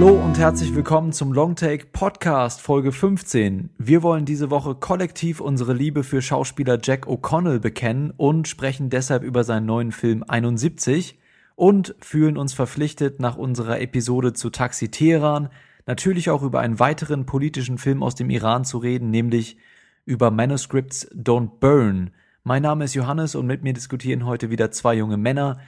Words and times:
Hallo 0.00 0.14
und 0.14 0.38
herzlich 0.38 0.74
willkommen 0.74 1.12
zum 1.12 1.30
Longtake 1.30 1.88
Podcast 1.92 2.62
Folge 2.62 2.90
15. 2.90 3.68
Wir 3.76 4.02
wollen 4.02 4.24
diese 4.24 4.48
Woche 4.48 4.74
kollektiv 4.74 5.42
unsere 5.42 5.74
Liebe 5.74 6.04
für 6.04 6.22
Schauspieler 6.22 6.78
Jack 6.82 7.06
O'Connell 7.06 7.58
bekennen 7.58 8.10
und 8.16 8.48
sprechen 8.48 8.88
deshalb 8.88 9.22
über 9.22 9.44
seinen 9.44 9.66
neuen 9.66 9.92
Film 9.92 10.24
71 10.26 11.18
und 11.54 11.94
fühlen 12.00 12.38
uns 12.38 12.54
verpflichtet, 12.54 13.20
nach 13.20 13.36
unserer 13.36 13.82
Episode 13.82 14.32
zu 14.32 14.48
Taxi 14.48 14.90
Teheran 14.90 15.50
natürlich 15.84 16.30
auch 16.30 16.42
über 16.42 16.60
einen 16.60 16.78
weiteren 16.78 17.26
politischen 17.26 17.76
Film 17.76 18.02
aus 18.02 18.14
dem 18.14 18.30
Iran 18.30 18.64
zu 18.64 18.78
reden, 18.78 19.10
nämlich 19.10 19.58
über 20.06 20.30
Manuscripts 20.30 21.10
Don't 21.10 21.58
Burn. 21.60 22.12
Mein 22.42 22.62
Name 22.62 22.86
ist 22.86 22.94
Johannes 22.94 23.34
und 23.34 23.46
mit 23.46 23.62
mir 23.62 23.74
diskutieren 23.74 24.24
heute 24.24 24.48
wieder 24.48 24.70
zwei 24.70 24.94
junge 24.94 25.18
Männer, 25.18 25.58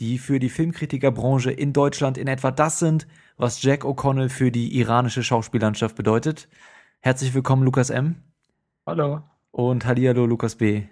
die 0.00 0.16
für 0.16 0.38
die 0.38 0.48
Filmkritikerbranche 0.48 1.50
in 1.50 1.74
Deutschland 1.74 2.16
in 2.16 2.26
etwa 2.26 2.50
das 2.50 2.78
sind, 2.78 3.06
was 3.36 3.62
Jack 3.62 3.84
O'Connell 3.84 4.28
für 4.28 4.50
die 4.50 4.78
iranische 4.78 5.22
Schauspiellandschaft 5.22 5.96
bedeutet. 5.96 6.48
Herzlich 7.00 7.34
willkommen, 7.34 7.64
Lukas 7.64 7.90
M. 7.90 8.16
Hallo. 8.86 9.22
Und 9.50 9.84
Hallihallo, 9.84 10.26
Lukas 10.26 10.56
B. 10.56 10.84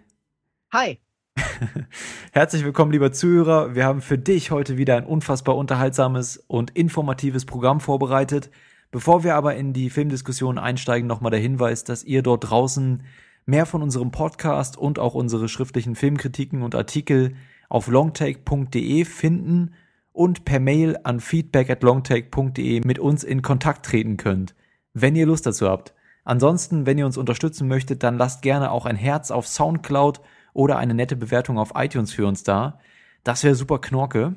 Hi. 0.72 0.98
Herzlich 2.32 2.64
willkommen, 2.64 2.92
lieber 2.92 3.12
Zuhörer. 3.12 3.74
Wir 3.74 3.84
haben 3.84 4.00
für 4.00 4.18
dich 4.18 4.50
heute 4.50 4.76
wieder 4.76 4.96
ein 4.96 5.04
unfassbar 5.04 5.56
unterhaltsames 5.56 6.36
und 6.46 6.70
informatives 6.76 7.44
Programm 7.44 7.80
vorbereitet. 7.80 8.50
Bevor 8.91 9.22
wir 9.22 9.36
aber 9.36 9.54
in 9.54 9.72
die 9.72 9.91
Filmdiskussion 9.91 10.58
einsteigen, 10.58 11.06
nochmal 11.06 11.30
der 11.30 11.41
Hinweis, 11.41 11.84
dass 11.84 12.02
ihr 12.02 12.22
dort 12.22 12.50
draußen 12.50 13.04
mehr 13.46 13.66
von 13.66 13.82
unserem 13.82 14.10
Podcast 14.10 14.77
und 14.77 14.98
auch 14.98 15.14
unsere 15.14 15.48
schriftlichen 15.48 15.94
Filmkritiken 15.94 16.62
und 16.62 16.75
Artikel 16.75 17.34
auf 17.69 17.86
longtake.de 17.86 19.04
finden 19.04 19.75
und 20.20 20.44
per 20.44 20.60
Mail 20.60 20.98
an 21.02 21.18
feedback 21.18 21.70
at 21.70 21.82
longtake.de 21.82 22.82
mit 22.84 22.98
uns 22.98 23.24
in 23.24 23.40
Kontakt 23.40 23.86
treten 23.86 24.18
könnt, 24.18 24.54
wenn 24.92 25.16
ihr 25.16 25.24
Lust 25.24 25.46
dazu 25.46 25.66
habt. 25.66 25.94
Ansonsten, 26.24 26.84
wenn 26.84 26.98
ihr 26.98 27.06
uns 27.06 27.16
unterstützen 27.16 27.66
möchtet, 27.68 28.02
dann 28.02 28.18
lasst 28.18 28.42
gerne 28.42 28.70
auch 28.70 28.84
ein 28.84 28.96
Herz 28.96 29.30
auf 29.30 29.48
Soundcloud 29.48 30.20
oder 30.52 30.76
eine 30.76 30.92
nette 30.92 31.16
Bewertung 31.16 31.56
auf 31.58 31.72
iTunes 31.74 32.12
für 32.12 32.26
uns 32.26 32.42
da. 32.42 32.78
Das 33.24 33.44
wäre 33.44 33.54
super 33.54 33.78
Knorke. 33.78 34.34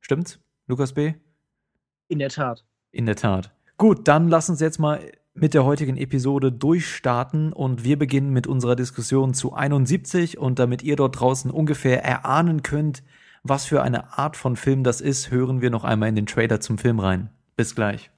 Stimmt's, 0.00 0.40
Lukas 0.66 0.94
B? 0.94 1.14
In 2.08 2.18
der 2.18 2.30
Tat. 2.30 2.64
In 2.90 3.06
der 3.06 3.14
Tat. 3.14 3.52
Gut, 3.76 4.08
dann 4.08 4.26
lass 4.26 4.50
uns 4.50 4.58
jetzt 4.58 4.80
mal 4.80 5.00
mit 5.32 5.54
der 5.54 5.64
heutigen 5.64 5.96
Episode 5.96 6.50
durchstarten 6.50 7.52
und 7.52 7.84
wir 7.84 7.96
beginnen 7.96 8.32
mit 8.32 8.48
unserer 8.48 8.74
Diskussion 8.74 9.32
zu 9.32 9.54
71 9.54 10.38
und 10.38 10.58
damit 10.58 10.82
ihr 10.82 10.96
dort 10.96 11.20
draußen 11.20 11.52
ungefähr 11.52 12.02
erahnen 12.02 12.64
könnt, 12.64 13.04
was 13.42 13.66
für 13.66 13.82
eine 13.82 14.18
Art 14.18 14.36
von 14.36 14.56
Film 14.56 14.84
das 14.84 15.00
ist, 15.00 15.30
hören 15.30 15.60
wir 15.60 15.70
noch 15.70 15.84
einmal 15.84 16.08
in 16.08 16.16
den 16.16 16.26
Trailer 16.26 16.60
zum 16.60 16.78
Film 16.78 17.00
rein. 17.00 17.30
Bis 17.56 17.74
gleich. 17.74 18.10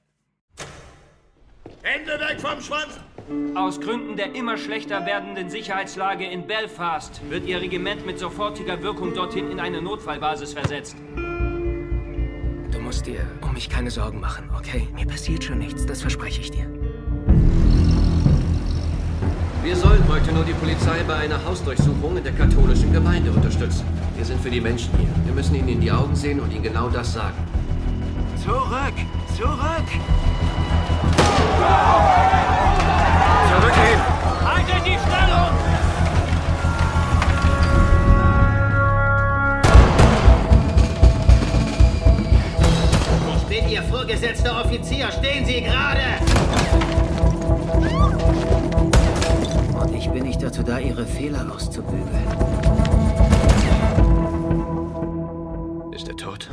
Hände 1.81 2.19
weg 2.19 2.39
vom 2.39 2.61
Schwanz! 2.61 2.99
Aus 3.55 3.79
Gründen 3.79 4.17
der 4.17 4.35
immer 4.35 4.57
schlechter 4.57 5.05
werdenden 5.05 5.49
Sicherheitslage 5.49 6.25
in 6.25 6.45
Belfast 6.47 7.21
wird 7.29 7.45
Ihr 7.45 7.61
Regiment 7.61 8.05
mit 8.05 8.19
sofortiger 8.19 8.81
Wirkung 8.83 9.13
dorthin 9.13 9.49
in 9.49 9.59
eine 9.59 9.81
Notfallbasis 9.81 10.53
versetzt. 10.53 10.97
Du 12.71 12.79
musst 12.79 13.05
dir 13.05 13.21
um 13.41 13.53
mich 13.53 13.69
keine 13.69 13.91
Sorgen 13.91 14.19
machen, 14.19 14.49
okay? 14.57 14.87
Mir 14.93 15.05
passiert 15.05 15.43
schon 15.43 15.59
nichts, 15.59 15.85
das 15.85 16.01
verspreche 16.01 16.41
ich 16.41 16.51
dir. 16.51 16.67
Wir 19.63 19.77
sollen 19.77 20.03
heute 20.09 20.33
nur 20.33 20.43
die 20.43 20.51
Polizei 20.53 21.03
bei 21.07 21.15
einer 21.15 21.43
Hausdurchsuchung 21.45 22.17
in 22.17 22.23
der 22.23 22.33
katholischen 22.33 22.91
Gemeinde 22.91 23.31
unterstützen. 23.31 23.85
Wir 24.17 24.25
sind 24.25 24.41
für 24.41 24.49
die 24.49 24.59
Menschen 24.59 24.91
hier. 24.97 25.07
Wir 25.25 25.33
müssen 25.33 25.55
ihnen 25.55 25.69
in 25.69 25.79
die 25.79 25.89
Augen 25.89 26.13
sehen 26.17 26.41
und 26.41 26.51
ihnen 26.51 26.63
genau 26.63 26.89
das 26.89 27.13
sagen. 27.13 27.37
Zurück! 28.43 28.93
Zurück! 29.37 29.87
Zurückgehen! 33.49 34.01
Haltet 34.43 34.85
die 34.85 34.97
Stellung! 34.99 35.53
Ich 43.37 43.43
bin 43.59 43.69
Ihr 43.69 43.83
vorgesetzter 43.83 44.65
Offizier. 44.65 45.09
Stehen 45.09 45.45
Sie 45.45 45.61
gerade! 45.61 46.19
Ich 50.13 50.19
bin 50.19 50.27
nicht 50.27 50.43
dazu 50.43 50.61
da, 50.61 50.77
Ihre 50.77 51.07
Fehler 51.07 51.51
auszubügeln. 51.51 52.05
Ist 55.91 56.07
er 56.07 56.15
tot? 56.15 56.51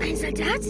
Ein 0.00 0.16
Soldat? 0.16 0.62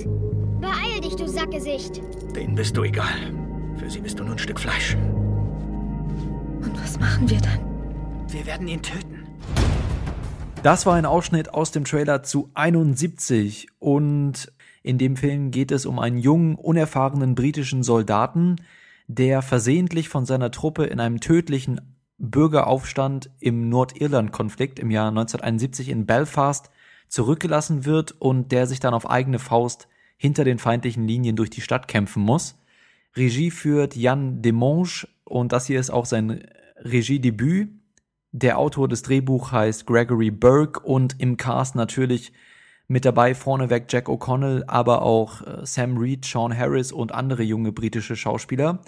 Beeil 0.61 1.01
dich, 1.05 1.15
du 1.15 1.29
Sackgesicht. 1.29 2.03
Denen 2.35 2.57
bist 2.57 2.77
du 2.77 2.83
egal. 2.83 3.33
Für 3.77 3.89
sie 3.89 4.01
bist 4.01 4.19
du 4.19 4.25
nur 4.25 4.33
ein 4.33 4.41
Stück 4.41 4.59
Fleisch. 4.59 4.97
Und 4.97 6.73
was 6.83 6.99
machen 6.99 7.31
wir 7.31 7.39
dann? 7.39 7.61
Wir 8.27 8.45
werden 8.45 8.67
ihn 8.67 8.83
töten. 8.83 9.25
Das 10.65 10.85
war 10.85 10.97
ein 10.97 11.07
Ausschnitt 11.07 11.55
aus 11.55 11.71
dem 11.71 11.85
Trailer 11.85 12.25
zu 12.25 12.51
71 12.55 13.69
und 13.79 14.53
in 14.83 14.99
dem 14.99 15.15
Film 15.15 15.53
geht 15.53 15.71
es 15.71 15.87
um 15.87 16.01
einen 16.01 16.19
jungen, 16.19 16.57
unerfahrenen 16.57 17.37
britischen 17.37 17.85
Soldaten, 17.85 18.57
der 19.09 19.43
versehentlich 19.43 20.09
von 20.09 20.27
seiner 20.27 20.51
Truppe 20.51 20.85
in 20.85 21.01
einem 21.01 21.21
tödlichen 21.21 21.81
Bürgeraufstand 22.19 23.31
im 23.41 23.69
Nordirland-Konflikt 23.69 24.79
im 24.79 24.91
Jahr 24.91 25.09
1971 25.09 25.89
in 25.89 26.07
Belfast 26.07 26.71
zurückgelassen 27.09 27.85
wird 27.85 28.13
und 28.21 28.53
der 28.53 28.67
sich 28.67 28.81
dann 28.81 28.95
auf 28.95 29.09
eigene 29.09 29.39
Faust 29.39 29.89
hinter 30.17 30.45
den 30.45 30.59
feindlichen 30.59 31.07
Linien 31.07 31.37
durch 31.37 31.51
die 31.51 31.61
Stadt 31.61 31.89
kämpfen 31.89 32.23
muss. 32.23 32.59
Regie 33.15 33.51
führt 33.51 33.97
Jan 33.97 34.43
Demonge 34.43 35.07
und 35.25 35.53
das 35.53 35.67
hier 35.67 35.79
ist 35.79 35.91
auch 35.91 36.07
sein 36.07 36.47
Regiedebüt. 36.79 37.71
Der 38.33 38.59
Autor 38.59 38.89
des 38.89 39.03
Drehbuchs 39.03 39.53
heißt 39.53 39.87
Gregory 39.87 40.31
Burke 40.31 40.81
und 40.81 41.21
im 41.21 41.37
Cast 41.37 41.75
natürlich 41.75 42.33
mit 42.89 43.05
dabei 43.05 43.35
vorneweg 43.35 43.87
Jack 43.89 44.09
O'Connell, 44.09 44.65
aber 44.67 45.03
auch 45.03 45.43
äh, 45.43 45.67
Sam 45.67 45.97
Reed, 45.97 46.25
Sean 46.25 46.57
Harris 46.57 46.93
und 46.93 47.13
andere 47.13 47.43
junge 47.43 47.73
britische 47.73 48.17
Schauspieler. 48.17 48.81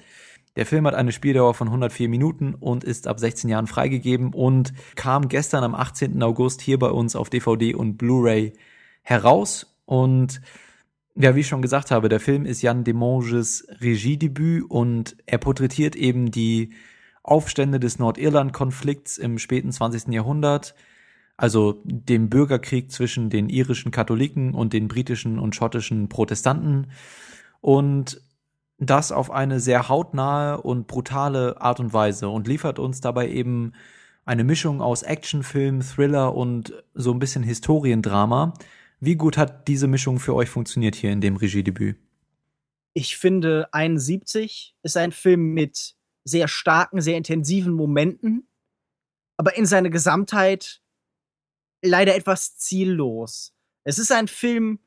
Der 0.56 0.66
Film 0.66 0.86
hat 0.86 0.94
eine 0.94 1.12
Spieldauer 1.12 1.54
von 1.54 1.68
104 1.68 2.08
Minuten 2.08 2.54
und 2.54 2.82
ist 2.82 3.06
ab 3.06 3.20
16 3.20 3.48
Jahren 3.48 3.66
freigegeben 3.66 4.32
und 4.32 4.72
kam 4.96 5.28
gestern 5.28 5.62
am 5.62 5.74
18. 5.74 6.20
August 6.22 6.60
hier 6.60 6.78
bei 6.78 6.90
uns 6.90 7.14
auf 7.14 7.30
DVD 7.30 7.74
und 7.74 7.96
Blu-ray 7.96 8.54
heraus. 9.02 9.78
Und 9.84 10.40
ja, 11.14 11.34
wie 11.34 11.40
ich 11.40 11.48
schon 11.48 11.62
gesagt 11.62 11.90
habe, 11.90 12.08
der 12.08 12.20
Film 12.20 12.44
ist 12.44 12.62
Jan 12.62 12.84
Demonges 12.84 13.66
Regiedebüt 13.80 14.64
und 14.68 15.16
er 15.26 15.38
porträtiert 15.38 15.96
eben 15.96 16.30
die 16.30 16.74
Aufstände 17.22 17.78
des 17.78 17.98
Nordirland-Konflikts 17.98 19.18
im 19.18 19.38
späten 19.38 19.70
20. 19.70 20.08
Jahrhundert, 20.08 20.74
also 21.38 21.80
dem 21.84 22.28
Bürgerkrieg 22.28 22.90
zwischen 22.90 23.30
den 23.30 23.48
irischen 23.48 23.92
Katholiken 23.92 24.54
und 24.54 24.72
den 24.72 24.88
britischen 24.88 25.38
und 25.38 25.54
schottischen 25.54 26.08
Protestanten. 26.08 26.88
Und 27.60 28.20
das 28.78 29.12
auf 29.12 29.30
eine 29.30 29.60
sehr 29.60 29.88
hautnahe 29.88 30.60
und 30.60 30.88
brutale 30.88 31.60
Art 31.60 31.80
und 31.80 31.92
Weise 31.92 32.28
und 32.28 32.48
liefert 32.48 32.78
uns 32.80 33.00
dabei 33.00 33.30
eben 33.30 33.72
eine 34.24 34.44
Mischung 34.44 34.82
aus 34.82 35.04
Actionfilm, 35.04 35.80
Thriller 35.80 36.34
und 36.34 36.74
so 36.94 37.12
ein 37.12 37.20
bisschen 37.20 37.44
Historiendrama. 37.44 38.52
Wie 39.00 39.14
gut 39.14 39.38
hat 39.38 39.68
diese 39.68 39.86
Mischung 39.86 40.18
für 40.18 40.34
euch 40.34 40.48
funktioniert 40.50 40.96
hier 40.96 41.12
in 41.12 41.20
dem 41.20 41.36
Regiedebüt? 41.36 41.96
Ich 42.94 43.16
finde, 43.16 43.68
71 43.72 44.74
ist 44.82 44.96
ein 44.96 45.12
Film 45.12 45.54
mit 45.54 45.94
sehr 46.24 46.48
starken, 46.48 47.00
sehr 47.00 47.16
intensiven 47.16 47.72
Momenten, 47.72 48.48
aber 49.36 49.56
in 49.56 49.66
seiner 49.66 49.88
Gesamtheit 49.88 50.82
leider 51.82 52.14
etwas 52.14 52.56
ziellos. 52.56 53.52
Es 53.84 53.98
ist 53.98 54.12
ein 54.12 54.28
Film, 54.28 54.80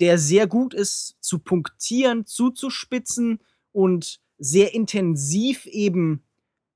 der 0.00 0.18
sehr 0.18 0.46
gut 0.46 0.74
ist, 0.74 1.16
zu 1.20 1.38
punktieren, 1.38 2.26
zuzuspitzen 2.26 3.40
und 3.72 4.20
sehr 4.38 4.74
intensiv 4.74 5.66
eben 5.66 6.24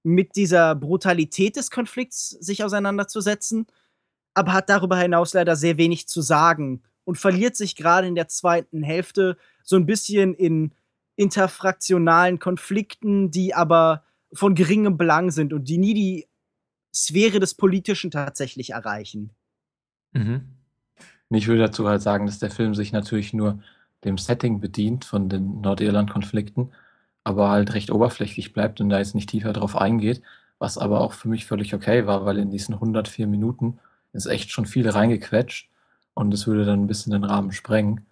mit 0.02 0.36
dieser 0.36 0.74
Brutalität 0.74 1.56
des 1.56 1.70
Konflikts 1.70 2.30
sich 2.30 2.64
auseinanderzusetzen, 2.64 3.66
aber 4.34 4.52
hat 4.52 4.70
darüber 4.70 4.96
hinaus 4.96 5.34
leider 5.34 5.56
sehr 5.56 5.76
wenig 5.76 6.08
zu 6.08 6.22
sagen 6.22 6.82
und 7.04 7.18
verliert 7.18 7.56
sich 7.56 7.74
gerade 7.74 8.06
in 8.06 8.14
der 8.14 8.28
zweiten 8.28 8.82
Hälfte 8.82 9.36
so 9.62 9.76
ein 9.76 9.86
bisschen 9.86 10.34
in 10.34 10.72
interfraktionalen 11.16 12.38
Konflikten, 12.38 13.30
die 13.30 13.54
aber 13.54 14.04
von 14.32 14.54
geringem 14.54 14.96
Belang 14.96 15.30
sind 15.30 15.52
und 15.52 15.68
die 15.68 15.78
nie 15.78 15.94
die 15.94 16.28
Sphäre 16.94 17.40
des 17.40 17.54
Politischen 17.54 18.10
tatsächlich 18.10 18.70
erreichen. 18.70 19.30
Mhm. 20.12 20.42
Ich 21.30 21.46
würde 21.48 21.62
dazu 21.62 21.88
halt 21.88 22.02
sagen, 22.02 22.26
dass 22.26 22.38
der 22.38 22.50
Film 22.50 22.74
sich 22.74 22.92
natürlich 22.92 23.32
nur 23.34 23.60
dem 24.04 24.18
Setting 24.18 24.60
bedient 24.60 25.04
von 25.04 25.28
den 25.28 25.60
Nordirland-Konflikten, 25.60 26.72
aber 27.24 27.50
halt 27.50 27.74
recht 27.74 27.90
oberflächlich 27.90 28.52
bleibt 28.52 28.80
und 28.80 28.88
da 28.88 28.98
jetzt 28.98 29.14
nicht 29.14 29.28
tiefer 29.30 29.52
drauf 29.52 29.76
eingeht, 29.76 30.22
was 30.58 30.78
aber 30.78 31.00
auch 31.00 31.12
für 31.12 31.28
mich 31.28 31.46
völlig 31.46 31.74
okay 31.74 32.06
war, 32.06 32.24
weil 32.24 32.38
in 32.38 32.50
diesen 32.50 32.74
104 32.74 33.26
Minuten 33.26 33.78
ist 34.12 34.26
echt 34.26 34.50
schon 34.50 34.66
viel 34.66 34.88
reingequetscht 34.88 35.70
und 36.14 36.32
es 36.32 36.46
würde 36.46 36.64
dann 36.64 36.82
ein 36.82 36.86
bisschen 36.86 37.12
den 37.12 37.24
Rahmen 37.24 37.52
sprengen. 37.52 38.06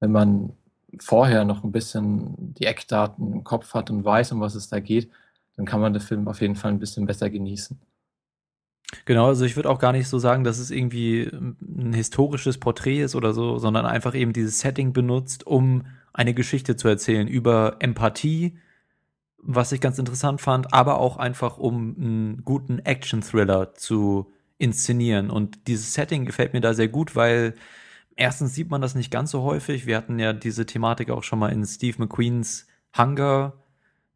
Wenn 0.00 0.12
man 0.12 0.52
vorher 1.00 1.44
noch 1.44 1.64
ein 1.64 1.72
bisschen 1.72 2.34
die 2.54 2.66
Eckdaten 2.66 3.32
im 3.32 3.44
Kopf 3.44 3.74
hat 3.74 3.90
und 3.90 4.04
weiß, 4.04 4.32
um 4.32 4.40
was 4.40 4.54
es 4.54 4.68
da 4.68 4.80
geht, 4.80 5.10
dann 5.56 5.66
kann 5.66 5.80
man 5.80 5.92
den 5.92 6.02
Film 6.02 6.28
auf 6.28 6.40
jeden 6.40 6.56
Fall 6.56 6.72
ein 6.72 6.78
bisschen 6.78 7.06
besser 7.06 7.30
genießen. 7.30 7.78
Genau, 9.04 9.26
also 9.26 9.44
ich 9.44 9.56
würde 9.56 9.68
auch 9.68 9.78
gar 9.78 9.92
nicht 9.92 10.08
so 10.08 10.18
sagen, 10.18 10.44
dass 10.44 10.58
es 10.58 10.70
irgendwie 10.70 11.30
ein 11.30 11.92
historisches 11.92 12.58
Porträt 12.58 13.02
ist 13.02 13.14
oder 13.14 13.32
so, 13.34 13.58
sondern 13.58 13.84
einfach 13.84 14.14
eben 14.14 14.32
dieses 14.32 14.60
Setting 14.60 14.92
benutzt, 14.92 15.46
um 15.46 15.84
eine 16.12 16.32
Geschichte 16.34 16.74
zu 16.76 16.88
erzählen 16.88 17.28
über 17.28 17.76
Empathie, 17.80 18.58
was 19.38 19.72
ich 19.72 19.80
ganz 19.80 19.98
interessant 19.98 20.40
fand, 20.40 20.72
aber 20.72 20.98
auch 20.98 21.16
einfach 21.18 21.58
um 21.58 21.94
einen 21.98 22.44
guten 22.44 22.78
Action-Thriller 22.78 23.74
zu 23.74 24.32
inszenieren. 24.56 25.30
Und 25.30 25.68
dieses 25.68 25.94
Setting 25.94 26.24
gefällt 26.24 26.54
mir 26.54 26.60
da 26.60 26.74
sehr 26.74 26.88
gut, 26.88 27.14
weil 27.14 27.54
erstens 28.16 28.54
sieht 28.54 28.70
man 28.70 28.80
das 28.80 28.94
nicht 28.94 29.10
ganz 29.10 29.30
so 29.30 29.42
häufig. 29.42 29.86
Wir 29.86 29.96
hatten 29.96 30.18
ja 30.18 30.32
diese 30.32 30.66
Thematik 30.66 31.10
auch 31.10 31.22
schon 31.22 31.38
mal 31.38 31.52
in 31.52 31.64
Steve 31.64 31.98
McQueens 31.98 32.66
Hunger 32.96 33.52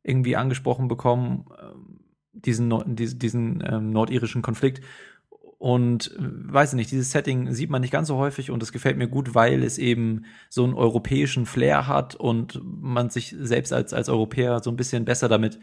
irgendwie 0.02 0.34
angesprochen 0.36 0.88
bekommen, 0.88 1.44
ähm, 1.62 1.91
diesen, 2.32 2.72
diesen, 2.96 3.62
ähm, 3.66 3.90
nordirischen 3.90 4.42
Konflikt. 4.42 4.82
Und 5.58 6.10
äh, 6.16 6.18
weiß 6.18 6.72
ich 6.72 6.76
nicht, 6.76 6.90
dieses 6.90 7.12
Setting 7.12 7.52
sieht 7.52 7.70
man 7.70 7.82
nicht 7.82 7.92
ganz 7.92 8.08
so 8.08 8.16
häufig 8.16 8.50
und 8.50 8.62
es 8.62 8.72
gefällt 8.72 8.96
mir 8.96 9.06
gut, 9.06 9.34
weil 9.34 9.62
es 9.62 9.78
eben 9.78 10.24
so 10.48 10.64
einen 10.64 10.74
europäischen 10.74 11.46
Flair 11.46 11.86
hat 11.86 12.16
und 12.16 12.60
man 12.64 13.10
sich 13.10 13.36
selbst 13.38 13.72
als, 13.72 13.92
als 13.92 14.08
Europäer 14.08 14.60
so 14.60 14.70
ein 14.70 14.76
bisschen 14.76 15.04
besser 15.04 15.28
damit, 15.28 15.60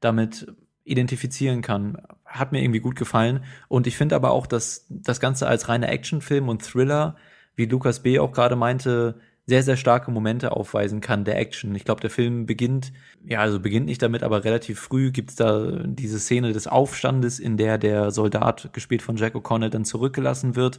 damit 0.00 0.46
identifizieren 0.84 1.62
kann. 1.62 1.98
Hat 2.24 2.52
mir 2.52 2.62
irgendwie 2.62 2.80
gut 2.80 2.96
gefallen. 2.96 3.44
Und 3.68 3.86
ich 3.86 3.96
finde 3.96 4.16
aber 4.16 4.30
auch, 4.30 4.46
dass 4.46 4.86
das 4.88 5.20
Ganze 5.20 5.46
als 5.46 5.68
reiner 5.68 5.90
Actionfilm 5.90 6.48
und 6.48 6.62
Thriller, 6.62 7.16
wie 7.54 7.66
Lukas 7.66 8.02
B. 8.02 8.18
auch 8.18 8.32
gerade 8.32 8.56
meinte, 8.56 9.20
sehr, 9.46 9.62
sehr 9.62 9.76
starke 9.76 10.10
Momente 10.10 10.52
aufweisen 10.52 11.00
kann, 11.00 11.24
der 11.24 11.38
Action. 11.38 11.74
Ich 11.74 11.84
glaube, 11.84 12.00
der 12.00 12.10
Film 12.10 12.46
beginnt, 12.46 12.92
ja, 13.24 13.40
also 13.40 13.58
beginnt 13.58 13.86
nicht 13.86 14.00
damit, 14.00 14.22
aber 14.22 14.44
relativ 14.44 14.78
früh 14.78 15.10
gibt's 15.10 15.34
da 15.34 15.82
diese 15.84 16.20
Szene 16.20 16.52
des 16.52 16.68
Aufstandes, 16.68 17.40
in 17.40 17.56
der 17.56 17.78
der 17.78 18.12
Soldat, 18.12 18.72
gespielt 18.72 19.02
von 19.02 19.16
Jack 19.16 19.34
O'Connell, 19.34 19.70
dann 19.70 19.84
zurückgelassen 19.84 20.54
wird 20.54 20.78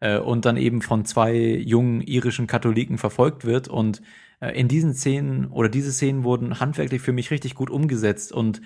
äh, 0.00 0.18
und 0.18 0.46
dann 0.46 0.56
eben 0.56 0.80
von 0.82 1.04
zwei 1.04 1.34
jungen 1.36 2.00
irischen 2.00 2.46
Katholiken 2.46 2.98
verfolgt 2.98 3.44
wird. 3.44 3.68
Und 3.68 4.00
äh, 4.40 4.58
in 4.58 4.68
diesen 4.68 4.94
Szenen 4.94 5.48
oder 5.48 5.68
diese 5.68 5.92
Szenen 5.92 6.24
wurden 6.24 6.60
handwerklich 6.60 7.02
für 7.02 7.12
mich 7.12 7.30
richtig 7.30 7.54
gut 7.54 7.70
umgesetzt. 7.70 8.32
Und 8.32 8.60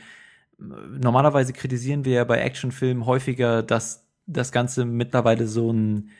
äh, 0.61 0.65
normalerweise 1.01 1.53
kritisieren 1.53 2.05
wir 2.05 2.13
ja 2.13 2.25
bei 2.25 2.39
Actionfilmen 2.39 3.07
häufiger, 3.07 3.63
dass 3.63 4.07
das 4.27 4.53
Ganze 4.53 4.85
mittlerweile 4.85 5.47
so 5.49 5.73
ein 5.73 6.11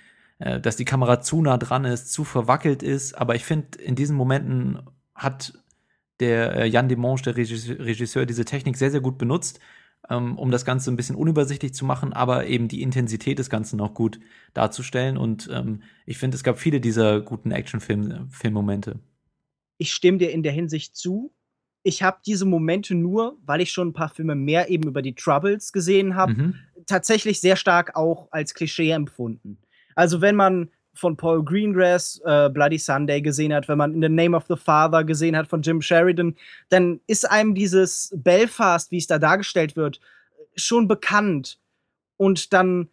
äh, 0.43 0.61
dass 0.61 0.77
die 0.77 0.85
Kamera 0.85 1.21
zu 1.21 1.41
nah 1.41 1.57
dran 1.57 1.85
ist, 1.85 2.13
zu 2.13 2.25
verwackelt 2.25 2.83
ist. 2.83 3.15
Aber 3.15 3.37
ich 3.37 3.45
finde, 3.45 3.79
in 3.79 3.95
diesen 3.95 4.17
Momenten 4.17 4.81
hat 5.15 5.53
der 6.19 6.57
äh, 6.57 6.67
Jan 6.67 6.89
Demange, 6.89 7.23
der 7.23 7.37
Regisseur, 7.37 8.27
diese 8.27 8.45
Technik 8.45 8.77
sehr, 8.77 8.91
sehr 8.91 9.01
gut 9.01 9.19
benutzt, 9.19 9.61
ähm, 10.11 10.37
um 10.37 10.51
das 10.51 10.65
Ganze 10.65 10.91
ein 10.91 10.97
bisschen 10.97 11.15
unübersichtlich 11.15 11.75
zu 11.75 11.85
machen, 11.85 12.13
aber 12.13 12.47
eben 12.47 12.67
die 12.67 12.83
Intensität 12.83 13.39
des 13.39 13.51
Ganzen 13.51 13.81
auch 13.81 13.95
gut 13.95 14.19
darzustellen. 14.53 15.17
Und 15.17 15.49
ähm, 15.53 15.83
ich 16.07 16.19
finde, 16.19 16.35
es 16.35 16.43
gab 16.43 16.59
viele 16.59 16.81
dieser 16.81 17.21
guten 17.21 17.53
Action-Filmmomente. 17.53 18.99
Ich 19.79 19.93
stimme 19.93 20.19
dir 20.19 20.33
in 20.33 20.43
der 20.43 20.53
Hinsicht 20.53 20.97
zu. 20.97 21.33
Ich 21.85 22.03
habe 22.03 22.19
diese 22.27 22.47
Momente 22.47 22.97
nur, 22.97 23.39
weil 23.45 23.61
ich 23.61 23.71
schon 23.71 23.89
ein 23.89 23.93
paar 23.93 24.09
Filme 24.09 24.35
mehr 24.35 24.71
eben 24.71 24.89
über 24.89 25.03
die 25.03 25.15
Troubles 25.15 25.73
gesehen 25.73 26.17
habe, 26.17 26.35
mhm. 26.35 26.55
tatsächlich 26.87 27.41
sehr 27.41 27.55
stark 27.55 27.95
auch 27.95 28.27
als 28.33 28.55
Klischee 28.55 28.91
empfunden. 28.91 29.59
Also 29.95 30.21
wenn 30.21 30.37
man 30.37 30.71
von 30.95 31.17
Paul 31.17 31.43
Greengrass 31.45 32.21
äh, 32.25 32.51
Bloody 32.51 32.79
Sunday 32.79 33.21
gesehen 33.23 33.55
hat, 33.55 33.69
wenn 33.69 33.79
man 33.79 33.95
In 33.95 34.03
the 34.03 34.09
Name 34.09 34.37
of 34.37 34.45
the 34.49 34.57
Father 34.57 35.05
gesehen 35.05 35.37
hat 35.37 35.49
von 35.49 35.63
Jim 35.63 35.81
Sheridan, 35.81 36.37
dann 36.69 37.01
ist 37.07 37.31
einem 37.31 37.55
dieses 37.55 38.13
Belfast, 38.15 38.91
wie 38.91 38.99
es 38.99 39.07
da 39.07 39.19
dargestellt 39.19 39.77
wird, 39.77 40.01
schon 40.55 40.89
bekannt. 40.89 41.59
Und 42.19 42.53
dann 42.53 42.89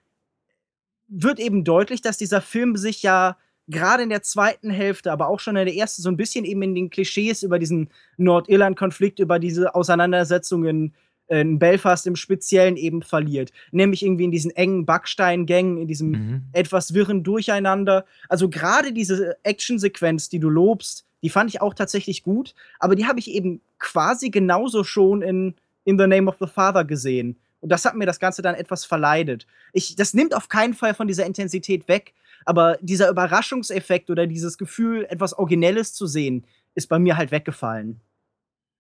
wird 1.07 1.39
eben 1.39 1.63
deutlich, 1.63 2.01
dass 2.01 2.17
dieser 2.17 2.41
Film 2.41 2.77
sich 2.77 3.03
ja 3.03 3.37
gerade 3.67 4.03
in 4.03 4.09
der 4.09 4.23
zweiten 4.23 4.69
Hälfte, 4.69 5.11
aber 5.11 5.27
auch 5.27 5.39
schon 5.39 5.55
in 5.55 5.65
der 5.65 5.75
ersten 5.75 6.01
so 6.01 6.09
ein 6.09 6.17
bisschen 6.17 6.45
eben 6.45 6.61
in 6.63 6.75
den 6.75 6.89
Klischees 6.89 7.43
über 7.43 7.59
diesen 7.59 7.89
Nordirland-Konflikt, 8.17 9.19
über 9.19 9.39
diese 9.39 9.75
Auseinandersetzungen 9.75 10.95
in 11.29 11.59
Belfast 11.59 12.07
im 12.07 12.15
Speziellen 12.15 12.75
eben 12.75 13.01
verliert. 13.03 13.51
Nämlich 13.71 14.03
irgendwie 14.03 14.25
in 14.25 14.31
diesen 14.31 14.51
engen 14.51 14.85
Backsteingängen, 14.85 15.77
in 15.77 15.87
diesem 15.87 16.09
mhm. 16.09 16.41
etwas 16.53 16.93
wirren 16.93 17.23
Durcheinander. 17.23 18.05
Also 18.27 18.49
gerade 18.49 18.91
diese 18.91 19.37
Actionsequenz, 19.43 20.29
die 20.29 20.39
du 20.39 20.49
lobst, 20.49 21.05
die 21.21 21.29
fand 21.29 21.49
ich 21.49 21.61
auch 21.61 21.73
tatsächlich 21.73 22.23
gut, 22.23 22.55
aber 22.79 22.95
die 22.95 23.05
habe 23.05 23.19
ich 23.19 23.29
eben 23.29 23.61
quasi 23.77 24.29
genauso 24.29 24.83
schon 24.83 25.21
in 25.21 25.55
In 25.85 25.97
the 25.97 26.07
Name 26.07 26.29
of 26.29 26.37
the 26.39 26.47
Father 26.47 26.83
gesehen. 26.83 27.37
Und 27.61 27.71
das 27.71 27.85
hat 27.85 27.95
mir 27.95 28.05
das 28.05 28.19
Ganze 28.19 28.41
dann 28.41 28.55
etwas 28.55 28.85
verleidet. 28.85 29.47
Ich, 29.73 29.95
das 29.95 30.13
nimmt 30.13 30.35
auf 30.35 30.49
keinen 30.49 30.73
Fall 30.73 30.93
von 30.93 31.07
dieser 31.07 31.25
Intensität 31.25 31.87
weg, 31.87 32.13
aber 32.45 32.77
dieser 32.81 33.09
Überraschungseffekt 33.09 34.09
oder 34.09 34.27
dieses 34.27 34.57
Gefühl, 34.57 35.05
etwas 35.09 35.37
Originelles 35.37 35.93
zu 35.93 36.05
sehen, 36.05 36.45
ist 36.75 36.87
bei 36.87 36.99
mir 36.99 37.17
halt 37.17 37.31
weggefallen. 37.31 37.99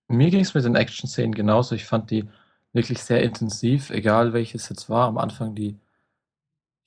Mir 0.09 0.29
ging 0.29 0.41
es 0.41 0.53
mit 0.53 0.65
den 0.65 0.75
Action-Szenen 0.75 1.33
genauso. 1.33 1.75
Ich 1.75 1.85
fand 1.85 2.11
die 2.11 2.27
wirklich 2.73 3.01
sehr 3.01 3.23
intensiv, 3.23 3.89
egal 3.89 4.33
welches 4.33 4.69
jetzt 4.69 4.89
war. 4.89 5.07
Am 5.07 5.17
Anfang 5.17 5.55
die 5.55 5.77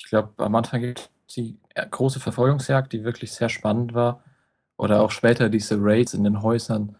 ich 0.03 0.11
glaube, 0.11 0.33
am 0.45 0.55
Anfang 0.55 0.81
gibt 0.81 1.11
die 1.37 1.59
äh, 1.75 1.87
große 1.89 2.21
Verfolgungsjagd, 2.21 2.93
die 2.93 3.05
wirklich 3.05 3.33
sehr 3.33 3.49
spannend 3.49 3.95
war. 3.95 4.23
Oder 4.77 5.03
auch 5.03 5.11
später 5.11 5.49
diese 5.49 5.77
Raids 5.79 6.15
in 6.15 6.25
den 6.25 6.43
Häusern 6.43 6.97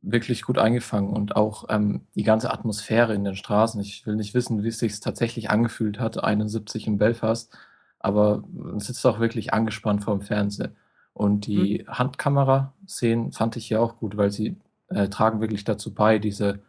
wirklich 0.00 0.42
gut 0.42 0.58
eingefangen 0.58 1.10
und 1.10 1.36
auch 1.36 1.66
ähm, 1.68 2.06
die 2.16 2.24
ganze 2.24 2.52
Atmosphäre 2.52 3.14
in 3.14 3.22
den 3.22 3.36
Straßen. 3.36 3.80
Ich 3.80 4.04
will 4.06 4.16
nicht 4.16 4.34
wissen, 4.34 4.64
wie 4.64 4.68
es 4.68 4.80
sich 4.80 4.98
tatsächlich 4.98 5.50
angefühlt 5.50 6.00
hat, 6.00 6.22
71 6.22 6.88
in 6.88 6.98
Belfast, 6.98 7.56
aber 8.00 8.42
man 8.52 8.80
sitzt 8.80 9.06
auch 9.06 9.20
wirklich 9.20 9.54
angespannt 9.54 10.02
vor 10.02 10.18
dem 10.18 10.22
Fernseher. 10.22 10.72
Und 11.12 11.46
die 11.46 11.84
mhm. 11.86 11.92
Handkamera-Szenen 11.92 13.30
fand 13.32 13.56
ich 13.56 13.70
ja 13.70 13.78
auch 13.78 13.98
gut, 13.98 14.16
weil 14.16 14.32
sie 14.32 14.56
äh, 14.94 15.08
tragen 15.08 15.40
wirklich 15.40 15.64
dazu 15.64 15.94
bei, 15.94 16.18
diese 16.18 16.60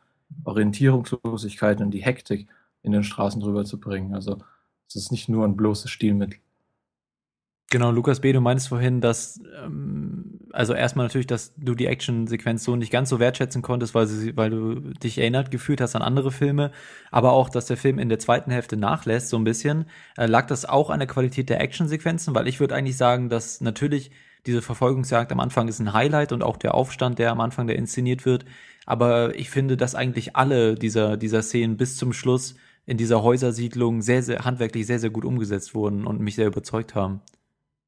Orientierungslosigkeit 0.44 1.82
und 1.82 1.92
die 1.92 2.04
Hektik 2.04 2.48
in 2.82 2.92
den 2.92 3.04
Straßen 3.04 3.42
drüber 3.42 3.66
zu 3.66 3.80
bringen. 3.80 4.14
Also 4.14 4.40
es 4.88 4.96
ist 4.96 5.12
nicht 5.12 5.30
nur 5.30 5.46
ein 5.46 5.56
bloßes 5.56 5.90
Stilmittel. 5.90 6.40
Genau, 7.74 7.90
Lukas 7.90 8.20
B., 8.20 8.32
du 8.34 8.40
meinst 8.40 8.68
vorhin, 8.68 9.02
dass, 9.02 9.42
ähm, 9.66 10.40
also 10.52 10.76
erstmal 10.76 11.08
natürlich, 11.08 11.26
dass 11.26 11.56
du 11.58 11.74
die 11.74 11.88
Actionsequenz 11.88 12.64
so 12.64 12.76
nicht 12.76 12.92
ganz 12.92 13.10
so 13.10 13.20
wertschätzen 13.20 13.64
konntest, 13.64 13.96
weil, 13.96 14.06
sie, 14.06 14.38
weil 14.38 14.52
du 14.52 14.76
dich 14.76 15.18
erinnert 15.18 15.50
gefühlt 15.50 15.82
hast 15.82 15.96
an 15.96 16.04
andere 16.04 16.32
Filme, 16.32 16.72
aber 17.10 17.32
auch, 17.32 17.50
dass 17.50 17.66
der 17.66 17.78
Film 17.78 17.98
in 17.98 18.10
der 18.10 18.20
zweiten 18.20 18.52
Hälfte 18.52 18.78
nachlässt, 18.78 19.30
so 19.30 19.38
ein 19.38 19.44
bisschen. 19.44 19.86
Äh, 20.18 20.28
lag 20.28 20.46
das 20.46 20.66
auch 20.66 20.92
an 20.92 21.00
der 21.00 21.08
Qualität 21.08 21.50
der 21.50 21.62
Actionsequenzen? 21.62 22.36
Weil 22.36 22.48
ich 22.48 22.60
würde 22.60 22.76
eigentlich 22.76 22.98
sagen, 22.98 23.30
dass 23.30 23.60
natürlich 23.60 24.12
diese 24.46 24.62
Verfolgungsjagd 24.62 25.32
am 25.32 25.40
Anfang 25.40 25.68
ist 25.68 25.80
ein 25.80 25.94
Highlight 25.94 26.32
und 26.32 26.44
auch 26.44 26.58
der 26.58 26.74
Aufstand, 26.74 27.20
der 27.20 27.32
am 27.32 27.40
Anfang 27.40 27.68
der 27.68 27.78
inszeniert 27.78 28.26
wird. 28.26 28.46
Aber 28.86 29.36
ich 29.36 29.50
finde, 29.50 29.78
dass 29.78 29.96
eigentlich 29.96 30.36
alle 30.36 30.76
dieser, 30.76 31.18
dieser 31.18 31.42
Szenen 31.42 31.78
bis 31.78 31.98
zum 31.98 32.14
Schluss 32.14 32.56
in 32.86 32.98
dieser 32.98 33.24
Häusersiedlung 33.24 34.02
sehr, 34.02 34.24
sehr 34.24 34.44
handwerklich 34.44 34.86
sehr, 34.86 35.00
sehr 35.00 35.10
gut 35.10 35.24
umgesetzt 35.24 35.74
wurden 35.74 36.06
und 36.06 36.20
mich 36.20 36.36
sehr 36.36 36.48
überzeugt 36.48 36.96
haben. 36.96 37.22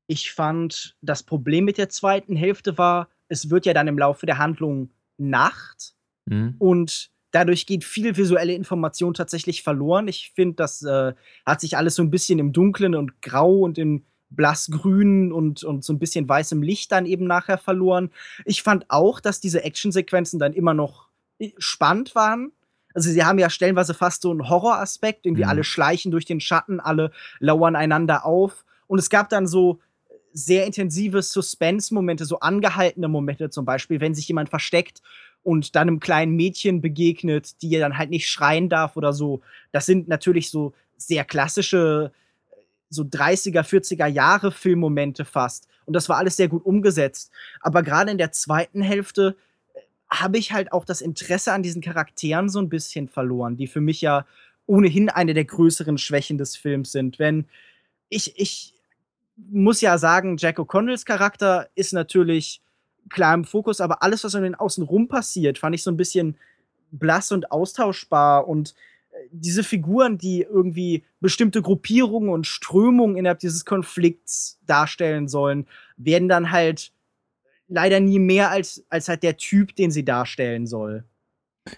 Ich 0.08 0.32
fand, 0.32 0.96
das 1.02 1.24
Problem 1.24 1.66
mit 1.66 1.78
der 1.78 1.90
zweiten 1.90 2.36
Hälfte 2.36 2.78
war, 2.78 3.10
es 3.28 3.50
wird 3.50 3.66
ja 3.66 3.74
dann 3.74 3.88
im 3.88 3.98
Laufe 3.98 4.26
der 4.26 4.38
Handlung 4.38 4.92
Nacht 5.18 5.96
mhm. 6.26 6.56
und 6.60 7.10
dadurch 7.32 7.66
geht 7.66 7.84
viel 7.84 8.16
visuelle 8.16 8.54
Information 8.54 9.14
tatsächlich 9.14 9.64
verloren. 9.64 10.08
Ich 10.08 10.32
finde, 10.36 10.56
das 10.56 10.82
äh, 10.84 11.14
hat 11.46 11.62
sich 11.62 11.76
alles 11.76 11.96
so 11.96 12.04
ein 12.04 12.12
bisschen 12.12 12.40
im 12.40 12.54
Dunklen 12.54 12.96
und 12.96 13.22
Grau 13.22 13.60
und 13.60 13.78
in 13.78 14.06
blassgrün 14.36 15.32
und, 15.32 15.64
und 15.64 15.84
so 15.84 15.94
ein 15.94 16.00
bisschen 16.00 16.28
weißem 16.28 16.62
Licht 16.62 16.92
dann 16.92 17.06
eben 17.06 17.26
nachher 17.26 17.58
verloren. 17.58 18.12
Ich 18.46 18.64
fand 18.64 18.86
auch, 18.90 19.20
dass 19.20 19.40
diese 19.40 19.64
Actionsequenzen 19.64 20.40
dann 20.40 20.54
immer 20.54 20.74
noch 20.74 21.08
äh, 21.40 21.52
spannend 21.58 22.16
waren. 22.16 22.52
Also 22.94 23.10
sie 23.10 23.24
haben 23.24 23.40
ja 23.40 23.50
stellenweise 23.50 23.94
fast 23.94 24.22
so 24.22 24.32
einen 24.32 24.50
Horroraspekt, 24.50 25.26
irgendwie 25.26 25.44
mhm. 25.44 25.50
alle 25.50 25.64
schleichen 25.64 26.12
durch 26.12 26.26
den 26.26 26.40
Schatten, 26.40 26.80
alle 26.80 27.12
lauern 27.40 27.76
einander 27.76 28.26
auf. 28.26 28.64
Und 28.88 29.00
es 29.00 29.10
gab 29.10 29.30
dann 29.30 29.48
so 29.48 29.80
sehr 30.32 30.66
intensive 30.66 31.22
Suspense-Momente, 31.22 32.26
so 32.26 32.40
angehaltene 32.40 33.08
Momente 33.08 33.50
zum 33.50 33.66
Beispiel, 33.66 34.02
wenn 34.02 34.16
sich 34.16 34.28
jemand 34.28 34.50
versteckt 34.50 35.02
und 35.44 35.76
dann 35.76 35.88
einem 35.88 36.00
kleinen 36.00 36.36
Mädchen 36.36 36.82
begegnet, 36.82 37.62
die 37.62 37.78
dann 37.78 37.98
halt 37.98 38.10
nicht 38.10 38.30
schreien 38.30 38.68
darf 38.68 38.98
oder 38.98 39.14
so. 39.14 39.42
Das 39.72 39.86
sind 39.86 40.08
natürlich 40.08 40.50
so 40.50 40.74
sehr 40.98 41.24
klassische 41.24 42.12
so 42.96 43.04
30er, 43.04 43.62
40er 43.62 44.08
Jahre 44.08 44.52
Filmmomente 44.52 45.26
fast. 45.26 45.68
Und 45.86 45.94
das 45.94 46.10
war 46.10 46.18
alles 46.18 46.36
sehr 46.36 46.48
gut 46.48 46.66
umgesetzt. 46.66 47.32
Aber 47.62 47.84
gerade 47.84 48.12
in 48.12 48.18
der 48.18 48.32
zweiten 48.32 48.82
Hälfte 48.82 49.36
äh, 49.74 49.80
habe 50.10 50.38
ich 50.38 50.54
halt 50.54 50.72
auch 50.72 50.86
das 50.86 51.02
Interesse 51.02 51.54
an 51.54 51.64
diesen 51.64 51.82
Charakteren 51.82 52.50
so 52.50 52.60
ein 52.60 52.70
bisschen 52.70 53.08
verloren, 53.08 53.58
die 53.58 53.68
für 53.68 53.82
mich 53.82 54.02
ja 54.02 54.26
ohnehin 54.66 55.10
eine 55.10 55.34
der 55.34 55.46
größeren 55.46 55.98
Schwächen 55.98 56.38
des 56.38 56.56
Films 56.56 56.92
sind. 56.92 57.20
Wenn 57.20 57.46
ich, 58.10 58.40
ich 58.40 58.74
muss 59.38 59.82
ja 59.82 59.98
sagen, 59.98 60.38
Jack 60.38 60.58
O'Connells 60.58 61.06
Charakter 61.06 61.70
ist 61.76 61.94
natürlich 61.94 62.62
klar 63.10 63.34
im 63.34 63.46
Fokus, 63.46 63.82
aber 63.82 64.02
alles, 64.02 64.24
was 64.24 64.36
um 64.36 64.42
den 64.42 64.56
Außen 64.56 64.84
rum 64.84 65.08
passiert, 65.08 65.58
fand 65.58 65.76
ich 65.76 65.84
so 65.84 65.92
ein 65.92 65.98
bisschen 65.98 66.38
blass 66.92 67.32
und 67.32 67.52
austauschbar 67.52 68.48
und 68.48 68.74
diese 69.32 69.64
Figuren, 69.64 70.18
die 70.18 70.42
irgendwie 70.42 71.04
bestimmte 71.20 71.62
Gruppierungen 71.62 72.30
und 72.30 72.48
Strömungen 72.48 73.18
innerhalb 73.18 73.40
dieses 73.40 73.66
Konflikts 73.66 74.60
darstellen 74.66 75.28
sollen, 75.28 75.68
werden 75.98 76.30
dann 76.30 76.52
halt 76.52 76.92
leider 77.68 78.00
nie 78.00 78.20
mehr 78.20 78.52
als, 78.52 78.86
als 78.90 79.08
halt 79.08 79.24
der 79.24 79.38
Typ, 79.38 79.76
den 79.76 79.92
sie 79.92 80.06
darstellen 80.06 80.68
soll. 80.68 81.04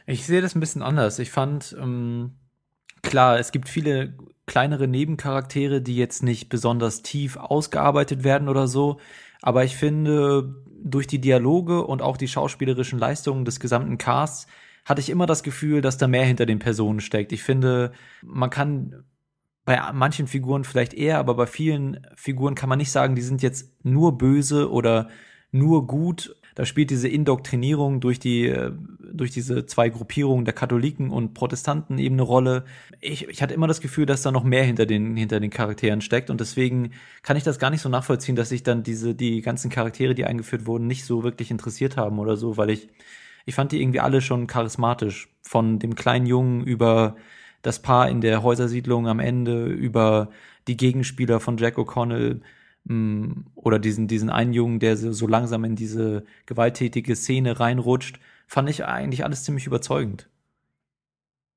Ich 0.06 0.26
sehe 0.26 0.42
das 0.42 0.56
ein 0.56 0.60
bisschen 0.60 0.82
anders. 0.82 1.20
Ich 1.20 1.32
fand, 1.32 1.76
ähm, 1.80 2.32
klar, 3.02 3.40
es 3.40 3.52
gibt 3.52 3.70
viele 3.70 4.18
kleinere 4.46 4.88
Nebencharaktere, 4.88 5.82
die 5.82 5.96
jetzt 5.96 6.24
nicht 6.24 6.50
besonders 6.50 7.02
tief 7.02 7.38
ausgearbeitet 7.38 8.24
werden 8.24 8.50
oder 8.50 8.68
so. 8.68 9.00
Aber 9.42 9.64
ich 9.64 9.78
finde, 9.78 10.56
durch 10.84 11.08
die 11.08 11.20
Dialoge 11.20 11.86
und 11.86 12.02
auch 12.02 12.18
die 12.18 12.28
schauspielerischen 12.28 13.00
Leistungen 13.00 13.46
des 13.46 13.60
gesamten 13.60 13.98
Casts 13.98 14.48
hatte 14.88 15.02
ich 15.02 15.10
immer 15.10 15.26
das 15.26 15.44
Gefühl, 15.44 15.82
dass 15.82 15.98
da 15.98 16.08
mehr 16.08 16.24
hinter 16.24 16.46
den 16.46 16.60
Personen 16.60 17.02
steckt. 17.02 17.34
Ich 17.34 17.44
finde, 17.44 17.92
man 18.24 18.50
kann 18.50 19.04
bei 19.66 19.78
manchen 19.92 20.28
Figuren 20.28 20.64
vielleicht 20.64 20.94
eher, 20.94 21.20
aber 21.20 21.36
bei 21.36 21.46
vielen 21.46 22.00
Figuren 22.16 22.56
kann 22.56 22.70
man 22.70 22.78
nicht 22.78 22.92
sagen, 22.92 23.14
die 23.14 23.22
sind 23.22 23.42
jetzt 23.42 23.70
nur 23.84 24.18
böse 24.18 24.72
oder 24.72 25.10
nur 25.52 25.88
gut. 25.88 26.38
Da 26.56 26.66
spielt 26.66 26.90
diese 26.90 27.10
Indoktrinierung 27.10 28.00
durch 28.00 28.18
die, 28.18 28.48
äh, 28.48 28.72
durch 29.12 29.32
diese 29.32 29.66
zwei 29.66 29.90
Gruppierungen 29.90 30.46
der 30.46 30.54
Katholiken 30.54 31.10
und 31.10 31.34
Protestanten 31.34 31.98
eben 32.00 32.16
eine 32.16 32.22
Rolle. 32.22 32.64
Ich, 33.02 33.28
ich 33.28 33.42
hatte 33.42 33.54
immer 33.54 33.68
das 33.68 33.82
Gefühl, 33.82 34.06
dass 34.06 34.22
da 34.22 34.32
noch 34.32 34.46
mehr 34.46 34.64
hinter 34.64 34.86
den, 34.86 35.18
hinter 35.18 35.42
den 35.42 35.50
Charakteren 35.50 36.00
steckt 36.00 36.30
und 36.30 36.40
deswegen 36.40 36.92
kann 37.22 37.36
ich 37.36 37.44
das 37.44 37.60
gar 37.60 37.72
nicht 37.72 37.82
so 37.82 37.90
nachvollziehen, 37.90 38.38
dass 38.38 38.50
sich 38.50 38.64
dann 38.64 38.84
diese, 38.84 39.16
die 39.16 39.42
ganzen 39.42 39.70
Charaktere, 39.70 40.16
die 40.16 40.24
eingeführt 40.24 40.66
wurden, 40.66 40.88
nicht 40.88 41.04
so 41.04 41.24
wirklich 41.26 41.52
interessiert 41.52 41.98
haben 41.98 42.20
oder 42.20 42.38
so, 42.38 42.56
weil 42.56 42.70
ich, 42.70 42.88
ich 43.48 43.56
fand 43.56 43.72
die 43.72 43.82
irgendwie 43.82 44.00
alle 44.00 44.22
schon 44.22 44.46
charismatisch. 44.46 45.30
Von 45.42 45.80
dem 45.80 45.96
kleinen 45.96 46.28
Jungen 46.28 46.64
über 46.64 47.16
das 47.64 47.82
Paar 47.82 48.10
in 48.10 48.22
der 48.22 48.44
Häusersiedlung 48.44 49.08
am 49.08 49.20
Ende, 49.20 49.66
über 49.66 50.30
die 50.68 50.78
Gegenspieler 50.78 51.40
von 51.40 51.58
Jack 51.58 51.78
O'Connell, 51.78 52.42
Mm, 52.88 53.44
oder 53.56 53.80
diesen, 53.80 54.08
diesen 54.08 54.30
einen 54.30 54.54
Jungen, 54.54 54.80
der 54.80 54.96
so, 54.96 55.12
so 55.12 55.28
langsam 55.28 55.66
in 55.66 55.76
diese 55.76 56.24
gewalttätige 56.46 57.16
Szene 57.16 57.60
reinrutscht, 57.60 58.20
fand 58.48 58.70
ich 58.70 58.86
eigentlich 58.86 59.26
alles 59.26 59.44
ziemlich 59.44 59.68
überzeugend. 59.68 60.30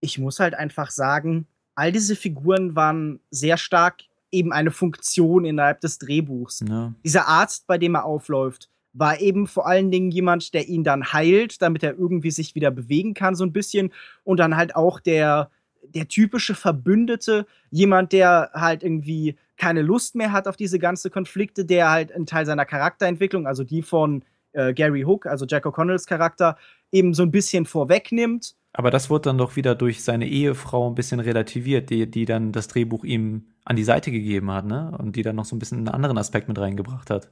Ich 0.00 0.18
muss 0.18 0.40
halt 0.40 0.54
einfach 0.54 0.90
sagen, 0.90 1.46
all 1.76 1.92
diese 1.92 2.16
Figuren 2.16 2.74
waren 2.74 3.20
sehr 3.30 3.58
stark 3.58 4.02
eben 4.32 4.52
eine 4.52 4.72
Funktion 4.72 5.44
innerhalb 5.44 5.80
des 5.80 5.98
Drehbuchs. 5.98 6.64
Ja. 6.68 6.94
Dieser 7.04 7.28
Arzt, 7.28 7.66
bei 7.66 7.78
dem 7.78 7.94
er 7.94 8.04
aufläuft, 8.04 8.68
war 8.92 9.20
eben 9.20 9.46
vor 9.46 9.66
allen 9.66 9.90
Dingen 9.90 10.10
jemand, 10.10 10.52
der 10.54 10.68
ihn 10.68 10.84
dann 10.84 11.12
heilt, 11.12 11.62
damit 11.62 11.82
er 11.82 11.98
irgendwie 11.98 12.30
sich 12.30 12.54
wieder 12.54 12.70
bewegen 12.70 13.14
kann, 13.14 13.34
so 13.34 13.44
ein 13.44 13.52
bisschen. 13.52 13.92
Und 14.24 14.38
dann 14.40 14.56
halt 14.56 14.74
auch 14.74 15.00
der, 15.00 15.50
der 15.82 16.08
typische 16.08 16.54
Verbündete, 16.54 17.46
jemand, 17.70 18.12
der 18.12 18.50
halt 18.52 18.82
irgendwie 18.82 19.36
keine 19.56 19.82
Lust 19.82 20.14
mehr 20.14 20.32
hat 20.32 20.48
auf 20.48 20.56
diese 20.56 20.78
ganzen 20.78 21.10
Konflikte, 21.10 21.64
der 21.64 21.90
halt 21.90 22.12
einen 22.12 22.26
Teil 22.26 22.46
seiner 22.46 22.64
Charakterentwicklung, 22.64 23.46
also 23.46 23.62
die 23.62 23.82
von 23.82 24.24
äh, 24.52 24.72
Gary 24.72 25.02
Hook, 25.02 25.26
also 25.26 25.46
Jack 25.46 25.66
O'Connells 25.66 26.06
Charakter, 26.06 26.56
eben 26.90 27.14
so 27.14 27.22
ein 27.22 27.30
bisschen 27.30 27.66
vorwegnimmt. 27.66 28.56
Aber 28.72 28.90
das 28.90 29.10
wurde 29.10 29.22
dann 29.22 29.38
doch 29.38 29.56
wieder 29.56 29.74
durch 29.74 30.02
seine 30.02 30.28
Ehefrau 30.28 30.88
ein 30.88 30.94
bisschen 30.94 31.20
relativiert, 31.20 31.90
die, 31.90 32.10
die 32.10 32.24
dann 32.24 32.52
das 32.52 32.68
Drehbuch 32.68 33.04
ihm 33.04 33.46
an 33.64 33.76
die 33.76 33.84
Seite 33.84 34.10
gegeben 34.10 34.50
hat, 34.50 34.64
ne? 34.64 34.96
Und 34.98 35.16
die 35.16 35.22
dann 35.22 35.36
noch 35.36 35.44
so 35.44 35.56
ein 35.56 35.58
bisschen 35.58 35.78
einen 35.78 35.88
anderen 35.88 36.18
Aspekt 36.18 36.48
mit 36.48 36.58
reingebracht 36.58 37.10
hat. 37.10 37.30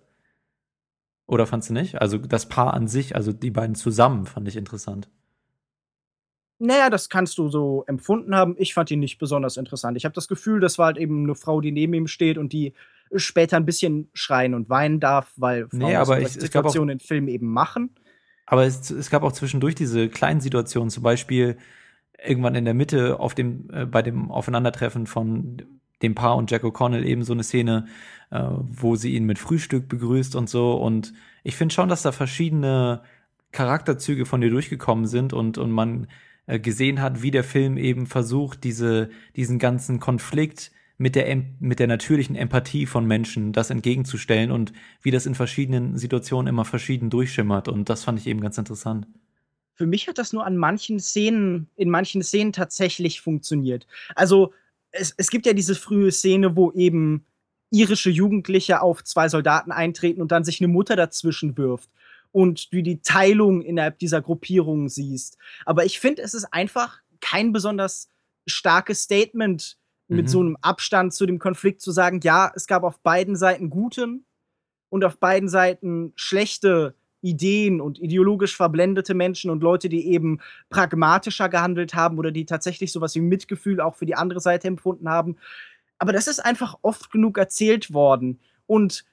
Oder 1.28 1.47
fandst 1.47 1.68
du 1.68 1.75
nicht? 1.75 2.00
Also 2.00 2.16
das 2.16 2.49
Paar 2.49 2.73
an 2.73 2.88
sich, 2.88 3.14
also 3.14 3.32
die 3.32 3.50
beiden 3.50 3.75
zusammen, 3.75 4.25
fand 4.25 4.49
ich 4.49 4.56
interessant. 4.56 5.11
Naja, 6.58 6.90
das 6.90 7.11
kannst 7.11 7.37
du 7.38 7.50
so 7.50 7.85
empfunden 7.87 8.35
haben. 8.35 8.56
Ich 8.58 8.73
fand 8.75 8.90
ihn 8.90 8.99
nicht 8.99 9.18
besonders 9.18 9.58
interessant. 9.58 9.97
Ich 9.97 10.04
habe 10.06 10.14
das 10.14 10.26
Gefühl, 10.26 10.58
das 10.58 10.78
war 10.78 10.87
halt 10.87 10.97
eben 10.97 11.25
eine 11.25 11.35
Frau, 11.35 11.61
die 11.61 11.70
neben 11.70 11.92
ihm 11.92 12.06
steht 12.08 12.38
und 12.38 12.52
die 12.52 12.73
später 13.14 13.58
ein 13.58 13.66
bisschen 13.66 14.08
schreien 14.14 14.54
und 14.54 14.70
weinen 14.70 15.00
darf, 15.00 15.32
weil 15.37 15.68
Frauen 15.68 15.78
nee, 15.78 15.97
aber 15.97 16.18
ich, 16.18 16.28
Situationen 16.28 16.94
in 16.94 17.00
Filmen 17.00 17.28
eben 17.28 17.47
machen. 17.47 17.94
Aber 18.47 18.64
es, 18.64 18.90
es, 18.90 19.11
gab 19.11 19.23
auch 19.23 19.32
zwischendurch 19.32 19.75
diese 19.75 20.08
kleinen 20.08 20.40
Situationen, 20.40 20.88
zum 20.88 21.02
Beispiel 21.02 21.58
irgendwann 22.18 22.54
in 22.54 22.64
der 22.64 22.75
Mitte 22.75 23.20
auf 23.20 23.35
dem, 23.35 23.68
äh, 23.70 23.85
bei 23.85 24.00
dem 24.00 24.30
Aufeinandertreffen 24.30 25.06
von 25.06 25.62
dem 26.02 26.14
Paar 26.14 26.37
und 26.37 26.50
Jack 26.50 26.64
O'Connell 26.64 27.05
eben 27.05 27.23
so 27.25 27.33
eine 27.33 27.43
Szene, 27.43 27.87
äh, 28.31 28.43
wo 28.50 28.97
sie 28.97 29.14
ihn 29.14 29.25
mit 29.25 29.38
Frühstück 29.38 29.88
begrüßt 29.88 30.37
und 30.37 30.49
so. 30.49 30.75
Und 30.75 31.12
ich 31.45 31.57
finde 31.57 31.75
schon, 31.75 31.88
dass 31.88 32.02
da 32.02 32.12
verschiedene 32.12 33.02
Charakterzüge 33.52 34.26
von 34.26 34.40
dir 34.40 34.50
durchgekommen 34.50 35.07
sind 35.07 35.33
und, 35.33 35.59
und 35.59 35.71
man 35.71 36.09
äh, 36.47 36.61
gesehen 36.61 37.00
hat, 37.00 37.23
wie 37.23 37.31
der 37.31 37.45
Film 37.45 37.76
eben 37.76 38.07
versucht, 38.07 38.64
diese, 38.64 39.11
diesen 39.37 39.59
ganzen 39.59 40.00
Konflikt 40.00 40.71
mit 40.99 41.14
der, 41.14 41.43
mit 41.61 41.78
der 41.78 41.87
natürlichen 41.87 42.37
Empathie 42.37 42.87
von 42.87 43.07
Menschen 43.07 43.52
das 43.52 43.71
entgegenzustellen 43.71 44.50
und 44.50 44.73
wie 45.00 45.12
das 45.12 45.26
in 45.26 45.35
verschiedenen 45.35 45.97
Situationen 45.97 46.49
immer 46.49 46.64
verschieden 46.64 47.09
durchschimmert. 47.09 47.69
Und 47.69 47.88
das 47.88 48.05
fand 48.05 48.19
ich 48.19 48.26
eben 48.26 48.40
ganz 48.40 48.59
interessant. 48.59 49.07
Für 49.75 49.87
mich 49.87 50.09
hat 50.09 50.19
das 50.19 50.33
nur 50.33 50.45
an 50.45 50.57
manchen 50.57 50.99
Szenen, 50.99 51.69
in 51.76 51.88
manchen 51.88 52.23
Szenen 52.23 52.52
tatsächlich 52.52 53.21
funktioniert. 53.21 53.87
Also, 54.17 54.52
es, 54.92 55.14
es 55.16 55.30
gibt 55.30 55.47
ja 55.47 55.52
diese 55.52 55.75
frühe 55.75 56.11
Szene, 56.12 56.57
wo 56.57 56.73
eben 56.73 57.26
irische 57.71 58.11
Jugendliche 58.11 58.80
auf 58.80 59.04
zwei 59.04 59.28
Soldaten 59.28 59.73
eintreten 59.73 60.23
und 60.23 60.33
dann 60.33 60.45
sich 60.45 60.61
eine 60.61 60.68
Mutter 60.68 60.97
dazwischen 60.97 61.57
wirft 61.59 61.90
und 62.33 62.73
du 62.73 62.83
die 62.83 63.02
Teilung 63.02 63.62
innerhalb 63.62 63.99
dieser 63.99 64.23
Gruppierung 64.23 64.88
siehst. 64.88 65.38
Aber 65.64 65.85
ich 65.85 66.00
finde, 66.00 66.23
es 66.23 66.35
ist 66.35 66.47
einfach 66.52 67.00
kein 67.21 67.52
besonders 67.52 68.11
starkes 68.47 69.02
Statement 69.02 69.76
mit 70.09 70.26
mhm. 70.26 70.28
so 70.28 70.40
einem 70.40 70.57
Abstand 70.62 71.12
zu 71.12 71.26
dem 71.26 71.38
Konflikt 71.38 71.83
zu 71.83 71.92
sagen, 71.92 72.21
ja, 72.23 72.50
es 72.54 72.66
gab 72.66 72.83
auf 72.83 73.00
beiden 73.00 73.37
Seiten 73.37 73.68
gute 73.68 74.21
und 74.88 75.04
auf 75.04 75.18
beiden 75.18 75.49
Seiten 75.49 76.12
schlechte 76.16 76.95
Ideen 77.20 77.80
und 77.80 77.98
ideologisch 77.98 78.56
verblendete 78.56 79.14
Menschen 79.14 79.50
und 79.50 79.62
Leute, 79.62 79.88
die 79.88 80.08
eben 80.08 80.40
pragmatischer 80.70 81.48
gehandelt 81.48 81.94
haben 81.94 82.18
oder 82.18 82.30
die 82.30 82.44
tatsächlich 82.44 82.92
sowas 82.92 83.14
wie 83.14 83.20
Mitgefühl 83.20 83.80
auch 83.80 83.96
für 83.96 84.06
die 84.06 84.14
andere 84.14 84.40
Seite 84.40 84.68
empfunden 84.68 85.08
haben. 85.08 85.37
Aber 85.98 86.12
das 86.12 86.28
ist 86.28 86.38
einfach 86.38 86.78
oft 86.82 87.10
genug 87.10 87.38
erzählt 87.38 87.92
worden. 87.92 88.38
Und 88.66 89.04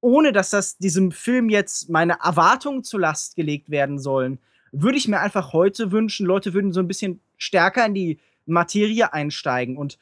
ohne 0.00 0.32
dass 0.32 0.50
das 0.50 0.78
diesem 0.78 1.12
Film 1.12 1.48
jetzt 1.48 1.90
meine 1.90 2.18
Erwartungen 2.22 2.84
zur 2.84 3.00
Last 3.00 3.36
gelegt 3.36 3.70
werden 3.70 3.98
sollen, 3.98 4.38
würde 4.72 4.98
ich 4.98 5.08
mir 5.08 5.20
einfach 5.20 5.52
heute 5.52 5.92
wünschen, 5.92 6.26
Leute 6.26 6.52
würden 6.52 6.72
so 6.72 6.80
ein 6.80 6.88
bisschen 6.88 7.20
stärker 7.36 7.86
in 7.86 7.94
die 7.94 8.18
Materie 8.46 9.12
einsteigen. 9.12 9.76
Und 9.76 9.98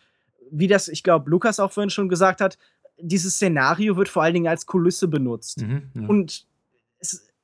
wie 0.51 0.67
das, 0.67 0.89
ich 0.89 1.03
glaube, 1.03 1.31
Lukas 1.31 1.61
auch 1.61 1.73
vorhin 1.73 1.91
schon 1.91 2.09
gesagt 2.09 2.41
hat, 2.41 2.59
dieses 2.99 3.35
Szenario 3.35 3.97
wird 3.97 4.09
vor 4.09 4.23
allen 4.23 4.35
Dingen 4.35 4.49
als 4.49 4.67
Kulisse 4.67 5.09
benutzt. 5.09 5.63
Mhm, 5.63 5.83
ja. 5.95 6.09
Und 6.09 6.47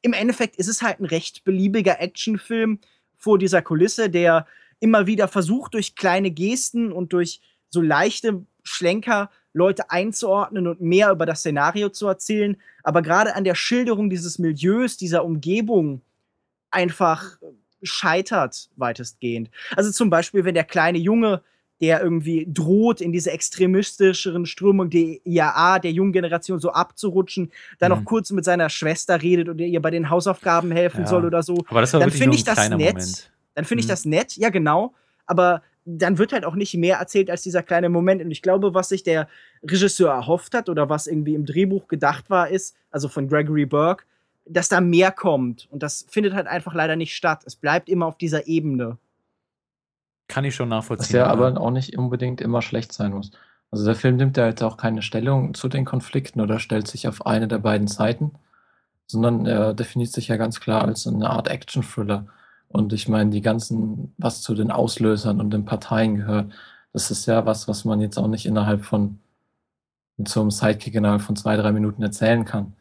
im 0.03 0.13
Endeffekt 0.13 0.57
ist 0.57 0.69
es 0.69 0.83
halt 0.83 1.01
ein 1.01 1.05
recht 1.05 1.45
beliebiger 1.45 2.01
Actionfilm 2.01 2.81
vor 3.17 3.39
dieser 3.39 3.63
Kulisse, 3.63 4.11
der 4.11 4.47
immer 4.81 5.07
wieder 5.07 5.29
versucht, 5.29 5.75
durch 5.75 5.97
kleine 5.97 6.31
Gesten 6.31 6.93
und 6.93 7.13
durch 7.13 7.41
so 7.69 7.81
leichte 7.81 8.45
Schlenker 8.63 9.31
Leute 9.53 9.91
einzuordnen 9.91 10.67
und 10.67 10.81
mehr 10.81 11.11
über 11.11 11.27
das 11.27 11.41
Szenario 11.41 11.89
zu 11.89 12.07
erzählen. 12.07 12.57
Aber 12.83 13.03
gerade 13.03 13.35
an 13.35 13.45
der 13.45 13.55
Schilderung 13.55 14.09
dieses 14.09 14.39
Milieus, 14.39 14.97
dieser 14.97 15.25
Umgebung 15.25 16.03
einfach 16.71 17.39
scheitert 17.83 18.71
weitestgehend. 18.77 19.51
Also 19.77 19.91
zum 19.91 20.11
Beispiel, 20.11 20.45
wenn 20.45 20.55
der 20.55 20.65
kleine 20.65 20.99
Junge, 20.99 21.43
der 21.81 22.03
irgendwie 22.03 22.47
droht, 22.53 23.01
in 23.01 23.13
diese 23.13 23.31
extremistischeren 23.31 24.47
Strömung 24.47 24.91
der 24.91 25.19
IAA, 25.25 25.79
der 25.79 25.93
jungen 25.93 26.13
Generation 26.13 26.59
so 26.59 26.71
abzurutschen, 26.71 27.53
dann 27.79 27.93
mhm. 27.93 27.99
noch 27.99 28.05
kurz 28.05 28.31
mit 28.31 28.45
seiner 28.45 28.69
Schwester 28.69 29.23
redet 29.23 29.49
und 29.49 29.59
ihr 29.59 29.81
bei 29.81 29.91
den 29.91 30.11
Hausaufgaben 30.11 30.71
helfen 30.71 31.03
ja. 31.03 31.07
soll 31.07 31.25
oder 31.25 31.43
so. 31.43 31.65
Aber 31.69 31.81
das 31.81 31.93
war 31.93 32.01
dann 32.01 32.11
finde 32.11 32.37
ich 32.37 32.45
das 32.45 32.69
nett. 32.71 32.95
Moment. 32.95 33.33
Dann 33.55 33.65
finde 33.65 33.81
ich 33.81 33.87
mhm. 33.87 33.91
das 33.91 34.05
nett, 34.05 34.37
ja 34.37 34.51
genau. 34.51 34.95
Aber 35.27 35.63
dann 35.85 36.19
wird 36.19 36.33
halt 36.33 36.45
auch 36.45 36.55
nicht 36.55 36.75
mehr 36.75 36.99
erzählt 36.99 37.31
als 37.31 37.43
dieser 37.43 37.63
kleine 37.63 37.89
Moment. 37.89 38.23
Und 38.23 38.31
ich 38.31 38.43
glaube, 38.43 38.75
was 38.75 38.91
sich 38.91 39.03
der 39.03 39.29
Regisseur 39.63 40.13
erhofft 40.13 40.55
hat 40.55 40.69
oder 40.69 40.89
was 40.89 41.07
irgendwie 41.07 41.35
im 41.35 41.47
Drehbuch 41.47 41.89
gedacht 41.89 42.29
war, 42.29 42.49
ist, 42.49 42.77
also 42.91 43.09
von 43.09 43.29
Gregory 43.29 43.65
Burke, 43.65 44.05
dass 44.47 44.69
da 44.69 44.81
mehr 44.81 45.11
kommt. 45.11 45.69
Und 45.71 45.83
das 45.83 46.07
findet 46.09 46.35
halt 46.35 46.47
einfach 46.47 46.75
leider 46.75 46.97
nicht 46.97 47.15
statt. 47.15 47.43
Es 47.47 47.57
bleibt 47.57 47.89
immer 47.89 48.07
auf 48.07 48.19
dieser 48.19 48.47
Ebene. 48.47 48.99
Kann 50.29 50.45
ich 50.45 50.55
schon 50.55 50.69
nachvollziehen. 50.69 51.05
Was 51.05 51.13
ja 51.13 51.27
aber 51.27 51.59
auch 51.61 51.71
nicht 51.71 51.97
unbedingt 51.99 52.41
immer 52.41 52.63
schlecht 52.63 52.93
sein 52.93 53.13
muss. 53.13 53.31
Also 53.71 53.85
der 53.85 53.95
Film 53.95 54.17
nimmt 54.17 54.37
ja 54.37 54.47
jetzt 54.47 54.63
auch 54.63 54.77
keine 54.77 55.03
Stellung 55.03 55.55
zu 55.55 55.69
den 55.69 55.85
Konflikten 55.85 56.41
oder 56.41 56.59
stellt 56.59 56.87
sich 56.87 57.09
auf 57.09 57.27
eine 57.27 57.49
der 57.49 57.59
beiden 57.59 57.89
Seiten, 57.89 58.33
sondern 59.07 59.47
er 59.47 59.75
definiert 59.75 60.13
sich 60.13 60.29
ja 60.29 60.37
ganz 60.37 60.61
klar 60.61 60.85
als 60.85 61.07
eine 61.07 61.29
Art 61.29 61.49
Action-Thriller. 61.49 62.27
Und 62.69 62.93
ich 62.93 63.09
meine, 63.09 63.31
die 63.31 63.41
ganzen, 63.41 64.15
was 64.19 64.43
zu 64.43 64.55
den 64.55 64.71
Auslösern 64.71 65.41
und 65.41 65.51
den 65.51 65.65
Parteien 65.65 66.17
gehört, 66.17 66.53
das 66.93 67.11
ist 67.11 67.27
ja 67.27 67.47
was, 67.47 67.69
was 67.69 67.85
man 67.85 68.01
jetzt 68.01 68.19
auch 68.19 68.29
nicht 68.29 68.47
innerhalb 68.47 68.85
von 68.85 69.21
einem 70.19 70.51
Sidekick 70.51 70.95
innerhalb 70.95 71.23
von 71.23 71.37
zwei, 71.37 71.57
drei 71.57 71.73
Minuten 71.73 72.03
erzählen 72.03 72.45
kann. 72.45 72.75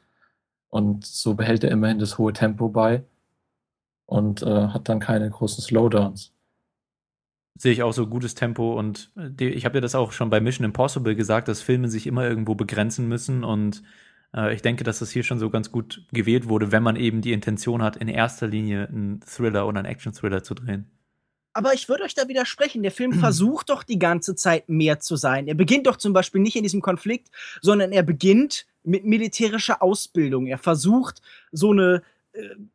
Und 0.70 1.06
so 1.06 1.36
behält 1.36 1.63
er 1.63 1.72
immerhin 1.72 2.00
das 2.00 2.18
hohe 2.18 2.34
Tempo 2.34 2.70
bei 2.70 3.04
und 4.06 4.42
äh, 4.42 4.68
hat 4.70 4.89
dann 4.89 5.00
keine 5.00 5.30
großen 5.30 5.63
Slowdowns. 5.63 6.34
Sehe 7.58 7.72
ich 7.72 7.84
auch 7.84 7.94
so 7.94 8.08
gutes 8.08 8.36
Tempo 8.36 8.78
und 8.78 9.12
äh, 9.18 9.46
ich 9.46 9.66
habe 9.66 9.78
ja 9.78 9.82
das 9.82 9.96
auch 9.96 10.12
schon 10.12 10.30
bei 10.30 10.40
Mission 10.40 10.66
Impossible 10.66 11.16
gesagt, 11.16 11.48
dass 11.48 11.62
Filme 11.62 11.90
sich 11.90 12.08
immer 12.08 12.28
irgendwo 12.28 12.56
begrenzen 12.56 13.08
müssen 13.08 13.44
und 13.44 13.84
äh, 14.36 14.54
ich 14.54 14.62
denke, 14.62 14.84
dass 14.84 15.00
das 15.00 15.12
hier 15.12 15.24
schon 15.24 15.40
so 15.40 15.50
ganz 15.50 15.72
gut 15.72 16.06
gewählt 16.12 16.48
wurde, 16.48 16.72
wenn 16.72 16.84
man 16.84 16.96
eben 16.96 17.22
die 17.22 17.34
Intention 17.34 17.82
hat, 17.82 17.98
in 17.98 18.08
erster 18.08 18.48
Linie 18.48 18.88
einen 18.88 19.22
Thriller 19.22 19.68
oder 19.68 19.80
einen 19.80 19.88
Action-Thriller 19.88 20.44
zu 20.44 20.54
drehen. 20.54 20.92
Aber 21.54 21.74
ich 21.74 21.90
würde 21.90 22.04
euch 22.04 22.14
da 22.14 22.28
widersprechen. 22.28 22.84
Der 22.84 22.92
Film 22.92 23.14
versucht 23.14 23.72
doch 23.72 23.82
die 23.82 23.98
ganze 23.98 24.36
Zeit 24.36 24.70
mehr 24.70 25.00
zu 25.00 25.16
sein. 25.16 25.48
Er 25.48 25.56
beginnt 25.56 25.88
doch 25.88 25.98
zum 25.98 26.14
Beispiel 26.14 26.40
nicht 26.40 26.56
in 26.56 26.62
diesem 26.62 26.82
Konflikt, 26.82 27.30
sondern 27.62 27.92
er 27.92 28.04
beginnt 28.04 28.68
mit 28.84 29.06
militärischer 29.06 29.82
Ausbildung. 29.82 30.46
Er 30.46 30.60
versucht 30.60 31.24
so 31.52 31.72
eine 31.72 32.04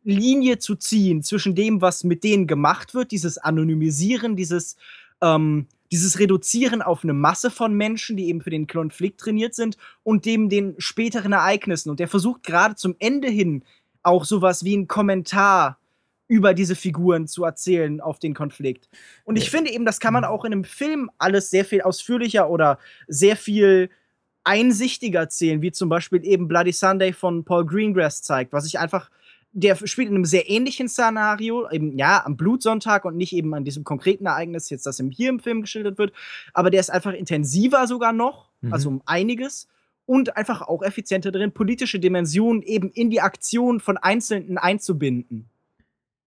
Linie 0.04 0.59
zu 0.59 0.76
ziehen 0.76 1.23
zwischen 1.23 1.54
dem, 1.54 1.81
was 1.81 2.04
mit 2.04 2.25
denen 2.25 2.47
gemacht 2.47 2.95
wird, 2.95 3.12
dieses 3.12 3.38
Anonymisieren, 3.38 4.37
dieses 4.37 4.76
ähm, 5.21 5.66
dieses 5.92 6.19
Reduzieren 6.19 6.81
auf 6.81 7.04
eine 7.04 7.12
Masse 7.12 7.50
von 7.50 7.75
Menschen, 7.75 8.16
die 8.16 8.28
eben 8.28 8.40
für 8.40 8.50
den 8.50 8.66
Konflikt 8.66 9.21
trainiert 9.21 9.54
sind, 9.54 9.76
und 10.02 10.25
dem 10.25 10.49
den 10.49 10.75
späteren 10.78 11.33
Ereignissen. 11.33 11.90
Und 11.90 12.00
der 12.00 12.09
versucht 12.09 12.42
gerade 12.45 12.75
zum 12.75 12.97
Ende 12.99 13.28
hin 13.28 13.62
auch 14.02 14.25
sowas 14.25 14.64
wie 14.64 14.75
ein 14.75 14.88
Kommentar 14.88 15.78
über 16.28 16.54
diese 16.54 16.75
Figuren 16.75 17.26
zu 17.26 17.45
erzählen 17.45 18.00
auf 18.00 18.19
den 18.19 18.33
Konflikt. 18.33 18.88
Und 19.25 19.37
ich 19.37 19.50
finde 19.50 19.71
eben, 19.71 19.85
das 19.85 20.00
kann 20.00 20.14
man 20.14 20.23
mhm. 20.23 20.31
auch 20.31 20.47
in 20.47 20.52
einem 20.52 20.64
Film 20.64 21.11
alles 21.19 21.50
sehr 21.50 21.66
viel 21.66 21.83
ausführlicher 21.83 22.49
oder 22.49 22.78
sehr 23.07 23.37
viel 23.37 23.90
einsichtiger 24.45 25.21
erzählen, 25.21 25.61
wie 25.61 25.73
zum 25.73 25.90
Beispiel 25.90 26.25
eben 26.25 26.49
Bloody 26.49 26.73
Sunday 26.73 27.12
von 27.12 27.45
Paul 27.45 27.66
Greengrass 27.66 28.23
zeigt, 28.23 28.54
was 28.54 28.66
ich 28.66 28.78
einfach 28.78 29.11
der 29.52 29.76
spielt 29.87 30.09
in 30.09 30.14
einem 30.14 30.25
sehr 30.25 30.49
ähnlichen 30.49 30.88
Szenario, 30.88 31.68
eben 31.71 31.99
ja, 31.99 32.25
am 32.25 32.37
Blutsonntag 32.37 33.04
und 33.04 33.16
nicht 33.16 33.35
eben 33.35 33.54
an 33.54 33.64
diesem 33.64 33.85
konkreten 33.85 34.26
Ereignis, 34.26 34.71
jetzt 34.71 34.87
das 34.87 35.02
hier 35.11 35.28
im 35.28 35.40
Film 35.40 35.61
geschildert 35.61 35.99
wird, 35.99 36.12
aber 36.54 36.71
der 36.71 36.80
ist 36.80 36.90
einfach 36.90 37.12
intensiver 37.12 37.87
sogar 37.87 38.12
noch, 38.12 38.50
mhm. 38.62 38.73
also 38.73 38.88
um 38.88 39.02
einiges 39.04 39.68
und 40.06 40.37
einfach 40.37 40.62
auch 40.62 40.82
effizienter 40.82 41.32
drin, 41.32 41.52
politische 41.52 42.00
Dimensionen 42.00 42.62
eben 42.62 42.90
in 42.90 43.11
die 43.11 43.21
Aktion 43.21 43.80
von 43.80 43.99
Einzelnen 43.99 44.59
einzubinden. 44.59 45.49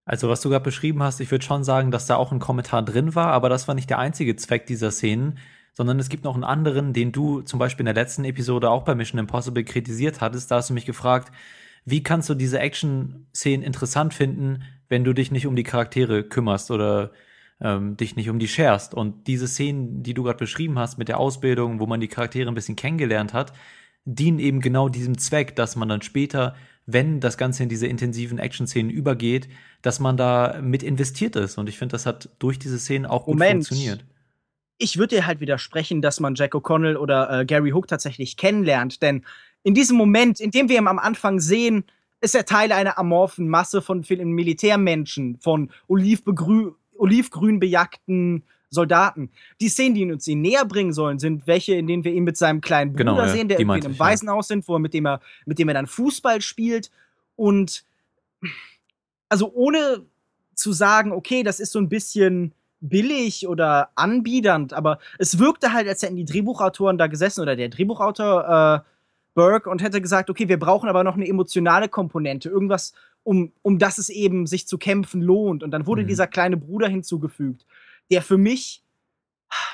Also, 0.05 0.29
was 0.29 0.41
du 0.41 0.49
gerade 0.49 0.63
beschrieben 0.63 1.01
hast, 1.01 1.19
ich 1.19 1.31
würde 1.31 1.43
schon 1.43 1.63
sagen, 1.63 1.89
dass 1.89 2.05
da 2.05 2.15
auch 2.15 2.31
ein 2.31 2.39
Kommentar 2.39 2.83
drin 2.83 3.15
war, 3.15 3.27
aber 3.27 3.49
das 3.49 3.67
war 3.67 3.73
nicht 3.73 3.89
der 3.89 3.97
einzige 3.97 4.35
Zweck 4.35 4.67
dieser 4.67 4.91
Szenen, 4.91 5.39
sondern 5.73 5.99
es 5.99 6.09
gibt 6.09 6.23
noch 6.23 6.35
einen 6.35 6.43
anderen, 6.43 6.93
den 6.93 7.11
du 7.11 7.41
zum 7.41 7.57
Beispiel 7.57 7.81
in 7.81 7.93
der 7.93 8.03
letzten 8.03 8.23
Episode 8.23 8.69
auch 8.69 8.83
bei 8.83 8.93
Mission 8.93 9.19
Impossible 9.19 9.63
kritisiert 9.63 10.21
hattest. 10.21 10.51
Da 10.51 10.57
hast 10.57 10.69
du 10.69 10.75
mich 10.75 10.85
gefragt, 10.85 11.31
wie 11.85 12.01
kannst 12.01 12.29
du 12.29 12.33
diese 12.33 12.59
Action-Szenen 12.59 13.63
interessant 13.63 14.13
finden, 14.13 14.63
wenn 14.89 15.03
du 15.03 15.13
dich 15.13 15.31
nicht 15.31 15.45
um 15.47 15.55
die 15.55 15.63
Charaktere 15.63 16.23
kümmerst 16.23 16.71
oder 16.71 17.11
ähm, 17.61 17.95
dich 17.95 18.15
nicht 18.15 18.29
um 18.29 18.39
die 18.39 18.47
scherst? 18.47 18.95
Und 18.95 19.27
diese 19.27 19.47
Szenen, 19.47 20.01
die 20.01 20.15
du 20.15 20.23
gerade 20.23 20.39
beschrieben 20.39 20.79
hast 20.79 20.97
mit 20.97 21.07
der 21.07 21.19
Ausbildung, 21.19 21.79
wo 21.79 21.85
man 21.85 21.99
die 21.99 22.07
Charaktere 22.07 22.49
ein 22.49 22.55
bisschen 22.55 22.75
kennengelernt 22.75 23.33
hat, 23.33 23.53
dienen 24.03 24.39
eben 24.39 24.61
genau 24.61 24.89
diesem 24.89 25.17
Zweck, 25.17 25.55
dass 25.55 25.75
man 25.75 25.87
dann 25.87 26.01
später, 26.01 26.55
wenn 26.87 27.19
das 27.19 27.37
Ganze 27.37 27.63
in 27.63 27.69
diese 27.69 27.87
intensiven 27.87 28.39
Action-Szenen 28.39 28.89
übergeht, 28.89 29.47
dass 29.83 29.99
man 29.99 30.17
da 30.17 30.59
mit 30.61 30.81
investiert 30.81 31.35
ist. 31.35 31.57
Und 31.59 31.69
ich 31.69 31.77
finde, 31.77 31.93
das 31.93 32.07
hat 32.07 32.29
durch 32.39 32.57
diese 32.57 32.79
Szenen 32.79 33.05
auch 33.05 33.25
gut 33.25 33.35
Moment. 33.35 33.67
funktioniert 33.67 34.05
ich 34.77 34.97
würde 34.97 35.15
dir 35.15 35.25
halt 35.25 35.39
widersprechen, 35.39 36.01
dass 36.01 36.19
man 36.19 36.35
Jack 36.35 36.53
O'Connell 36.53 36.97
oder 36.97 37.41
äh, 37.41 37.45
Gary 37.45 37.71
Hook 37.71 37.87
tatsächlich 37.87 38.35
kennenlernt, 38.37 39.01
denn 39.01 39.23
in 39.65 39.73
diesem 39.73 39.97
Moment, 39.97 40.39
in 40.39 40.51
dem 40.51 40.69
wir 40.69 40.77
ihn 40.77 40.87
am 40.87 40.99
Anfang 40.99 41.39
sehen, 41.39 41.85
ist 42.21 42.35
er 42.35 42.45
Teil 42.45 42.71
einer 42.71 42.99
amorphen 42.99 43.49
Masse 43.49 43.81
von 43.81 44.03
vielen 44.03 44.29
Militärmenschen, 44.31 45.39
von 45.39 45.71
olivgrün 45.87 47.59
bejagten 47.59 48.43
Soldaten. 48.69 49.31
Die 49.59 49.69
Szenen, 49.69 49.95
die 49.95 50.11
uns 50.11 50.27
ihn 50.27 50.41
näher 50.41 50.65
bringen 50.65 50.93
sollen, 50.93 51.17
sind 51.17 51.47
welche, 51.47 51.73
in 51.73 51.87
denen 51.87 52.03
wir 52.03 52.13
ihn 52.13 52.25
mit 52.25 52.37
seinem 52.37 52.61
kleinen 52.61 52.91
Bruder 52.91 53.05
genau, 53.05 53.17
ja, 53.17 53.29
sehen, 53.29 53.47
der 53.47 53.59
irgendwie 53.59 53.79
in 53.79 53.85
einem 53.85 53.99
Waisenhaus 53.99 54.47
sind, 54.47 54.67
wo 54.67 54.75
er 54.75 54.79
mit 54.79 54.93
dem 54.93 55.07
er, 55.07 55.19
mit 55.47 55.57
dem 55.57 55.67
er 55.67 55.73
dann 55.73 55.87
Fußball 55.87 56.41
spielt. 56.41 56.91
Und 57.35 57.85
also 59.29 59.51
ohne 59.51 60.05
zu 60.53 60.73
sagen, 60.73 61.11
okay, 61.11 61.41
das 61.41 61.59
ist 61.59 61.71
so 61.71 61.79
ein 61.79 61.89
bisschen 61.89 62.53
billig 62.81 63.47
oder 63.47 63.89
anbiedernd, 63.95 64.73
aber 64.73 64.99
es 65.17 65.39
wirkte 65.39 65.73
halt, 65.73 65.87
als 65.87 66.03
hätten 66.03 66.17
die 66.17 66.25
Drehbuchautoren 66.25 66.99
da 66.99 67.07
gesessen 67.07 67.41
oder 67.41 67.55
der 67.55 67.69
Drehbuchautor 67.69 68.83
äh, 68.85 68.94
Burke 69.35 69.69
und 69.69 69.83
hätte 69.83 70.01
gesagt, 70.01 70.31
okay, 70.31 70.47
wir 70.49 70.57
brauchen 70.57 70.89
aber 70.89 71.03
noch 71.03 71.13
eine 71.13 71.27
emotionale 71.27 71.87
Komponente, 71.87 72.49
irgendwas, 72.49 72.93
um, 73.23 73.51
um 73.61 73.77
das 73.77 73.99
es 73.99 74.09
eben 74.09 74.47
sich 74.47 74.67
zu 74.67 74.79
kämpfen 74.79 75.21
lohnt. 75.21 75.61
Und 75.61 75.69
dann 75.71 75.85
wurde 75.85 76.03
mhm. 76.03 76.07
dieser 76.07 76.25
kleine 76.25 76.57
Bruder 76.57 76.87
hinzugefügt, 76.87 77.65
der 78.09 78.23
für 78.23 78.37
mich 78.37 78.81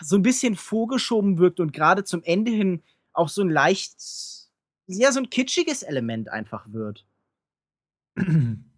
so 0.02 0.18
ein 0.18 0.22
bisschen 0.22 0.56
vorgeschoben 0.56 1.38
wirkt 1.38 1.60
und 1.60 1.72
gerade 1.72 2.04
zum 2.04 2.22
Ende 2.24 2.52
hin 2.52 2.82
auch 3.14 3.30
so 3.30 3.42
ein 3.42 3.50
leicht, 3.50 3.96
ja, 4.88 5.12
so 5.12 5.20
ein 5.20 5.30
kitschiges 5.30 5.84
Element 5.84 6.30
einfach 6.30 6.66
wird. 6.72 7.06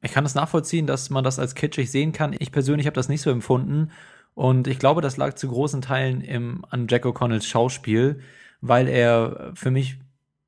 Ich 0.01 0.11
kann 0.11 0.23
das 0.23 0.35
nachvollziehen, 0.35 0.85
dass 0.85 1.09
man 1.09 1.23
das 1.23 1.39
als 1.39 1.55
kitschig 1.55 1.89
sehen 1.89 2.11
kann. 2.11 2.35
Ich 2.37 2.51
persönlich 2.51 2.85
habe 2.85 2.95
das 2.95 3.09
nicht 3.09 3.21
so 3.21 3.31
empfunden. 3.31 3.91
Und 4.35 4.67
ich 4.67 4.79
glaube, 4.79 5.01
das 5.01 5.17
lag 5.17 5.35
zu 5.35 5.47
großen 5.47 5.81
Teilen 5.81 6.21
im, 6.21 6.65
an 6.69 6.87
Jack 6.87 7.05
O'Connells 7.05 7.45
Schauspiel, 7.45 8.19
weil 8.61 8.87
er 8.87 9.51
für 9.55 9.71
mich 9.71 9.97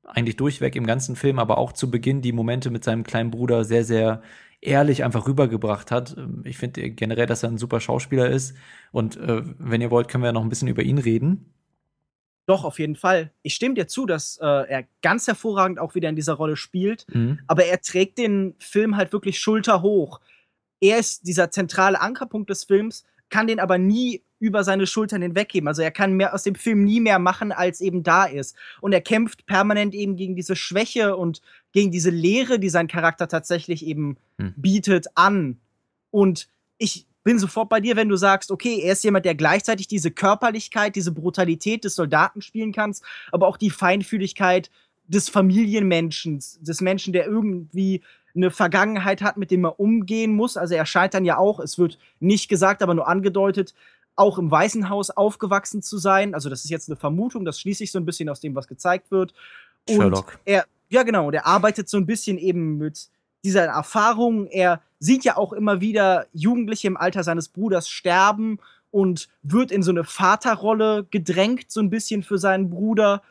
eigentlich 0.06 0.36
durchweg 0.36 0.76
im 0.76 0.86
ganzen 0.86 1.16
Film, 1.16 1.38
aber 1.38 1.58
auch 1.58 1.72
zu 1.72 1.90
Beginn 1.90 2.22
die 2.22 2.32
Momente 2.32 2.70
mit 2.70 2.84
seinem 2.84 3.04
kleinen 3.04 3.30
Bruder 3.30 3.64
sehr, 3.64 3.84
sehr 3.84 4.22
ehrlich 4.60 5.04
einfach 5.04 5.26
rübergebracht 5.26 5.90
hat. 5.90 6.16
Ich 6.44 6.58
finde 6.58 6.90
generell, 6.90 7.26
dass 7.26 7.42
er 7.42 7.50
ein 7.50 7.58
super 7.58 7.80
Schauspieler 7.80 8.28
ist. 8.30 8.56
Und 8.92 9.16
äh, 9.16 9.42
wenn 9.58 9.80
ihr 9.80 9.90
wollt, 9.90 10.08
können 10.08 10.24
wir 10.24 10.32
noch 10.32 10.42
ein 10.42 10.48
bisschen 10.48 10.68
über 10.68 10.82
ihn 10.82 10.98
reden. 10.98 11.52
Doch, 12.46 12.64
auf 12.64 12.78
jeden 12.78 12.96
Fall. 12.96 13.32
Ich 13.42 13.54
stimme 13.54 13.74
dir 13.74 13.88
zu, 13.88 14.06
dass 14.06 14.38
äh, 14.40 14.46
er 14.46 14.84
ganz 15.02 15.26
hervorragend 15.26 15.80
auch 15.80 15.94
wieder 15.94 16.08
in 16.08 16.16
dieser 16.16 16.34
Rolle 16.34 16.56
spielt. 16.56 17.06
Mhm. 17.12 17.40
Aber 17.46 17.64
er 17.64 17.80
trägt 17.80 18.18
den 18.18 18.54
Film 18.58 18.96
halt 18.96 19.12
wirklich 19.12 19.38
schulterhoch. 19.40 20.20
Er 20.80 20.98
ist 20.98 21.26
dieser 21.26 21.50
zentrale 21.50 22.00
Ankerpunkt 22.00 22.48
des 22.48 22.64
Films, 22.64 23.04
kann 23.30 23.48
den 23.48 23.58
aber 23.58 23.78
nie 23.78 24.22
über 24.38 24.64
seine 24.64 24.86
Schultern 24.86 25.22
hinweggeben. 25.22 25.68
Also 25.68 25.82
er 25.82 25.90
kann 25.90 26.12
mehr 26.14 26.34
aus 26.34 26.42
dem 26.42 26.54
Film 26.54 26.84
nie 26.84 27.00
mehr 27.00 27.18
machen, 27.18 27.52
als 27.52 27.80
eben 27.80 28.02
da 28.02 28.24
ist. 28.24 28.56
Und 28.80 28.92
er 28.92 29.00
kämpft 29.00 29.46
permanent 29.46 29.94
eben 29.94 30.16
gegen 30.16 30.36
diese 30.36 30.56
Schwäche 30.56 31.16
und 31.16 31.40
gegen 31.72 31.90
diese 31.90 32.10
Leere, 32.10 32.58
die 32.58 32.68
sein 32.68 32.88
Charakter 32.88 33.28
tatsächlich 33.28 33.86
eben 33.86 34.16
hm. 34.38 34.54
bietet, 34.56 35.06
an. 35.14 35.58
Und 36.10 36.48
ich 36.78 37.06
bin 37.24 37.38
sofort 37.38 37.68
bei 37.68 37.80
dir, 37.80 37.96
wenn 37.96 38.08
du 38.08 38.16
sagst, 38.16 38.50
okay, 38.50 38.80
er 38.82 38.92
ist 38.92 39.02
jemand, 39.02 39.24
der 39.24 39.34
gleichzeitig 39.34 39.88
diese 39.88 40.10
Körperlichkeit, 40.10 40.94
diese 40.94 41.12
Brutalität 41.12 41.84
des 41.84 41.96
Soldaten 41.96 42.40
spielen 42.40 42.72
kannst, 42.72 43.02
aber 43.32 43.48
auch 43.48 43.56
die 43.56 43.70
Feinfühligkeit 43.70 44.70
des 45.08 45.28
Familienmenschen, 45.28 46.42
des 46.60 46.80
Menschen, 46.80 47.12
der 47.12 47.26
irgendwie 47.26 48.02
eine 48.36 48.50
Vergangenheit 48.50 49.22
hat, 49.22 49.38
mit 49.38 49.50
dem 49.50 49.64
er 49.64 49.80
umgehen 49.80 50.34
muss. 50.34 50.56
Also 50.56 50.74
er 50.74 50.86
scheint 50.86 51.14
dann 51.14 51.24
ja 51.24 51.38
auch, 51.38 51.58
es 51.58 51.78
wird 51.78 51.98
nicht 52.20 52.48
gesagt, 52.48 52.82
aber 52.82 52.94
nur 52.94 53.08
angedeutet, 53.08 53.74
auch 54.16 54.38
im 54.38 54.50
Waisenhaus 54.50 55.10
aufgewachsen 55.10 55.82
zu 55.82 55.98
sein. 55.98 56.34
Also 56.34 56.48
das 56.48 56.64
ist 56.64 56.70
jetzt 56.70 56.88
eine 56.88 56.96
Vermutung, 56.96 57.44
das 57.44 57.60
schließe 57.60 57.84
ich 57.84 57.92
so 57.92 57.98
ein 57.98 58.06
bisschen 58.06 58.28
aus 58.28 58.40
dem, 58.40 58.54
was 58.54 58.66
gezeigt 58.66 59.10
wird. 59.10 59.34
Und 59.88 59.96
Sherlock. 59.96 60.38
Er, 60.44 60.64
ja 60.88 61.02
genau, 61.02 61.30
der 61.30 61.46
arbeitet 61.46 61.88
so 61.88 61.98
ein 61.98 62.06
bisschen 62.06 62.38
eben 62.38 62.78
mit 62.78 63.10
dieser 63.44 63.64
Erfahrung. 63.64 64.46
Er 64.46 64.80
sieht 64.98 65.24
ja 65.24 65.36
auch 65.36 65.52
immer 65.52 65.80
wieder 65.80 66.26
Jugendliche 66.32 66.88
im 66.88 66.96
Alter 66.96 67.22
seines 67.22 67.48
Bruders 67.48 67.88
sterben 67.88 68.58
und 68.90 69.28
wird 69.42 69.70
in 69.70 69.82
so 69.82 69.90
eine 69.90 70.04
Vaterrolle 70.04 71.06
gedrängt, 71.10 71.70
so 71.70 71.80
ein 71.80 71.90
bisschen 71.90 72.22
für 72.22 72.38
seinen 72.38 72.70
Bruder. 72.70 73.22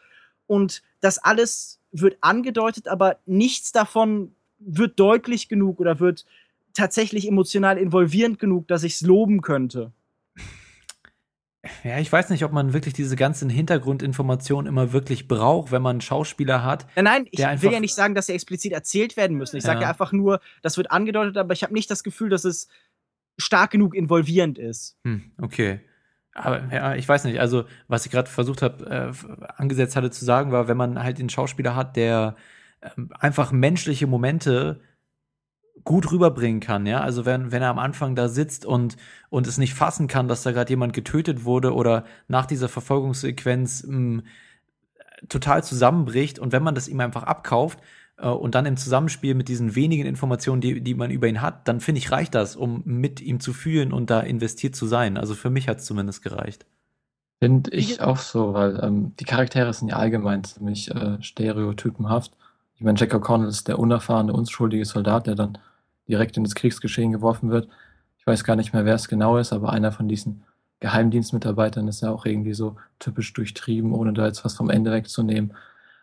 Und 0.47 0.83
das 1.01 1.17
alles 1.17 1.79
wird 1.91 2.17
angedeutet, 2.21 2.87
aber 2.87 3.17
nichts 3.25 3.71
davon 3.71 4.35
wird 4.59 4.99
deutlich 4.99 5.49
genug 5.49 5.79
oder 5.79 5.99
wird 5.99 6.25
tatsächlich 6.73 7.27
emotional 7.27 7.77
involvierend 7.77 8.37
genug, 8.37 8.67
dass 8.67 8.83
ich 8.83 8.93
es 8.95 9.01
loben 9.01 9.41
könnte. 9.41 9.91
Ja, 11.83 11.99
ich 11.99 12.11
weiß 12.11 12.29
nicht, 12.29 12.43
ob 12.43 12.51
man 12.51 12.73
wirklich 12.73 12.93
diese 12.93 13.15
ganzen 13.15 13.49
Hintergrundinformationen 13.49 14.67
immer 14.67 14.91
wirklich 14.93 15.27
braucht, 15.27 15.71
wenn 15.71 15.81
man 15.81 15.95
einen 15.95 16.01
Schauspieler 16.01 16.63
hat. 16.63 16.85
Nein, 16.95 17.05
nein, 17.05 17.27
ich 17.31 17.39
will 17.61 17.71
ja 17.71 17.79
nicht 17.79 17.95
sagen, 17.95 18.15
dass 18.15 18.27
sie 18.27 18.33
explizit 18.33 18.71
erzählt 18.71 19.17
werden 19.17 19.37
müssen. 19.37 19.57
Ich 19.57 19.63
sage 19.63 19.79
ja. 19.79 19.83
ja 19.83 19.89
einfach 19.89 20.11
nur, 20.11 20.39
das 20.61 20.77
wird 20.77 20.91
angedeutet, 20.91 21.37
aber 21.37 21.53
ich 21.53 21.63
habe 21.63 21.73
nicht 21.73 21.89
das 21.89 22.03
Gefühl, 22.03 22.29
dass 22.29 22.45
es 22.45 22.67
stark 23.37 23.71
genug 23.71 23.95
involvierend 23.95 24.57
ist. 24.57 24.97
Hm, 25.03 25.31
okay. 25.41 25.81
Aber 26.33 26.63
ja, 26.73 26.95
ich 26.95 27.07
weiß 27.07 27.23
nicht, 27.23 27.39
also 27.39 27.65
was 27.87 28.05
ich 28.05 28.11
gerade 28.11 28.29
versucht 28.29 28.61
habe, 28.61 28.85
äh, 28.85 29.11
angesetzt 29.55 29.95
hatte 29.95 30.11
zu 30.11 30.25
sagen, 30.25 30.51
war, 30.51 30.67
wenn 30.67 30.77
man 30.77 31.01
halt 31.01 31.19
einen 31.19 31.29
Schauspieler 31.29 31.75
hat, 31.75 31.95
der 31.95 32.35
äh, 32.81 32.89
einfach 33.19 33.51
menschliche 33.51 34.05
Momente 34.05 34.81
gut 35.85 36.11
rüberbringen 36.11 36.59
kann, 36.59 36.85
ja. 36.85 36.99
Also 36.99 37.25
wenn, 37.25 37.51
wenn 37.51 37.61
er 37.61 37.69
am 37.69 37.79
Anfang 37.79 38.15
da 38.15 38.27
sitzt 38.27 38.65
und, 38.65 38.97
und 39.29 39.47
es 39.47 39.57
nicht 39.57 39.75
fassen 39.75 40.07
kann, 40.07 40.27
dass 40.27 40.43
da 40.43 40.51
gerade 40.51 40.71
jemand 40.71 40.93
getötet 40.93 41.45
wurde 41.45 41.73
oder 41.73 42.05
nach 42.27 42.45
dieser 42.45 42.67
Verfolgungssequenz 42.67 43.83
mh, 43.83 43.93
hm, 43.93 44.23
total 45.29 45.63
zusammenbricht 45.63 46.39
und 46.39 46.51
wenn 46.51 46.63
man 46.63 46.75
das 46.75 46.87
ihm 46.87 46.99
einfach 46.99 47.23
abkauft 47.23 47.79
äh, 48.17 48.27
und 48.27 48.55
dann 48.55 48.65
im 48.65 48.77
Zusammenspiel 48.77 49.35
mit 49.35 49.47
diesen 49.47 49.75
wenigen 49.75 50.05
Informationen, 50.05 50.59
die, 50.59 50.81
die 50.81 50.95
man 50.95 51.11
über 51.11 51.27
ihn 51.27 51.41
hat, 51.41 51.67
dann 51.67 51.79
finde 51.79 51.99
ich, 51.99 52.11
reicht 52.11 52.35
das, 52.35 52.55
um 52.55 52.81
mit 52.85 53.21
ihm 53.21 53.39
zu 53.39 53.53
fühlen 53.53 53.93
und 53.93 54.09
da 54.09 54.19
investiert 54.19 54.75
zu 54.75 54.87
sein. 54.87 55.17
Also 55.17 55.35
für 55.35 55.49
mich 55.49 55.67
hat 55.67 55.77
es 55.77 55.85
zumindest 55.85 56.23
gereicht. 56.23 56.65
Finde 57.39 57.69
ich 57.71 58.01
auch 58.01 58.17
so, 58.17 58.53
weil 58.53 58.79
ähm, 58.81 59.13
die 59.19 59.25
Charaktere 59.25 59.71
sind 59.73 59.89
ja 59.89 59.97
allgemein 59.97 60.43
ziemlich 60.43 60.89
äh, 60.89 61.21
stereotypenhaft. 61.21 62.31
Ich 62.75 62.81
meine, 62.81 62.97
Jack 62.97 63.13
O'Connell 63.13 63.47
ist 63.47 63.67
der 63.67 63.77
unerfahrene, 63.77 64.33
unschuldige 64.33 64.85
Soldat, 64.85 65.27
der 65.27 65.35
dann 65.35 65.57
direkt 66.07 66.37
in 66.37 66.43
das 66.43 66.55
Kriegsgeschehen 66.55 67.11
geworfen 67.11 67.49
wird. 67.49 67.67
Ich 68.17 68.27
weiß 68.27 68.43
gar 68.43 68.55
nicht 68.55 68.73
mehr, 68.73 68.85
wer 68.85 68.95
es 68.95 69.07
genau 69.07 69.37
ist, 69.37 69.53
aber 69.53 69.71
einer 69.71 69.91
von 69.91 70.07
diesen 70.07 70.43
Geheimdienstmitarbeitern 70.79 71.87
ist 71.87 72.01
ja 72.01 72.11
auch 72.11 72.25
irgendwie 72.25 72.53
so 72.53 72.75
typisch 72.99 73.33
durchtrieben, 73.33 73.93
ohne 73.93 74.13
da 74.13 74.25
jetzt 74.25 74.45
was 74.45 74.55
vom 74.55 74.69
Ende 74.69 74.91
wegzunehmen. 74.91 75.53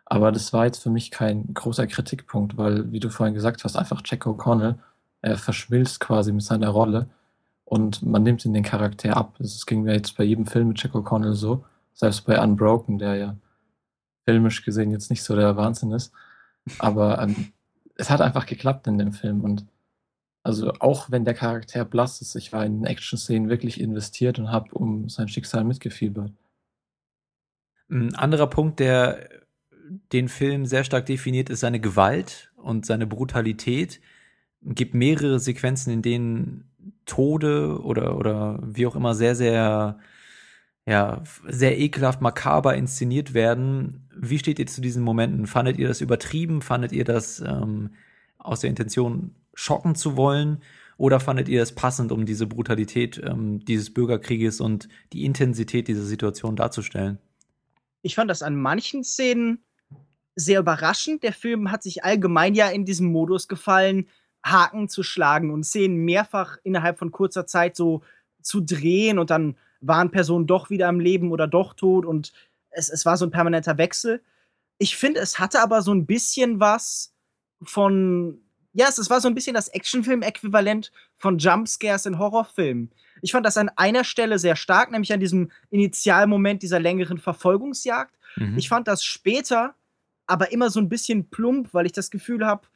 Aber 0.06 0.32
das 0.32 0.52
war 0.52 0.66
jetzt 0.66 0.82
für 0.82 0.90
mich 0.90 1.10
kein 1.10 1.54
großer 1.54 1.86
Kritikpunkt, 1.86 2.56
weil, 2.56 2.90
wie 2.92 3.00
du 3.00 3.08
vorhin 3.08 3.34
gesagt 3.34 3.64
hast, 3.64 3.76
einfach 3.76 4.02
Jack 4.04 4.26
O'Connell, 4.26 4.76
er 5.20 5.38
verschmilzt 5.38 6.00
quasi 6.00 6.32
mit 6.32 6.42
seiner 6.42 6.68
Rolle 6.68 7.08
und 7.64 8.02
man 8.02 8.22
nimmt 8.22 8.44
ihn 8.44 8.52
den 8.52 8.64
Charakter 8.64 9.16
ab. 9.16 9.36
Das 9.38 9.64
ging 9.66 9.82
mir 9.82 9.94
jetzt 9.94 10.16
bei 10.16 10.24
jedem 10.24 10.46
Film 10.46 10.68
mit 10.68 10.82
Jack 10.82 10.94
O'Connell 10.94 11.34
so, 11.34 11.64
selbst 11.94 12.26
bei 12.26 12.42
Unbroken, 12.42 12.98
der 12.98 13.16
ja 13.16 13.36
filmisch 14.24 14.64
gesehen 14.64 14.90
jetzt 14.90 15.10
nicht 15.10 15.22
so 15.22 15.34
der 15.36 15.56
Wahnsinn 15.56 15.92
ist. 15.92 16.12
Aber 16.78 17.20
ähm, 17.20 17.52
es 17.96 18.10
hat 18.10 18.20
einfach 18.20 18.46
geklappt 18.46 18.86
in 18.86 18.98
dem 18.98 19.12
Film 19.12 19.42
und 19.42 19.66
also 20.42 20.72
auch 20.80 21.10
wenn 21.10 21.24
der 21.24 21.34
Charakter 21.34 21.84
blass 21.84 22.20
ist, 22.20 22.34
ich 22.34 22.52
war 22.52 22.64
in 22.64 22.84
Action-Szenen 22.84 23.48
wirklich 23.48 23.80
investiert 23.80 24.38
und 24.38 24.50
habe 24.50 24.74
um 24.74 25.08
sein 25.08 25.28
Schicksal 25.28 25.64
mitgefiebert. 25.64 26.32
Ein 27.88 28.14
anderer 28.14 28.48
Punkt, 28.48 28.80
der 28.80 29.28
den 30.12 30.28
Film 30.28 30.66
sehr 30.66 30.84
stark 30.84 31.06
definiert, 31.06 31.50
ist 31.50 31.60
seine 31.60 31.80
Gewalt 31.80 32.50
und 32.56 32.86
seine 32.86 33.06
Brutalität. 33.06 34.00
Es 34.66 34.74
gibt 34.74 34.94
mehrere 34.94 35.38
Sequenzen, 35.38 35.92
in 35.92 36.02
denen 36.02 36.70
Tode 37.04 37.80
oder, 37.82 38.16
oder 38.16 38.58
wie 38.62 38.86
auch 38.86 38.96
immer 38.96 39.14
sehr, 39.14 39.36
sehr, 39.36 39.98
ja, 40.86 41.22
sehr 41.46 41.78
ekelhaft 41.78 42.20
makaber 42.20 42.74
inszeniert 42.74 43.34
werden. 43.34 44.08
Wie 44.16 44.38
steht 44.38 44.58
ihr 44.58 44.66
zu 44.66 44.80
diesen 44.80 45.02
Momenten? 45.02 45.46
Fandet 45.46 45.78
ihr 45.78 45.88
das 45.88 46.00
übertrieben? 46.00 46.62
Fandet 46.62 46.92
ihr 46.92 47.04
das 47.04 47.40
ähm, 47.40 47.90
aus 48.38 48.60
der 48.60 48.70
Intention 48.70 49.34
schocken 49.54 49.94
zu 49.94 50.16
wollen? 50.16 50.62
Oder 50.96 51.20
fandet 51.20 51.48
ihr 51.48 51.62
es 51.62 51.74
passend, 51.74 52.12
um 52.12 52.26
diese 52.26 52.46
Brutalität 52.46 53.20
ähm, 53.24 53.64
dieses 53.64 53.92
Bürgerkrieges 53.92 54.60
und 54.60 54.88
die 55.12 55.24
Intensität 55.24 55.88
dieser 55.88 56.04
Situation 56.04 56.54
darzustellen? 56.54 57.18
Ich 58.02 58.14
fand 58.14 58.30
das 58.30 58.42
an 58.42 58.56
manchen 58.56 59.02
Szenen 59.04 59.64
sehr 60.34 60.60
überraschend. 60.60 61.22
Der 61.22 61.32
Film 61.32 61.70
hat 61.70 61.82
sich 61.82 62.04
allgemein 62.04 62.54
ja 62.54 62.68
in 62.68 62.84
diesem 62.84 63.10
Modus 63.10 63.48
gefallen, 63.48 64.08
Haken 64.44 64.88
zu 64.88 65.02
schlagen 65.02 65.50
und 65.50 65.64
Szenen 65.64 65.98
mehrfach 65.98 66.58
innerhalb 66.64 66.98
von 66.98 67.12
kurzer 67.12 67.46
Zeit 67.46 67.76
so 67.76 68.02
zu 68.42 68.60
drehen 68.60 69.18
und 69.18 69.30
dann 69.30 69.56
waren 69.80 70.10
Personen 70.10 70.46
doch 70.46 70.70
wieder 70.70 70.88
am 70.88 71.00
Leben 71.00 71.32
oder 71.32 71.46
doch 71.46 71.74
tot 71.74 72.06
und 72.06 72.32
es, 72.70 72.88
es 72.88 73.04
war 73.04 73.16
so 73.16 73.26
ein 73.26 73.30
permanenter 73.30 73.78
Wechsel. 73.78 74.22
Ich 74.78 74.96
finde, 74.96 75.20
es 75.20 75.38
hatte 75.38 75.60
aber 75.60 75.82
so 75.82 75.92
ein 75.92 76.06
bisschen 76.06 76.58
was 76.58 77.12
von 77.62 78.40
ja, 78.72 78.86
es, 78.88 78.98
es 78.98 79.10
war 79.10 79.20
so 79.20 79.28
ein 79.28 79.34
bisschen 79.34 79.54
das 79.54 79.68
Actionfilm-Äquivalent 79.68 80.92
von 81.18 81.38
Jumpscares 81.38 82.06
in 82.06 82.18
Horrorfilmen. 82.18 82.90
Ich 83.20 83.32
fand 83.32 83.46
das 83.46 83.56
an 83.56 83.70
einer 83.76 84.04
Stelle 84.04 84.38
sehr 84.38 84.56
stark, 84.56 84.90
nämlich 84.90 85.12
an 85.12 85.20
diesem 85.20 85.50
Initialmoment 85.70 86.62
dieser 86.62 86.80
längeren 86.80 87.18
Verfolgungsjagd. 87.18 88.14
Mhm. 88.36 88.56
Ich 88.58 88.68
fand 88.68 88.88
das 88.88 89.04
später 89.04 89.74
aber 90.26 90.52
immer 90.52 90.70
so 90.70 90.80
ein 90.80 90.88
bisschen 90.88 91.28
plump, 91.28 91.74
weil 91.74 91.86
ich 91.86 91.92
das 91.92 92.10
Gefühl 92.10 92.46
habe, 92.46 92.66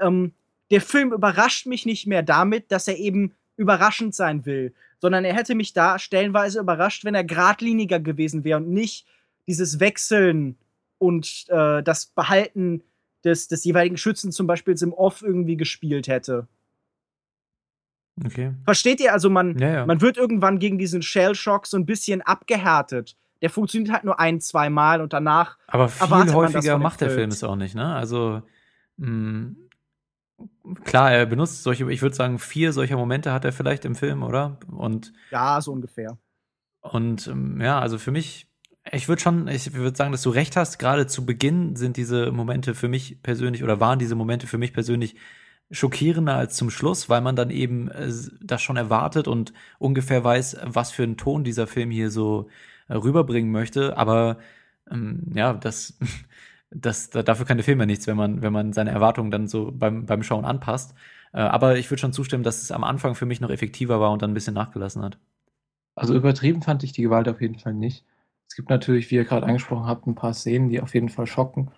ähm, 0.00 0.32
der 0.70 0.80
Film 0.80 1.12
überrascht 1.12 1.66
mich 1.66 1.84
nicht 1.84 2.06
mehr 2.06 2.22
damit, 2.22 2.72
dass 2.72 2.88
er 2.88 2.96
eben 2.96 3.34
überraschend 3.56 4.14
sein 4.14 4.46
will, 4.46 4.74
sondern 5.00 5.24
er 5.24 5.34
hätte 5.34 5.54
mich 5.54 5.72
da 5.72 5.98
stellenweise 5.98 6.60
überrascht, 6.60 7.04
wenn 7.04 7.14
er 7.14 7.24
geradliniger 7.24 8.00
gewesen 8.00 8.44
wäre 8.44 8.58
und 8.58 8.70
nicht 8.70 9.06
dieses 9.46 9.80
Wechseln 9.80 10.56
und 10.98 11.44
äh, 11.48 11.82
das 11.82 12.06
Behalten 12.06 12.82
des, 13.24 13.48
des 13.48 13.64
jeweiligen 13.64 13.96
Schützen 13.96 14.32
zum 14.32 14.46
Beispiel 14.46 14.74
im 14.82 14.92
Off 14.92 15.22
irgendwie 15.22 15.56
gespielt 15.56 16.08
hätte. 16.08 16.46
Okay. 18.24 18.52
Versteht 18.64 19.00
ihr? 19.00 19.12
Also 19.12 19.28
man, 19.28 19.58
ja, 19.58 19.70
ja. 19.70 19.86
man 19.86 20.00
wird 20.00 20.16
irgendwann 20.16 20.58
gegen 20.58 20.78
diesen 20.78 21.02
Shell-Shock 21.02 21.66
so 21.66 21.76
ein 21.76 21.86
bisschen 21.86 22.22
abgehärtet. 22.22 23.16
Der 23.42 23.50
funktioniert 23.50 23.92
halt 23.92 24.04
nur 24.04 24.20
ein, 24.20 24.40
zwei 24.40 24.70
Mal 24.70 25.00
und 25.00 25.12
danach. 25.12 25.58
Aber 25.66 25.88
viel 25.88 26.32
häufiger 26.32 26.78
macht 26.78 27.00
der 27.00 27.10
Film 27.10 27.30
es 27.30 27.42
auch 27.42 27.56
nicht, 27.56 27.74
ne? 27.74 27.94
Also 27.94 28.42
mh, 28.98 29.56
klar, 30.84 31.12
er 31.12 31.26
benutzt 31.26 31.62
solche, 31.62 31.90
ich 31.90 32.02
würde 32.02 32.14
sagen, 32.14 32.38
vier 32.38 32.72
solcher 32.72 32.96
Momente 32.96 33.32
hat 33.32 33.44
er 33.44 33.52
vielleicht 33.52 33.84
im 33.84 33.96
Film, 33.96 34.22
oder? 34.22 34.58
Und 34.70 35.12
ja, 35.30 35.60
so 35.60 35.72
ungefähr. 35.72 36.16
Und 36.80 37.26
ähm, 37.26 37.60
ja, 37.60 37.80
also 37.80 37.98
für 37.98 38.12
mich 38.12 38.46
ich 38.92 39.08
würde 39.08 39.22
schon, 39.22 39.48
ich 39.48 39.72
würde 39.72 39.96
sagen, 39.96 40.12
dass 40.12 40.22
du 40.22 40.30
recht 40.30 40.56
hast. 40.56 40.78
Gerade 40.78 41.06
zu 41.06 41.24
Beginn 41.24 41.76
sind 41.76 41.96
diese 41.96 42.30
Momente 42.32 42.74
für 42.74 42.88
mich 42.88 43.22
persönlich 43.22 43.62
oder 43.64 43.80
waren 43.80 43.98
diese 43.98 44.14
Momente 44.14 44.46
für 44.46 44.58
mich 44.58 44.72
persönlich 44.72 45.16
schockierender 45.70 46.34
als 46.36 46.56
zum 46.56 46.70
Schluss, 46.70 47.08
weil 47.08 47.20
man 47.20 47.36
dann 47.36 47.50
eben 47.50 47.90
äh, 47.90 48.12
das 48.42 48.62
schon 48.62 48.76
erwartet 48.76 49.28
und 49.28 49.52
ungefähr 49.78 50.22
weiß, 50.22 50.58
was 50.64 50.92
für 50.92 51.02
einen 51.02 51.16
Ton 51.16 51.44
dieser 51.44 51.66
Film 51.66 51.90
hier 51.90 52.10
so 52.10 52.48
äh, 52.88 52.94
rüberbringen 52.94 53.50
möchte. 53.50 53.96
Aber 53.96 54.38
ähm, 54.90 55.32
ja, 55.34 55.54
das, 55.54 55.98
das, 56.70 57.10
dafür 57.10 57.46
kann 57.46 57.56
der 57.56 57.64
Film 57.64 57.80
ja 57.80 57.86
nichts, 57.86 58.06
wenn 58.06 58.16
man, 58.16 58.42
wenn 58.42 58.52
man 58.52 58.72
seine 58.72 58.90
Erwartungen 58.90 59.30
dann 59.30 59.48
so 59.48 59.72
beim, 59.72 60.06
beim 60.06 60.22
Schauen 60.22 60.44
anpasst. 60.44 60.94
Äh, 61.32 61.38
aber 61.40 61.78
ich 61.78 61.90
würde 61.90 62.00
schon 62.00 62.12
zustimmen, 62.12 62.44
dass 62.44 62.62
es 62.62 62.70
am 62.70 62.84
Anfang 62.84 63.14
für 63.14 63.26
mich 63.26 63.40
noch 63.40 63.50
effektiver 63.50 64.00
war 64.00 64.12
und 64.12 64.22
dann 64.22 64.32
ein 64.32 64.34
bisschen 64.34 64.54
nachgelassen 64.54 65.02
hat. 65.02 65.18
Also 65.96 66.14
übertrieben 66.14 66.62
fand 66.62 66.82
ich 66.84 66.92
die 66.92 67.02
Gewalt 67.02 67.28
auf 67.28 67.40
jeden 67.40 67.58
Fall 67.58 67.74
nicht. 67.74 68.04
Es 68.54 68.56
gibt 68.56 68.70
natürlich, 68.70 69.10
wie 69.10 69.16
ihr 69.16 69.24
gerade 69.24 69.46
angesprochen 69.46 69.86
habt, 69.86 70.06
ein 70.06 70.14
paar 70.14 70.32
Szenen, 70.32 70.68
die 70.68 70.80
auf 70.80 70.94
jeden 70.94 71.08
Fall 71.08 71.26
schocken. 71.26 71.72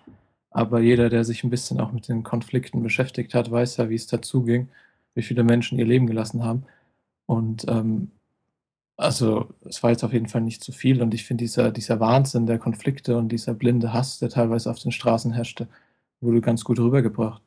Aber 0.51 0.79
jeder, 0.79 1.09
der 1.09 1.23
sich 1.23 1.43
ein 1.43 1.49
bisschen 1.49 1.79
auch 1.79 1.91
mit 1.91 2.07
den 2.07 2.21
Konflikten 2.21 2.83
beschäftigt 2.83 3.33
hat, 3.33 3.49
weiß 3.49 3.77
ja, 3.77 3.89
wie 3.89 3.95
es 3.95 4.05
dazu 4.05 4.43
ging, 4.43 4.69
wie 5.15 5.23
viele 5.23 5.43
Menschen 5.43 5.79
ihr 5.79 5.87
Leben 5.87 6.05
gelassen 6.05 6.43
haben. 6.43 6.65
Und 7.25 7.65
ähm, 7.67 8.11
also 8.95 9.55
es 9.65 9.81
war 9.81 9.89
jetzt 9.89 10.03
auf 10.03 10.13
jeden 10.13 10.27
Fall 10.27 10.41
nicht 10.41 10.63
zu 10.63 10.71
viel. 10.71 11.01
Und 11.01 11.15
ich 11.15 11.25
finde, 11.25 11.45
dieser, 11.45 11.71
dieser 11.71 11.99
Wahnsinn 11.99 12.45
der 12.45 12.59
Konflikte 12.59 13.17
und 13.17 13.29
dieser 13.29 13.55
blinde 13.55 13.91
Hass, 13.91 14.19
der 14.19 14.29
teilweise 14.29 14.69
auf 14.69 14.77
den 14.77 14.91
Straßen 14.91 15.33
herrschte, 15.33 15.67
wurde 16.21 16.41
ganz 16.41 16.63
gut 16.63 16.77
rübergebracht. 16.77 17.41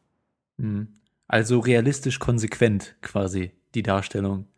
Hm. 0.59 0.88
Also 1.29 1.61
realistisch 1.61 2.19
konsequent 2.19 2.97
quasi 3.01 3.53
die 3.77 3.85
Darstellung. 3.85 4.49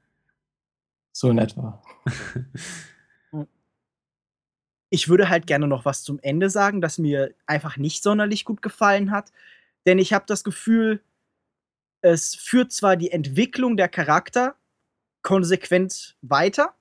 So 1.13 1.29
in 1.29 1.37
etwa. 1.37 1.83
Ich 4.95 5.09
würde 5.09 5.31
halt 5.31 5.47
gerne 5.47 5.67
noch 5.67 5.87
was 5.87 6.03
zum 6.03 6.19
Ende 6.21 6.51
sagen, 6.51 6.83
das 6.83 6.99
mir 6.99 7.35
einfach 7.47 7.79
nicht 7.79 8.03
sonderlich 8.03 8.45
gut 8.45 8.61
gefallen 8.61 9.11
hat. 9.11 9.33
Denn 9.87 9.99
ich 9.99 10.13
habe 10.13 10.27
das 10.29 10.45
Gefühl, 10.45 11.01
es 12.03 12.35
führt 12.35 12.73
zwar 12.73 12.97
die 12.97 13.11
Entwicklung 13.11 13.79
der 13.79 13.89
Charakter 13.89 14.55
konsequent 15.23 16.19
weiter, 16.21 16.75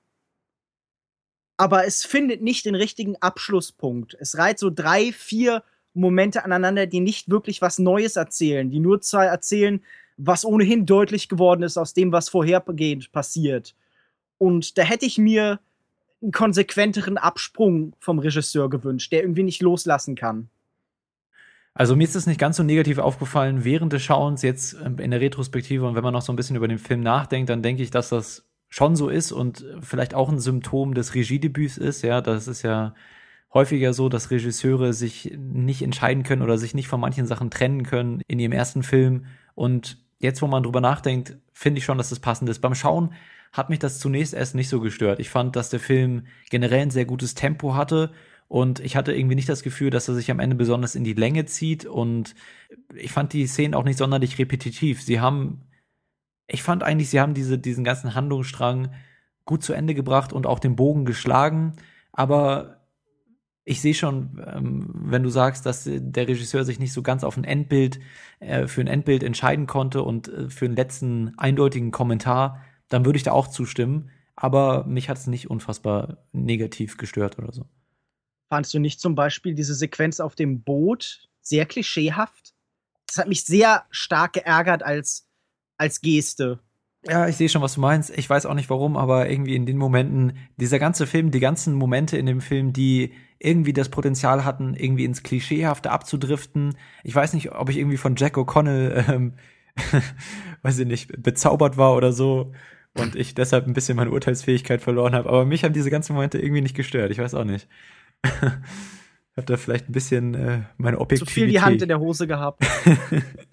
aber 1.56 1.86
es 1.86 2.04
findet 2.04 2.42
nicht 2.42 2.66
den 2.66 2.74
richtigen 2.74 3.16
Abschlusspunkt. 3.16 4.14
Es 4.20 4.36
reiht 4.36 4.58
so 4.58 4.68
drei, 4.68 5.10
vier 5.12 5.64
Momente 5.94 6.44
aneinander, 6.44 6.86
die 6.86 7.00
nicht 7.00 7.30
wirklich 7.30 7.62
was 7.62 7.78
Neues 7.78 8.16
erzählen, 8.16 8.70
die 8.70 8.80
nur 8.80 9.00
zwei 9.00 9.24
erzählen, 9.24 9.82
was 10.18 10.44
ohnehin 10.44 10.84
deutlich 10.84 11.30
geworden 11.30 11.62
ist 11.62 11.78
aus 11.78 11.94
dem, 11.94 12.12
was 12.12 12.28
vorhergehend 12.28 13.10
passiert. 13.10 13.74
Und 14.36 14.76
da 14.76 14.82
hätte 14.82 15.06
ich 15.06 15.16
mir 15.16 15.60
einen 16.22 16.32
konsequenteren 16.32 17.18
Absprung 17.18 17.94
vom 17.98 18.18
Regisseur 18.18 18.70
gewünscht, 18.70 19.12
der 19.12 19.22
irgendwie 19.22 19.42
nicht 19.42 19.62
loslassen 19.62 20.14
kann. 20.14 20.48
Also 21.74 21.96
mir 21.96 22.04
ist 22.04 22.16
es 22.16 22.26
nicht 22.26 22.40
ganz 22.40 22.58
so 22.58 22.62
negativ 22.62 22.98
aufgefallen 22.98 23.64
während 23.64 23.92
des 23.92 24.02
Schauens 24.02 24.42
jetzt 24.42 24.76
ähm, 24.84 24.98
in 24.98 25.10
der 25.10 25.20
Retrospektive 25.20 25.86
und 25.86 25.94
wenn 25.94 26.04
man 26.04 26.12
noch 26.12 26.22
so 26.22 26.32
ein 26.32 26.36
bisschen 26.36 26.56
über 26.56 26.68
den 26.68 26.78
Film 26.78 27.00
nachdenkt, 27.00 27.48
dann 27.48 27.62
denke 27.62 27.82
ich, 27.82 27.90
dass 27.90 28.10
das 28.10 28.44
schon 28.68 28.96
so 28.96 29.08
ist 29.08 29.32
und 29.32 29.64
vielleicht 29.80 30.14
auch 30.14 30.30
ein 30.30 30.38
Symptom 30.38 30.94
des 30.94 31.14
Regiedebüts 31.14 31.78
ist. 31.78 32.02
Ja, 32.02 32.20
das 32.20 32.48
ist 32.48 32.62
ja 32.62 32.94
häufiger 33.52 33.92
so, 33.92 34.08
dass 34.08 34.30
Regisseure 34.30 34.92
sich 34.94 35.36
nicht 35.36 35.82
entscheiden 35.82 36.22
können 36.22 36.42
oder 36.42 36.56
sich 36.56 36.74
nicht 36.74 36.88
von 36.88 37.00
manchen 37.00 37.26
Sachen 37.26 37.50
trennen 37.50 37.82
können 37.82 38.22
in 38.28 38.38
ihrem 38.38 38.52
ersten 38.52 38.82
Film. 38.82 39.26
Und 39.54 39.98
jetzt, 40.18 40.40
wo 40.40 40.46
man 40.46 40.62
drüber 40.62 40.80
nachdenkt, 40.80 41.36
finde 41.52 41.78
ich 41.78 41.84
schon, 41.84 41.98
dass 41.98 42.08
das 42.08 42.20
passend 42.20 42.48
ist. 42.48 42.60
Beim 42.60 42.74
Schauen 42.74 43.12
hat 43.52 43.68
mich 43.68 43.78
das 43.78 43.98
zunächst 43.98 44.34
erst 44.34 44.54
nicht 44.54 44.68
so 44.68 44.80
gestört. 44.80 45.20
Ich 45.20 45.30
fand, 45.30 45.56
dass 45.56 45.68
der 45.68 45.80
Film 45.80 46.26
generell 46.50 46.80
ein 46.80 46.90
sehr 46.90 47.04
gutes 47.04 47.34
Tempo 47.34 47.74
hatte 47.74 48.10
und 48.48 48.80
ich 48.80 48.96
hatte 48.96 49.14
irgendwie 49.14 49.34
nicht 49.34 49.48
das 49.48 49.62
Gefühl, 49.62 49.90
dass 49.90 50.08
er 50.08 50.14
sich 50.14 50.30
am 50.30 50.40
Ende 50.40 50.56
besonders 50.56 50.94
in 50.94 51.04
die 51.04 51.12
Länge 51.12 51.44
zieht 51.44 51.84
und 51.84 52.34
ich 52.94 53.12
fand 53.12 53.32
die 53.32 53.46
Szenen 53.46 53.74
auch 53.74 53.84
nicht 53.84 53.98
sonderlich 53.98 54.38
repetitiv. 54.38 55.02
Sie 55.02 55.20
haben, 55.20 55.62
ich 56.46 56.62
fand 56.62 56.82
eigentlich, 56.82 57.10
sie 57.10 57.20
haben 57.20 57.34
diese, 57.34 57.58
diesen 57.58 57.84
ganzen 57.84 58.14
Handlungsstrang 58.14 58.92
gut 59.44 59.62
zu 59.62 59.74
Ende 59.74 59.94
gebracht 59.94 60.32
und 60.32 60.46
auch 60.46 60.58
den 60.58 60.76
Bogen 60.76 61.04
geschlagen, 61.04 61.74
aber 62.12 62.82
ich 63.64 63.80
sehe 63.80 63.94
schon, 63.94 64.42
ähm, 64.46 64.90
wenn 64.92 65.22
du 65.22 65.28
sagst, 65.28 65.66
dass 65.66 65.88
der 65.88 66.26
Regisseur 66.26 66.64
sich 66.64 66.78
nicht 66.78 66.92
so 66.92 67.02
ganz 67.02 67.22
auf 67.22 67.36
ein 67.36 67.44
Endbild, 67.44 68.00
äh, 68.40 68.66
für 68.66 68.80
ein 68.80 68.86
Endbild 68.86 69.22
entscheiden 69.22 69.66
konnte 69.66 70.02
und 70.02 70.28
äh, 70.28 70.50
für 70.50 70.64
einen 70.64 70.76
letzten 70.76 71.38
eindeutigen 71.38 71.90
Kommentar, 71.92 72.60
dann 72.92 73.04
würde 73.04 73.16
ich 73.16 73.22
da 73.22 73.32
auch 73.32 73.48
zustimmen. 73.48 74.10
Aber 74.34 74.84
mich 74.84 75.08
hat 75.08 75.18
es 75.18 75.26
nicht 75.26 75.50
unfassbar 75.50 76.18
negativ 76.32 76.96
gestört 76.96 77.38
oder 77.38 77.52
so. 77.52 77.66
Fandest 78.48 78.74
du 78.74 78.78
nicht 78.78 79.00
zum 79.00 79.14
Beispiel 79.14 79.54
diese 79.54 79.74
Sequenz 79.74 80.20
auf 80.20 80.34
dem 80.34 80.62
Boot 80.62 81.28
sehr 81.40 81.66
klischeehaft? 81.66 82.54
Das 83.06 83.18
hat 83.18 83.28
mich 83.28 83.44
sehr 83.44 83.84
stark 83.90 84.34
geärgert 84.34 84.82
als, 84.82 85.28
als 85.76 86.00
Geste. 86.00 86.60
Ja, 87.06 87.26
ich 87.28 87.36
sehe 87.36 87.48
schon, 87.48 87.62
was 87.62 87.74
du 87.74 87.80
meinst. 87.80 88.10
Ich 88.16 88.30
weiß 88.30 88.46
auch 88.46 88.54
nicht 88.54 88.70
warum, 88.70 88.96
aber 88.96 89.28
irgendwie 89.28 89.56
in 89.56 89.66
den 89.66 89.76
Momenten, 89.76 90.36
dieser 90.56 90.78
ganze 90.78 91.06
Film, 91.06 91.30
die 91.30 91.40
ganzen 91.40 91.74
Momente 91.74 92.16
in 92.16 92.26
dem 92.26 92.40
Film, 92.40 92.72
die 92.72 93.12
irgendwie 93.38 93.72
das 93.72 93.88
Potenzial 93.88 94.44
hatten, 94.44 94.74
irgendwie 94.74 95.04
ins 95.04 95.24
Klischeehafte 95.24 95.90
abzudriften. 95.90 96.76
Ich 97.02 97.14
weiß 97.14 97.32
nicht, 97.32 97.52
ob 97.52 97.68
ich 97.70 97.78
irgendwie 97.78 97.96
von 97.96 98.14
Jack 98.16 98.36
O'Connell, 98.36 99.04
ähm, 99.08 99.34
weiß 100.62 100.78
ich 100.78 100.86
nicht, 100.86 101.22
bezaubert 101.22 101.76
war 101.76 101.96
oder 101.96 102.12
so 102.12 102.52
und 102.98 103.16
ich 103.16 103.34
deshalb 103.34 103.66
ein 103.66 103.72
bisschen 103.72 103.96
meine 103.96 104.10
Urteilsfähigkeit 104.10 104.82
verloren 104.82 105.14
habe. 105.14 105.28
Aber 105.28 105.44
mich 105.44 105.64
haben 105.64 105.72
diese 105.72 105.90
ganzen 105.90 106.14
Momente 106.14 106.38
irgendwie 106.38 106.60
nicht 106.60 106.76
gestört. 106.76 107.10
Ich 107.10 107.18
weiß 107.18 107.34
auch 107.34 107.44
nicht. 107.44 107.68
hab 109.36 109.46
da 109.46 109.56
vielleicht 109.56 109.88
ein 109.88 109.92
bisschen 109.92 110.34
äh, 110.34 110.62
meine 110.76 110.98
Objektivität. 110.98 111.28
Zu 111.28 111.40
viel 111.40 111.48
die 111.48 111.60
Hand 111.60 111.82
in 111.82 111.88
der 111.88 112.00
Hose 112.00 112.26
gehabt. 112.26 112.64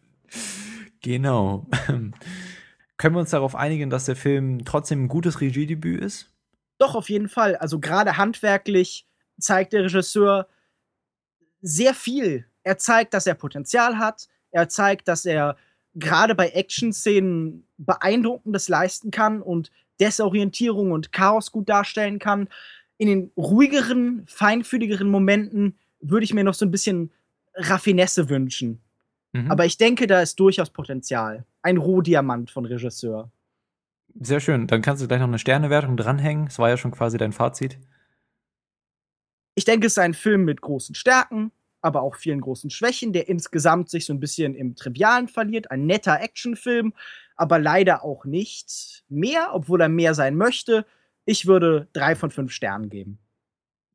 genau. 1.02 1.68
Können 2.98 3.16
wir 3.16 3.20
uns 3.20 3.30
darauf 3.30 3.56
einigen, 3.56 3.90
dass 3.90 4.06
der 4.06 4.18
Film 4.18 4.66
trotzdem 4.66 5.06
ein 5.06 5.08
gutes 5.08 5.40
Regiedebüt 5.40 6.02
ist? 6.02 6.34
Doch, 6.80 6.96
auf 6.96 7.10
jeden 7.10 7.30
Fall. 7.30 7.56
Also 7.56 7.80
gerade 7.80 8.18
handwerklich 8.18 9.08
zeigt 9.40 9.72
der 9.72 9.84
Regisseur 9.84 10.48
sehr 11.62 11.94
viel. 11.94 12.46
Er 12.64 12.78
zeigt, 12.78 13.14
dass 13.14 13.26
er 13.26 13.36
Potenzial 13.36 13.98
hat. 13.98 14.28
Er 14.52 14.68
zeigt, 14.68 15.08
dass 15.08 15.26
er 15.26 15.56
gerade 15.96 16.36
bei 16.36 16.50
Action-Szenen 16.50 17.66
Beeindruckendes 17.80 18.70
leisten 18.70 19.12
kann 19.12 19.42
und 19.42 19.72
Desorientierung 20.00 20.92
und 20.92 21.12
Chaos 21.12 21.52
gut 21.52 21.70
darstellen 21.70 22.20
kann. 22.20 22.48
In 22.98 23.08
den 23.08 23.32
ruhigeren, 23.38 24.24
feinfühligeren 24.28 25.10
Momenten 25.10 25.78
würde 26.02 26.24
ich 26.24 26.34
mir 26.34 26.44
noch 26.44 26.54
so 26.54 26.66
ein 26.66 26.72
bisschen 26.72 27.12
Raffinesse 27.56 28.30
wünschen. 28.30 28.82
Mhm. 29.34 29.52
Aber 29.52 29.66
ich 29.66 29.78
denke, 29.78 30.08
da 30.08 30.22
ist 30.22 30.40
durchaus 30.40 30.70
Potenzial. 30.70 31.46
Ein 31.62 31.78
Rohdiamant 31.78 32.52
von 32.52 32.66
Regisseur. 32.66 33.32
Sehr 34.20 34.40
schön. 34.40 34.68
Dann 34.68 34.82
kannst 34.82 35.04
du 35.04 35.08
gleich 35.08 35.20
noch 35.20 35.28
eine 35.28 35.40
Sternewertung 35.40 35.98
dranhängen. 35.98 36.46
Das 36.46 36.60
war 36.60 36.70
ja 36.70 36.78
schon 36.78 36.92
quasi 36.92 37.18
dein 37.18 37.32
Fazit. 37.32 37.78
Ich 39.56 39.66
denke, 39.66 39.88
es 39.88 39.94
ist 39.94 40.00
ein 40.00 40.14
Film 40.14 40.46
mit 40.46 40.62
großen 40.62 40.96
Stärken, 40.96 41.52
aber 41.82 42.02
auch 42.02 42.16
vielen 42.16 42.42
großen 42.42 42.70
Schwächen, 42.70 43.14
der 43.14 43.28
insgesamt 43.28 43.90
sich 43.90 44.06
so 44.06 44.14
ein 44.14 44.20
bisschen 44.20 44.56
im 44.56 44.76
Trivialen 44.76 45.28
verliert. 45.28 45.70
Ein 45.70 45.86
netter 45.86 46.20
Actionfilm, 46.22 46.94
aber 47.40 47.58
leider 47.58 48.04
auch 48.04 48.26
nicht 48.26 49.04
mehr, 49.08 49.52
obwohl 49.54 49.80
er 49.82 49.90
mehr 49.90 50.14
sein 50.14 50.36
möchte. 50.36 50.86
Ich 51.24 51.46
würde 51.46 51.88
drei 51.94 52.16
von 52.16 52.32
fünf 52.32 52.52
Sternen 52.52 52.90
geben. 52.90 53.18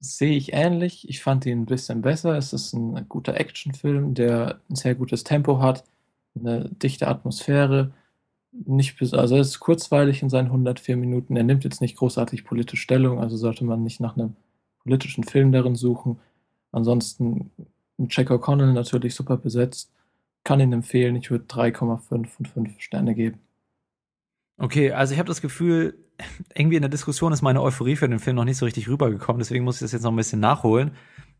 Sehe 0.00 0.36
ich 0.36 0.54
ähnlich. 0.54 1.06
Ich 1.08 1.22
fand 1.22 1.44
ihn 1.44 1.62
ein 1.62 1.66
bisschen 1.66 2.00
besser. 2.00 2.38
Es 2.38 2.54
ist 2.54 2.72
ein 2.72 3.06
guter 3.06 3.38
Actionfilm, 3.38 4.14
der 4.14 4.60
ein 4.70 4.76
sehr 4.76 4.94
gutes 4.94 5.24
Tempo 5.24 5.60
hat, 5.60 5.84
eine 6.34 6.70
dichte 6.70 7.06
Atmosphäre. 7.06 7.92
Nicht, 8.52 9.00
also 9.14 9.34
er 9.34 9.40
ist 9.42 9.60
kurzweilig 9.60 10.22
in 10.22 10.30
seinen 10.30 10.46
104 10.46 10.96
Minuten. 10.96 11.36
Er 11.36 11.44
nimmt 11.44 11.64
jetzt 11.64 11.82
nicht 11.82 11.96
großartig 11.96 12.44
politisch 12.44 12.80
Stellung, 12.80 13.20
also 13.20 13.36
sollte 13.36 13.64
man 13.64 13.82
nicht 13.82 14.00
nach 14.00 14.16
einem 14.16 14.36
politischen 14.84 15.24
Film 15.24 15.52
darin 15.52 15.76
suchen. 15.76 16.18
Ansonsten 16.72 17.50
Jack 17.98 18.30
O'Connell 18.30 18.72
natürlich 18.72 19.14
super 19.14 19.36
besetzt. 19.36 19.90
Kann 20.44 20.60
ihn 20.60 20.72
empfehlen. 20.72 21.16
Ich 21.16 21.30
würde 21.30 21.46
3,5 21.46 22.28
von 22.28 22.46
5 22.46 22.80
Sterne 22.80 23.14
geben. 23.14 23.40
Okay, 24.56 24.92
also 24.92 25.12
ich 25.12 25.18
habe 25.18 25.26
das 25.26 25.40
Gefühl, 25.40 25.98
irgendwie 26.54 26.76
in 26.76 26.82
der 26.82 26.90
Diskussion 26.90 27.32
ist 27.32 27.42
meine 27.42 27.60
Euphorie 27.60 27.96
für 27.96 28.08
den 28.08 28.20
Film 28.20 28.36
noch 28.36 28.44
nicht 28.44 28.58
so 28.58 28.66
richtig 28.66 28.88
rübergekommen, 28.88 29.40
deswegen 29.40 29.64
muss 29.64 29.76
ich 29.76 29.80
das 29.80 29.92
jetzt 29.92 30.02
noch 30.02 30.12
ein 30.12 30.16
bisschen 30.16 30.40
nachholen. 30.40 30.92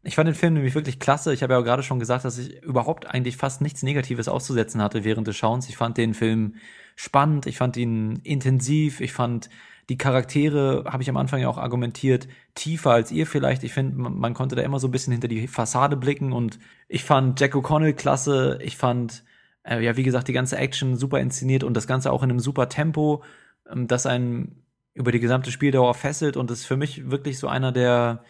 Ich 0.03 0.17
fand 0.17 0.27
den 0.27 0.35
Film 0.35 0.55
nämlich 0.55 0.75
wirklich 0.75 0.99
klasse. 0.99 1.33
Ich 1.33 1.43
habe 1.43 1.55
ja 1.55 1.61
auch 1.61 1.65
gerade 1.65 1.83
schon 1.83 1.99
gesagt, 1.99 2.25
dass 2.25 2.37
ich 2.37 2.63
überhaupt 2.63 3.07
eigentlich 3.07 3.37
fast 3.37 3.63
nichts 3.63 3.83
Negatives 3.83 4.29
auszusetzen 4.29 4.83
hatte 4.83 5.05
während 5.05 5.27
des 5.27 5.37
Schauens. 5.37 5.69
Ich 5.69 5.77
fand 5.77 5.97
den 5.97 6.13
Film 6.13 6.57
spannend, 6.95 7.47
ich 7.47 7.57
fand 7.57 7.77
ihn 7.77 8.17
intensiv, 8.23 9.01
ich 9.01 9.13
fand 9.13 9.49
die 9.89 9.99
Charaktere, 9.99 10.85
habe 10.87 11.03
ich 11.03 11.11
am 11.11 11.17
Anfang 11.17 11.41
ja 11.41 11.49
auch 11.49 11.59
argumentiert, 11.59 12.29
tiefer 12.55 12.93
als 12.93 13.13
ihr 13.13 13.27
vielleicht. 13.27 13.65
Ich 13.65 13.73
finde, 13.73 13.97
man, 13.97 14.19
man, 14.19 14.35
konnte 14.35 14.57
da 14.57 14.63
immer 14.63 14.79
so 14.79 14.89
ein 14.89 14.91
bisschen 14.91 15.13
hinter 15.13 15.29
die 15.29 15.47
Fassade 15.47 15.97
blicken 15.97 16.33
und 16.33 16.59
ich 16.89 17.05
fand 17.05 17.39
Jack 17.41 17.55
O'Connell 17.55 17.93
klasse. 17.93 18.59
Ich 18.63 18.77
fand, 18.77 19.25
äh, 19.63 19.83
ja, 19.85 19.97
wie 19.97 20.03
gesagt, 20.03 20.29
die 20.29 20.33
ganze 20.33 20.57
Action 20.57 20.97
super 20.97 21.21
inszeniert 21.21 21.65
und 21.65 21.75
das 21.75 21.87
Ganze 21.87 22.13
auch 22.13 22.23
in 22.23 22.31
einem 22.31 22.41
super 22.41 22.69
Tempo, 22.69 23.23
ähm, 23.71 23.87
das 23.87 24.07
einen 24.07 24.63
über 24.95 25.13
die 25.13 25.21
gesamte 25.21 25.51
Spieldauer 25.51 25.95
fesselt 25.95 26.37
und 26.37 26.51
ist 26.51 26.65
für 26.65 26.77
mich 26.77 27.11
wirklich 27.11 27.39
so 27.39 27.49
einer 27.49 27.73
der, 27.73 28.23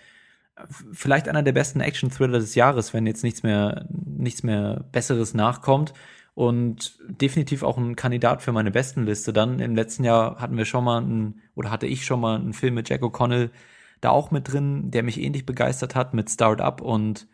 vielleicht 0.93 1.29
einer 1.29 1.43
der 1.43 1.53
besten 1.53 1.81
Action-Thriller 1.81 2.39
des 2.39 2.55
Jahres, 2.55 2.95
wenn 2.95 3.07
jetzt 3.07 3.23
nichts 3.23 3.43
mehr, 3.43 3.87
nichts 3.91 4.43
mehr 4.43 4.85
Besseres 4.91 5.35
nachkommt 5.35 5.93
und 6.35 6.99
definitiv 7.09 7.63
auch 7.63 7.79
ein 7.79 7.97
Kandidat 7.97 8.43
für 8.43 8.53
meine 8.53 8.71
besten 8.71 9.05
Liste. 9.05 9.33
Dann 9.33 9.61
im 9.61 9.77
letzten 9.77 10.05
Jahr 10.05 10.41
hatten 10.41 10.57
wir 10.57 10.65
schon 10.65 10.85
mal 10.85 10.99
einen, 11.03 11.43
oder 11.55 11.71
hatte 11.71 11.87
ich 11.87 12.05
schon 12.05 12.21
mal 12.21 12.37
einen 12.37 12.53
Film 12.53 12.75
mit 12.75 12.89
Jack 12.89 13.03
O'Connell 13.03 13.51
da 14.01 14.11
auch 14.11 14.31
mit 14.31 14.53
drin, 14.53 14.91
der 14.91 15.03
mich 15.03 15.21
ähnlich 15.21 15.47
begeistert 15.47 15.95
hat 15.95 16.15
mit 16.15 16.31
Startup 16.31 16.81
und 16.81 17.29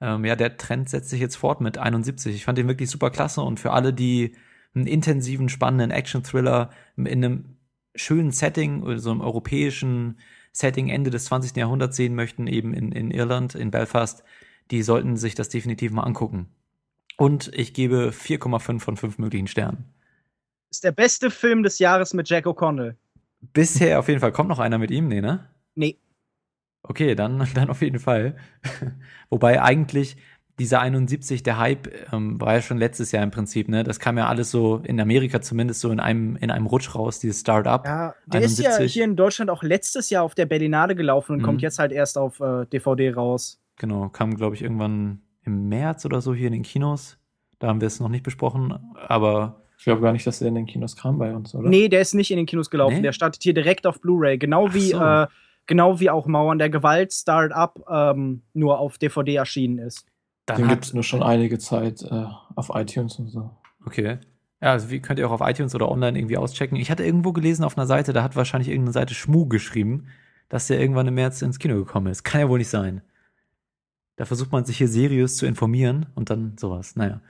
ähm, 0.00 0.24
ja, 0.24 0.36
der 0.36 0.56
Trend 0.56 0.88
setzt 0.88 1.10
sich 1.10 1.20
jetzt 1.20 1.36
fort 1.36 1.60
mit 1.60 1.78
71. 1.78 2.34
Ich 2.34 2.44
fand 2.44 2.58
den 2.58 2.68
wirklich 2.68 2.90
super 2.90 3.10
klasse 3.10 3.42
und 3.42 3.60
für 3.60 3.72
alle, 3.72 3.92
die 3.92 4.34
einen 4.74 4.86
intensiven, 4.86 5.48
spannenden 5.48 5.90
Action-Thriller 5.90 6.70
in 6.96 7.06
einem 7.06 7.56
schönen 7.94 8.30
Setting, 8.30 8.98
so 8.98 9.10
einem 9.10 9.22
europäischen 9.22 10.18
Setting 10.52 10.88
Ende 10.88 11.10
des 11.10 11.26
20. 11.26 11.56
Jahrhunderts 11.56 11.96
sehen 11.96 12.14
möchten, 12.14 12.46
eben 12.46 12.74
in, 12.74 12.92
in 12.92 13.10
Irland, 13.10 13.54
in 13.54 13.70
Belfast, 13.70 14.24
die 14.70 14.82
sollten 14.82 15.16
sich 15.16 15.34
das 15.34 15.48
definitiv 15.48 15.92
mal 15.92 16.02
angucken. 16.02 16.48
Und 17.16 17.50
ich 17.54 17.72
gebe 17.72 18.10
4,5 18.12 18.80
von 18.80 18.96
5 18.96 19.18
möglichen 19.18 19.46
Sternen. 19.46 19.84
Ist 20.70 20.84
der 20.84 20.92
beste 20.92 21.30
Film 21.30 21.62
des 21.62 21.78
Jahres 21.78 22.12
mit 22.12 22.28
Jack 22.28 22.46
O'Connell. 22.46 22.96
Bisher 23.40 23.98
auf 23.98 24.08
jeden 24.08 24.20
Fall. 24.20 24.32
Kommt 24.32 24.48
noch 24.48 24.58
einer 24.58 24.78
mit 24.78 24.90
ihm? 24.90 25.08
Nee, 25.08 25.20
ne? 25.20 25.48
Nee. 25.74 25.98
Okay, 26.82 27.14
dann, 27.14 27.46
dann 27.54 27.70
auf 27.70 27.82
jeden 27.82 27.98
Fall. 27.98 28.36
Wobei 29.30 29.62
eigentlich 29.62 30.16
dieser 30.58 30.80
71, 30.80 31.42
der 31.42 31.58
Hype, 31.58 32.12
ähm, 32.12 32.40
war 32.40 32.54
ja 32.54 32.62
schon 32.62 32.78
letztes 32.78 33.12
Jahr 33.12 33.22
im 33.22 33.30
Prinzip, 33.30 33.68
ne? 33.68 33.84
Das 33.84 34.00
kam 34.00 34.16
ja 34.16 34.26
alles 34.26 34.50
so 34.50 34.78
in 34.84 34.98
Amerika 34.98 35.42
zumindest 35.42 35.80
so 35.80 35.90
in 35.90 36.00
einem, 36.00 36.36
in 36.36 36.50
einem 36.50 36.66
Rutsch 36.66 36.94
raus, 36.94 37.20
dieses 37.20 37.40
Start-up. 37.40 37.84
Ja, 37.84 38.14
der 38.26 38.40
71. 38.40 38.66
ist 38.66 38.78
ja 38.78 38.84
hier 38.86 39.04
in 39.04 39.16
Deutschland 39.16 39.50
auch 39.50 39.62
letztes 39.62 40.08
Jahr 40.08 40.22
auf 40.22 40.34
der 40.34 40.46
Berlinade 40.46 40.96
gelaufen 40.96 41.32
und 41.32 41.38
mhm. 41.40 41.44
kommt 41.44 41.62
jetzt 41.62 41.78
halt 41.78 41.92
erst 41.92 42.16
auf 42.16 42.40
äh, 42.40 42.64
DVD 42.66 43.12
raus. 43.12 43.60
Genau, 43.76 44.08
kam, 44.08 44.34
glaube 44.36 44.56
ich, 44.56 44.62
irgendwann 44.62 45.20
im 45.46 45.68
März 45.68 46.04
oder 46.04 46.20
so 46.20 46.34
hier 46.34 46.48
in 46.48 46.52
den 46.52 46.62
Kinos. 46.62 47.18
Da 47.58 47.68
haben 47.68 47.80
wir 47.80 47.86
es 47.86 48.00
noch 48.00 48.08
nicht 48.08 48.24
besprochen, 48.24 48.74
aber. 49.08 49.62
Ich 49.78 49.84
glaube 49.84 50.02
gar 50.02 50.12
nicht, 50.12 50.26
dass 50.26 50.38
der 50.38 50.48
in 50.48 50.54
den 50.54 50.66
Kinos 50.66 50.96
kam 50.96 51.18
bei 51.18 51.34
uns, 51.34 51.54
oder? 51.54 51.68
Nee, 51.68 51.88
der 51.88 52.00
ist 52.00 52.14
nicht 52.14 52.30
in 52.30 52.38
den 52.38 52.46
Kinos 52.46 52.70
gelaufen. 52.70 52.96
Nee? 52.96 53.02
Der 53.02 53.12
startet 53.12 53.42
hier 53.42 53.54
direkt 53.54 53.86
auf 53.86 54.00
Blu-ray. 54.00 54.38
Genau 54.38 54.72
wie, 54.72 54.90
so. 54.90 55.00
äh, 55.00 55.26
genau 55.66 56.00
wie 56.00 56.08
auch 56.10 56.26
Mauern 56.26 56.58
der 56.58 56.70
Gewalt 56.70 57.12
Start-up 57.12 57.84
ähm, 57.90 58.42
nur 58.54 58.78
auf 58.78 58.98
DVD 58.98 59.36
erschienen 59.36 59.78
ist. 59.78 60.06
Dann 60.46 60.58
den 60.58 60.68
gibt 60.68 60.86
es 60.86 60.94
nur 60.94 61.02
schon 61.02 61.22
einige 61.22 61.58
Zeit 61.58 62.02
äh, 62.02 62.24
auf 62.54 62.70
iTunes 62.72 63.18
und 63.18 63.28
so. 63.28 63.50
Okay. 63.84 64.18
Ja, 64.62 64.72
also 64.72 64.90
wie 64.90 65.00
könnt 65.00 65.18
ihr 65.18 65.28
auch 65.28 65.40
auf 65.40 65.46
iTunes 65.46 65.74
oder 65.74 65.90
online 65.90 66.18
irgendwie 66.18 66.38
auschecken. 66.38 66.76
Ich 66.78 66.90
hatte 66.90 67.04
irgendwo 67.04 67.32
gelesen 67.32 67.64
auf 67.64 67.76
einer 67.76 67.86
Seite, 67.86 68.12
da 68.12 68.22
hat 68.22 68.36
wahrscheinlich 68.36 68.68
irgendeine 68.68 68.92
Seite 68.92 69.14
Schmu 69.14 69.46
geschrieben, 69.46 70.06
dass 70.48 70.68
der 70.68 70.80
irgendwann 70.80 71.06
im 71.08 71.14
März 71.14 71.42
ins 71.42 71.58
Kino 71.58 71.74
gekommen 71.74 72.06
ist. 72.06 72.22
Kann 72.22 72.40
ja 72.40 72.48
wohl 72.48 72.58
nicht 72.58 72.70
sein. 72.70 73.02
Da 74.16 74.24
versucht 74.24 74.52
man 74.52 74.64
sich 74.64 74.78
hier 74.78 74.88
seriös 74.88 75.36
zu 75.36 75.46
informieren 75.46 76.06
und 76.14 76.30
dann 76.30 76.56
sowas. 76.58 76.96
Naja. 76.96 77.20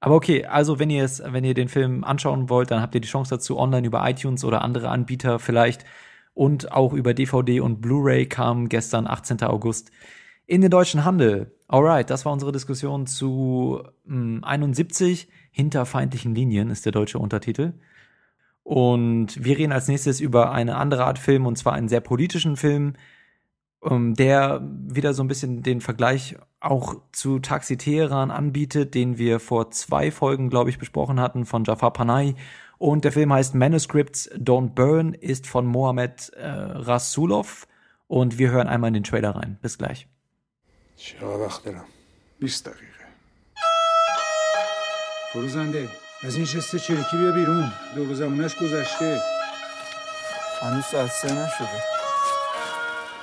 Aber 0.00 0.14
okay, 0.14 0.46
also 0.46 0.78
wenn 0.78 0.90
ihr 0.90 1.04
es, 1.04 1.22
wenn 1.24 1.44
ihr 1.44 1.54
den 1.54 1.68
Film 1.68 2.04
anschauen 2.04 2.48
wollt, 2.48 2.70
dann 2.70 2.80
habt 2.80 2.94
ihr 2.94 3.02
die 3.02 3.08
Chance 3.08 3.30
dazu 3.34 3.58
online 3.58 3.86
über 3.86 4.08
iTunes 4.08 4.44
oder 4.44 4.62
andere 4.62 4.88
Anbieter 4.88 5.38
vielleicht 5.38 5.84
und 6.32 6.72
auch 6.72 6.94
über 6.94 7.12
DVD 7.12 7.60
und 7.60 7.82
Blu-ray 7.82 8.26
kam 8.26 8.68
gestern 8.68 9.06
18. 9.06 9.42
August 9.42 9.90
in 10.46 10.62
den 10.62 10.70
deutschen 10.70 11.04
Handel. 11.04 11.54
Alright, 11.68 12.10
das 12.10 12.24
war 12.24 12.32
unsere 12.32 12.50
Diskussion 12.52 13.06
zu 13.06 13.82
mh, 14.04 14.46
71 14.46 15.28
hinter 15.52 15.84
feindlichen 15.84 16.34
Linien 16.34 16.70
ist 16.70 16.86
der 16.86 16.92
deutsche 16.92 17.18
Untertitel. 17.18 17.74
Und 18.62 19.44
wir 19.44 19.58
reden 19.58 19.72
als 19.72 19.88
nächstes 19.88 20.20
über 20.20 20.52
eine 20.52 20.76
andere 20.76 21.04
Art 21.04 21.18
Film 21.18 21.46
und 21.46 21.56
zwar 21.56 21.74
einen 21.74 21.88
sehr 21.88 22.00
politischen 22.00 22.56
Film, 22.56 22.94
ähm, 23.83 24.15
der 24.15 24.61
wieder 24.63 25.13
so 25.13 25.23
ein 25.23 25.27
bisschen 25.27 25.63
den 25.63 25.81
Vergleich 25.81 26.35
auch 26.59 26.95
zu 27.11 27.39
Taxi 27.39 27.77
Teheran 27.77 28.31
anbietet, 28.31 28.95
den 28.95 29.17
wir 29.17 29.39
vor 29.39 29.71
zwei 29.71 30.11
Folgen, 30.11 30.49
glaube 30.49 30.69
ich, 30.69 30.79
besprochen 30.79 31.19
hatten 31.19 31.45
von 31.45 31.63
Jafar 31.63 31.93
Panay. 31.93 32.35
Und 32.77 33.05
der 33.05 33.11
Film 33.11 33.31
heißt 33.31 33.55
Manuscripts 33.55 34.29
Don't 34.31 34.73
Burn, 34.73 35.13
ist 35.13 35.47
von 35.47 35.65
Mohamed 35.65 36.31
äh, 36.35 36.47
Rasulov. 36.47 37.67
Und 38.07 38.37
wir 38.37 38.51
hören 38.51 38.67
einmal 38.67 38.89
in 38.89 38.95
den 38.95 39.03
Trailer 39.03 39.35
rein. 39.35 39.57
Bis 39.61 39.77
gleich. 39.77 40.07
چقدر 40.97 41.25
وقت 41.25 41.65
دارم 41.65 41.85
20 42.39 42.63
دقیقه 42.65 43.05
فروزنده 45.33 45.89
از 46.23 46.35
این 46.35 46.45
شسته 46.45 46.79
چرکی 46.79 47.17
بیا 47.17 47.31
بیرون 47.31 47.71
دور 47.95 48.13
زمونش 48.13 48.55
گذشته 48.55 49.21
هنوز 50.61 50.85
ساعت 50.85 51.11
سه 51.11 51.27
نشده 51.27 51.83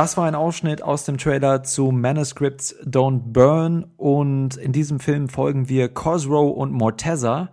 Das 0.00 0.16
war 0.16 0.24
ein 0.24 0.34
Ausschnitt 0.34 0.80
aus 0.80 1.04
dem 1.04 1.18
Trailer 1.18 1.62
zu 1.62 1.90
Manuscripts 1.90 2.74
Don't 2.86 3.34
Burn 3.34 3.84
und 3.98 4.56
in 4.56 4.72
diesem 4.72 4.98
Film 4.98 5.28
folgen 5.28 5.68
wir 5.68 5.90
Cosrow 5.92 6.56
und 6.56 6.72
Morteza, 6.72 7.52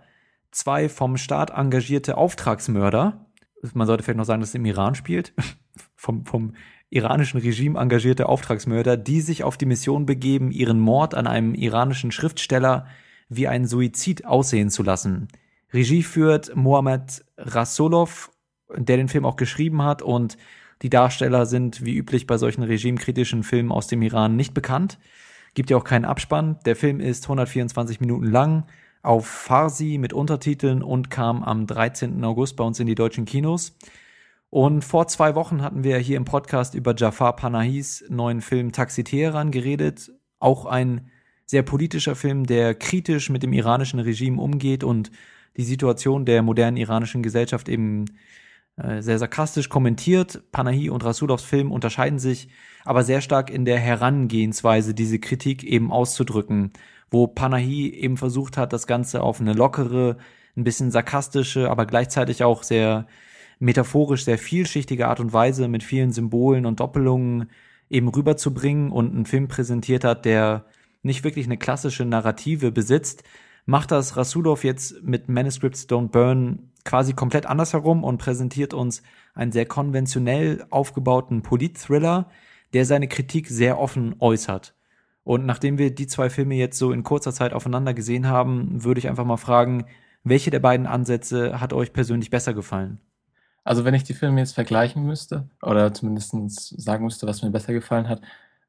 zwei 0.51 0.88
vom 0.88 1.17
Staat 1.17 1.49
engagierte 1.49 2.15
Auftragsmörder. 2.15 3.25
Man 3.73 3.86
sollte 3.86 4.03
vielleicht 4.03 4.19
noch 4.19 4.23
sagen, 4.23 4.39
dass 4.39 4.51
es 4.51 4.55
im 4.55 4.63
Iran 4.63 4.95
spielt. 4.95 5.33
vom, 5.97 6.23
vom 6.23 6.53
iranischen 6.89 7.41
Regime 7.41 7.77
engagierte 7.77 8.29
Auftragsmörder, 8.29 8.95
die 8.95 9.19
sich 9.19 9.43
auf 9.43 9.57
die 9.57 9.65
Mission 9.65 10.05
begeben, 10.05 10.49
ihren 10.49 10.79
Mord 10.79 11.15
an 11.15 11.27
einem 11.27 11.53
iranischen 11.53 12.13
Schriftsteller 12.13 12.88
wie 13.27 13.49
einen 13.49 13.67
Suizid 13.67 14.25
aussehen 14.25 14.69
zu 14.69 14.83
lassen. 14.83 15.27
Regie 15.73 16.01
führt 16.01 16.55
Mohammed 16.55 17.25
Rasulov, 17.38 18.31
der 18.73 18.95
den 18.95 19.10
Film 19.10 19.25
auch 19.25 19.36
geschrieben 19.36 19.83
hat 19.83 20.01
und 20.01 20.38
die 20.81 20.89
Darsteller 20.89 21.45
sind 21.45 21.83
wie 21.85 21.95
üblich 21.95 22.27
bei 22.27 22.37
solchen 22.37 22.63
regimekritischen 22.63 23.43
Filmen 23.43 23.71
aus 23.71 23.87
dem 23.87 24.01
Iran 24.01 24.35
nicht 24.35 24.53
bekannt. 24.53 24.99
Gibt 25.53 25.69
ja 25.69 25.77
auch 25.77 25.83
keinen 25.83 26.05
Abspann. 26.05 26.59
Der 26.65 26.75
Film 26.75 26.99
ist 26.99 27.25
124 27.25 27.99
Minuten 27.99 28.25
lang 28.25 28.65
auf 29.01 29.25
Farsi 29.25 29.97
mit 29.97 30.13
Untertiteln 30.13 30.83
und 30.83 31.09
kam 31.09 31.43
am 31.43 31.65
13. 31.65 32.23
August 32.23 32.55
bei 32.57 32.63
uns 32.63 32.79
in 32.79 32.87
die 32.87 32.95
deutschen 32.95 33.25
Kinos. 33.25 33.75
Und 34.49 34.83
vor 34.83 35.07
zwei 35.07 35.35
Wochen 35.35 35.61
hatten 35.61 35.83
wir 35.83 35.97
hier 35.97 36.17
im 36.17 36.25
Podcast 36.25 36.75
über 36.75 36.95
Jafar 36.95 37.35
Panahis 37.35 38.05
neuen 38.09 38.41
Film 38.41 38.71
Taxi 38.71 39.03
Teheran 39.03 39.51
geredet. 39.51 40.11
Auch 40.39 40.65
ein 40.65 41.09
sehr 41.45 41.63
politischer 41.63 42.15
Film, 42.15 42.45
der 42.45 42.75
kritisch 42.75 43.29
mit 43.29 43.43
dem 43.43 43.53
iranischen 43.53 43.99
Regime 43.99 44.41
umgeht 44.41 44.83
und 44.83 45.11
die 45.57 45.63
Situation 45.63 46.25
der 46.25 46.43
modernen 46.43 46.77
iranischen 46.77 47.23
Gesellschaft 47.23 47.67
eben 47.67 48.05
sehr 48.77 49.17
sarkastisch 49.17 49.69
kommentiert. 49.69 50.43
Panahi 50.51 50.89
und 50.89 51.03
Rasulovs 51.03 51.43
Film 51.43 51.71
unterscheiden 51.71 52.19
sich 52.19 52.49
aber 52.85 53.03
sehr 53.03 53.21
stark 53.21 53.49
in 53.49 53.65
der 53.65 53.79
Herangehensweise, 53.79 54.93
diese 54.93 55.19
Kritik 55.19 55.63
eben 55.63 55.91
auszudrücken, 55.91 56.71
wo 57.09 57.27
Panahi 57.27 57.91
eben 57.91 58.17
versucht 58.17 58.55
hat, 58.55 58.73
das 58.73 58.87
Ganze 58.87 59.23
auf 59.23 59.41
eine 59.41 59.53
lockere, 59.53 60.17
ein 60.55 60.63
bisschen 60.63 60.91
sarkastische, 60.91 61.69
aber 61.69 61.85
gleichzeitig 61.85 62.43
auch 62.43 62.63
sehr 62.63 63.07
metaphorisch, 63.59 64.25
sehr 64.25 64.37
vielschichtige 64.37 65.07
Art 65.07 65.19
und 65.19 65.33
Weise 65.33 65.67
mit 65.67 65.83
vielen 65.83 66.11
Symbolen 66.11 66.65
und 66.65 66.79
Doppelungen 66.79 67.49
eben 67.89 68.07
rüberzubringen 68.09 68.91
und 68.91 69.13
einen 69.13 69.25
Film 69.25 69.47
präsentiert 69.47 70.03
hat, 70.03 70.25
der 70.25 70.65
nicht 71.03 71.23
wirklich 71.23 71.45
eine 71.45 71.57
klassische 71.57 72.05
Narrative 72.05 72.71
besitzt, 72.71 73.23
macht 73.67 73.91
das 73.91 74.15
Rasulov 74.17 74.63
jetzt 74.63 75.03
mit 75.03 75.27
Manuscripts 75.30 75.88
Don't 75.88 76.08
Burn 76.08 76.71
quasi 76.86 77.13
komplett 77.13 77.45
andersherum 77.45 78.03
und 78.03 78.17
präsentiert 78.17 78.73
uns 78.73 79.03
einen 79.36 79.51
sehr 79.51 79.65
konventionell 79.65 80.65
aufgebauten 80.69 81.43
Polit-Thriller, 81.43 82.30
der 82.73 82.86
seine 82.86 83.10
Kritik 83.10 83.49
sehr 83.49 83.77
offen 83.77 84.15
äußert. 84.19 84.73
Und 85.23 85.45
nachdem 85.45 85.77
wir 85.77 85.93
die 85.93 86.08
zwei 86.08 86.30
Filme 86.30 86.56
jetzt 86.56 86.80
so 86.80 86.93
in 86.93 87.03
kurzer 87.03 87.34
Zeit 87.34 87.51
aufeinander 87.51 87.93
gesehen 87.93 88.27
haben, 88.27 88.86
würde 88.86 88.99
ich 88.99 89.10
einfach 89.10 89.25
mal 89.25 89.36
fragen, 89.36 89.86
welche 90.23 90.49
der 90.49 90.62
beiden 90.62 90.88
Ansätze 90.88 91.60
hat 91.60 91.73
euch 91.73 91.91
persönlich 91.91 92.30
besser 92.30 92.53
gefallen? 92.53 93.01
Also 93.65 93.84
wenn 93.84 93.93
ich 93.93 94.03
die 94.03 94.13
Filme 94.13 94.39
jetzt 94.39 94.53
vergleichen 94.53 95.06
müsste, 95.06 95.49
oder 95.62 95.93
zumindest 95.93 96.32
sagen 96.82 97.03
müsste, 97.03 97.27
was 97.27 97.43
mir 97.43 97.51
besser 97.51 97.73
gefallen 97.73 98.08
hat, 98.08 98.21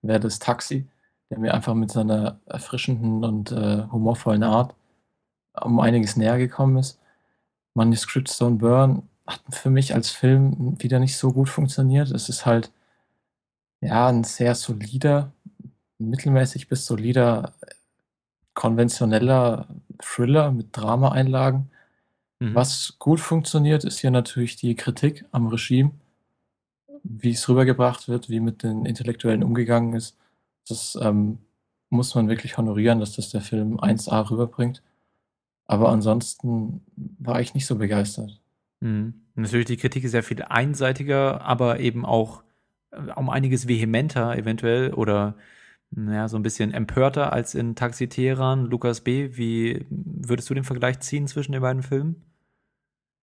wäre 0.02 0.18
das 0.18 0.40
Taxi, 0.40 0.88
der 1.30 1.38
mir 1.38 1.54
einfach 1.54 1.74
mit 1.74 1.92
seiner 1.92 2.40
erfrischenden 2.46 3.22
und 3.24 3.52
äh, 3.52 3.84
humorvollen 3.92 4.42
Art 4.42 4.74
um 5.60 5.80
einiges 5.80 6.16
näher 6.16 6.38
gekommen 6.38 6.78
ist. 6.78 6.98
Manuscript 7.74 8.30
Stone 8.30 8.56
Burn 8.56 9.02
hat 9.26 9.42
für 9.50 9.70
mich 9.70 9.94
als 9.94 10.10
Film 10.10 10.76
wieder 10.80 10.98
nicht 10.98 11.16
so 11.16 11.32
gut 11.32 11.48
funktioniert. 11.48 12.10
Es 12.10 12.28
ist 12.28 12.46
halt 12.46 12.72
ja 13.80 14.08
ein 14.08 14.24
sehr 14.24 14.54
solider, 14.54 15.32
mittelmäßig 15.98 16.68
bis 16.68 16.86
solider, 16.86 17.52
konventioneller 18.54 19.68
Thriller 20.00 20.50
mit 20.50 20.76
Drama-Einlagen. 20.76 21.70
Mhm. 22.40 22.54
Was 22.54 22.96
gut 22.98 23.20
funktioniert, 23.20 23.84
ist 23.84 23.98
hier 23.98 24.10
natürlich 24.10 24.56
die 24.56 24.74
Kritik 24.74 25.24
am 25.30 25.48
Regime, 25.48 25.92
wie 27.02 27.30
es 27.30 27.48
rübergebracht 27.48 28.08
wird, 28.08 28.30
wie 28.30 28.40
mit 28.40 28.62
den 28.62 28.86
Intellektuellen 28.86 29.44
umgegangen 29.44 29.94
ist. 29.94 30.16
Das 30.68 30.98
ähm, 31.00 31.38
muss 31.90 32.14
man 32.14 32.28
wirklich 32.28 32.58
honorieren, 32.58 33.00
dass 33.00 33.12
das 33.16 33.30
der 33.30 33.40
Film 33.40 33.78
1A 33.78 34.30
rüberbringt. 34.30 34.82
Aber 35.68 35.90
ansonsten 35.90 36.80
war 36.96 37.40
ich 37.40 37.54
nicht 37.54 37.66
so 37.66 37.76
begeistert. 37.76 38.40
Mhm. 38.80 39.14
Natürlich, 39.34 39.66
die 39.66 39.76
Kritik 39.76 40.02
ist 40.02 40.10
sehr 40.10 40.24
viel 40.24 40.42
einseitiger, 40.42 41.42
aber 41.42 41.78
eben 41.78 42.04
auch 42.04 42.42
äh, 42.90 43.12
um 43.14 43.30
einiges 43.30 43.68
vehementer 43.68 44.36
eventuell 44.36 44.92
oder 44.92 45.36
naja, 45.90 46.28
so 46.28 46.36
ein 46.36 46.42
bisschen 46.42 46.72
empörter 46.72 47.32
als 47.32 47.54
in 47.54 47.74
Taxi 47.74 48.08
Teheran. 48.08 48.66
Lukas 48.66 49.02
B., 49.02 49.36
wie 49.36 49.86
würdest 49.90 50.50
du 50.50 50.54
den 50.54 50.64
Vergleich 50.64 51.00
ziehen 51.00 51.26
zwischen 51.26 51.52
den 51.52 51.62
beiden 51.62 51.82
Filmen? 51.82 52.24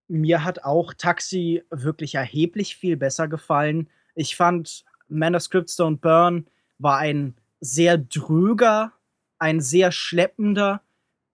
Mir 0.08 0.44
hat 0.44 0.64
auch 0.64 0.94
Taxi 0.94 1.62
wirklich 1.70 2.14
erheblich 2.14 2.76
viel 2.76 2.96
besser 2.96 3.26
gefallen. 3.26 3.88
Ich 4.14 4.36
fand 4.36 4.84
Manuscripts 5.08 5.78
Don't 5.78 5.98
Burn 5.98 6.46
war 6.78 6.98
ein 6.98 7.34
sehr 7.60 7.98
dröger, 7.98 8.92
ein 9.38 9.60
sehr 9.60 9.92
schleppender, 9.92 10.82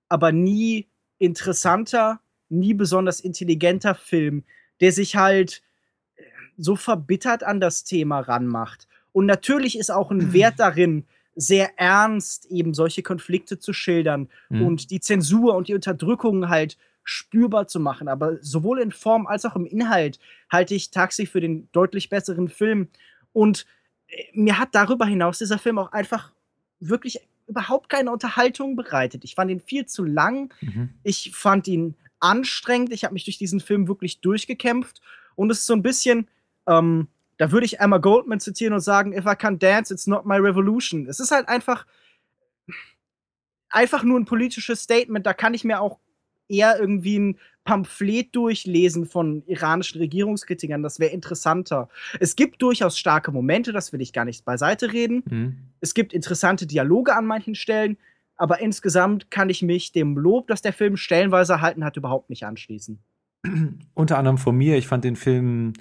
aber 0.09 0.33
nie 0.33 0.90
interessanter, 1.21 2.21
nie 2.49 2.75
besonders 2.75 3.21
intelligenter 3.21 3.95
Film, 3.95 4.43
der 4.81 4.91
sich 4.91 5.15
halt 5.15 5.63
äh, 6.17 6.23
so 6.57 6.75
verbittert 6.75 7.45
an 7.45 7.61
das 7.61 7.85
Thema 7.85 8.19
ranmacht. 8.21 8.89
Und 9.13 9.27
natürlich 9.27 9.79
ist 9.79 9.91
auch 9.91 10.11
ein 10.11 10.33
Wert 10.33 10.59
darin, 10.59 11.05
sehr 11.37 11.79
ernst 11.79 12.47
eben 12.47 12.75
solche 12.75 13.03
Konflikte 13.03 13.59
zu 13.61 13.73
schildern 13.73 14.29
Mhm. 14.49 14.63
und 14.67 14.91
die 14.91 15.01
Zensur 15.01 15.55
und 15.55 15.69
die 15.69 15.75
Unterdrückung 15.75 16.49
halt 16.49 16.77
spürbar 17.05 17.67
zu 17.69 17.79
machen. 17.81 18.09
Aber 18.09 18.39
sowohl 18.43 18.81
in 18.81 18.91
Form 18.93 19.27
als 19.27 19.45
auch 19.45 19.57
im 19.57 19.65
Inhalt 19.67 20.19
halte 20.51 20.75
ich 20.75 20.91
Taxi 20.91 21.27
für 21.27 21.41
den 21.41 21.69
deutlich 21.73 22.09
besseren 22.09 22.49
Film. 22.49 22.89
Und 23.33 23.65
äh, 24.09 24.25
mir 24.33 24.59
hat 24.59 24.71
darüber 24.75 25.07
hinaus 25.07 25.39
dieser 25.39 25.59
Film 25.59 25.79
auch 25.79 25.93
einfach 25.93 26.33
wirklich 26.81 27.21
überhaupt 27.51 27.89
keine 27.89 28.11
Unterhaltung 28.11 28.77
bereitet. 28.77 29.25
Ich 29.25 29.35
fand 29.35 29.51
ihn 29.51 29.61
viel 29.61 29.87
zu 29.87 30.05
lang. 30.05 30.55
Mhm. 30.61 30.91
Ich 31.03 31.33
fand 31.35 31.69
ihn 31.69 31.97
anstrengend. 32.21 32.93
Ich 32.93 33.05
habe 33.05 33.15
mich 33.15 33.25
durch 33.25 33.39
diesen 33.39 33.61
Film 33.61 33.89
wirklich 33.89 34.21
durchgekämpft. 34.21 35.01
Und 35.35 35.51
es 35.51 35.61
ist 35.61 35.67
so 35.67 35.75
ein 35.75 35.83
bisschen, 35.83 36.29
ähm, 36.67 37.09
da 37.37 37.53
würde 37.53 37.67
ich 37.67 37.81
einmal 37.81 38.01
Goldman 38.01 38.41
zitieren 38.41 38.75
und 38.75 38.81
sagen, 38.81 39.13
if 39.13 39.25
I 39.25 39.31
can't 39.31 39.59
dance, 39.59 39.93
it's 39.93 40.07
not 40.07 40.27
my 40.27 40.37
revolution. 40.37 41.07
Es 41.07 41.21
ist 41.21 41.31
halt 41.31 41.49
einfach, 41.49 41.87
einfach 43.69 44.03
nur 44.03 44.19
ein 44.19 44.27
politisches 44.27 44.83
Statement. 44.83 45.27
Da 45.27 45.33
kann 45.33 45.55
ich 45.55 45.65
mir 45.65 45.81
auch 45.81 45.99
eher 46.51 46.79
irgendwie 46.79 47.19
ein 47.19 47.39
Pamphlet 47.65 48.35
durchlesen 48.35 49.07
von 49.07 49.43
iranischen 49.47 50.01
Regierungskritikern. 50.01 50.83
Das 50.83 50.99
wäre 50.99 51.13
interessanter. 51.13 51.89
Es 52.19 52.35
gibt 52.37 52.63
durchaus 52.63 52.99
starke 52.99 53.31
Momente, 53.33 53.73
das 53.73 53.93
will 53.93 54.01
ich 54.01 54.13
gar 54.13 54.25
nicht 54.25 54.45
beiseite 54.45 54.93
reden. 54.93 55.23
Mhm. 55.29 55.57
Es 55.81 55.95
gibt 55.95 56.13
interessante 56.13 56.67
Dialoge 56.67 57.15
an 57.15 57.27
manchen 57.27 57.55
Stellen, 57.55 57.97
aber 58.37 58.61
insgesamt 58.61 59.31
kann 59.31 59.51
ich 59.51 59.63
mich 59.63 59.93
dem 59.93 60.17
Lob, 60.17 60.49
das 60.49 60.63
der 60.63 60.73
Film 60.73 60.97
stellenweise 60.97 61.53
erhalten 61.53 61.85
hat, 61.85 61.97
überhaupt 61.97 62.31
nicht 62.31 62.45
anschließen. 62.45 62.99
unter 63.95 64.19
anderem 64.19 64.39
von 64.39 64.57
mir. 64.57 64.77
Ich 64.77 64.87
fand 64.87 65.05
den 65.05 65.17
Film, 65.17 65.73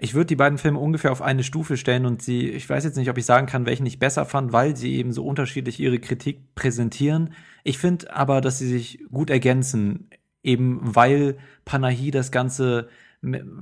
ich 0.00 0.14
würde 0.14 0.26
die 0.26 0.36
beiden 0.36 0.58
Filme 0.58 0.78
ungefähr 0.78 1.10
auf 1.10 1.22
eine 1.22 1.42
Stufe 1.42 1.76
stellen 1.76 2.06
und 2.06 2.22
sie, 2.22 2.48
ich 2.48 2.70
weiß 2.70 2.84
jetzt 2.84 2.96
nicht, 2.96 3.10
ob 3.10 3.18
ich 3.18 3.26
sagen 3.26 3.46
kann, 3.46 3.66
welchen 3.66 3.84
ich 3.84 3.98
besser 3.98 4.24
fand, 4.24 4.52
weil 4.52 4.76
sie 4.76 4.94
eben 4.94 5.12
so 5.12 5.26
unterschiedlich 5.26 5.80
ihre 5.80 5.98
Kritik 5.98 6.54
präsentieren. 6.54 7.34
Ich 7.64 7.78
finde 7.78 8.14
aber, 8.14 8.40
dass 8.40 8.58
sie 8.58 8.68
sich 8.68 9.00
gut 9.10 9.28
ergänzen, 9.28 10.08
eben 10.44 10.80
weil 10.82 11.36
Panahi 11.64 12.12
das 12.12 12.30
Ganze 12.30 12.88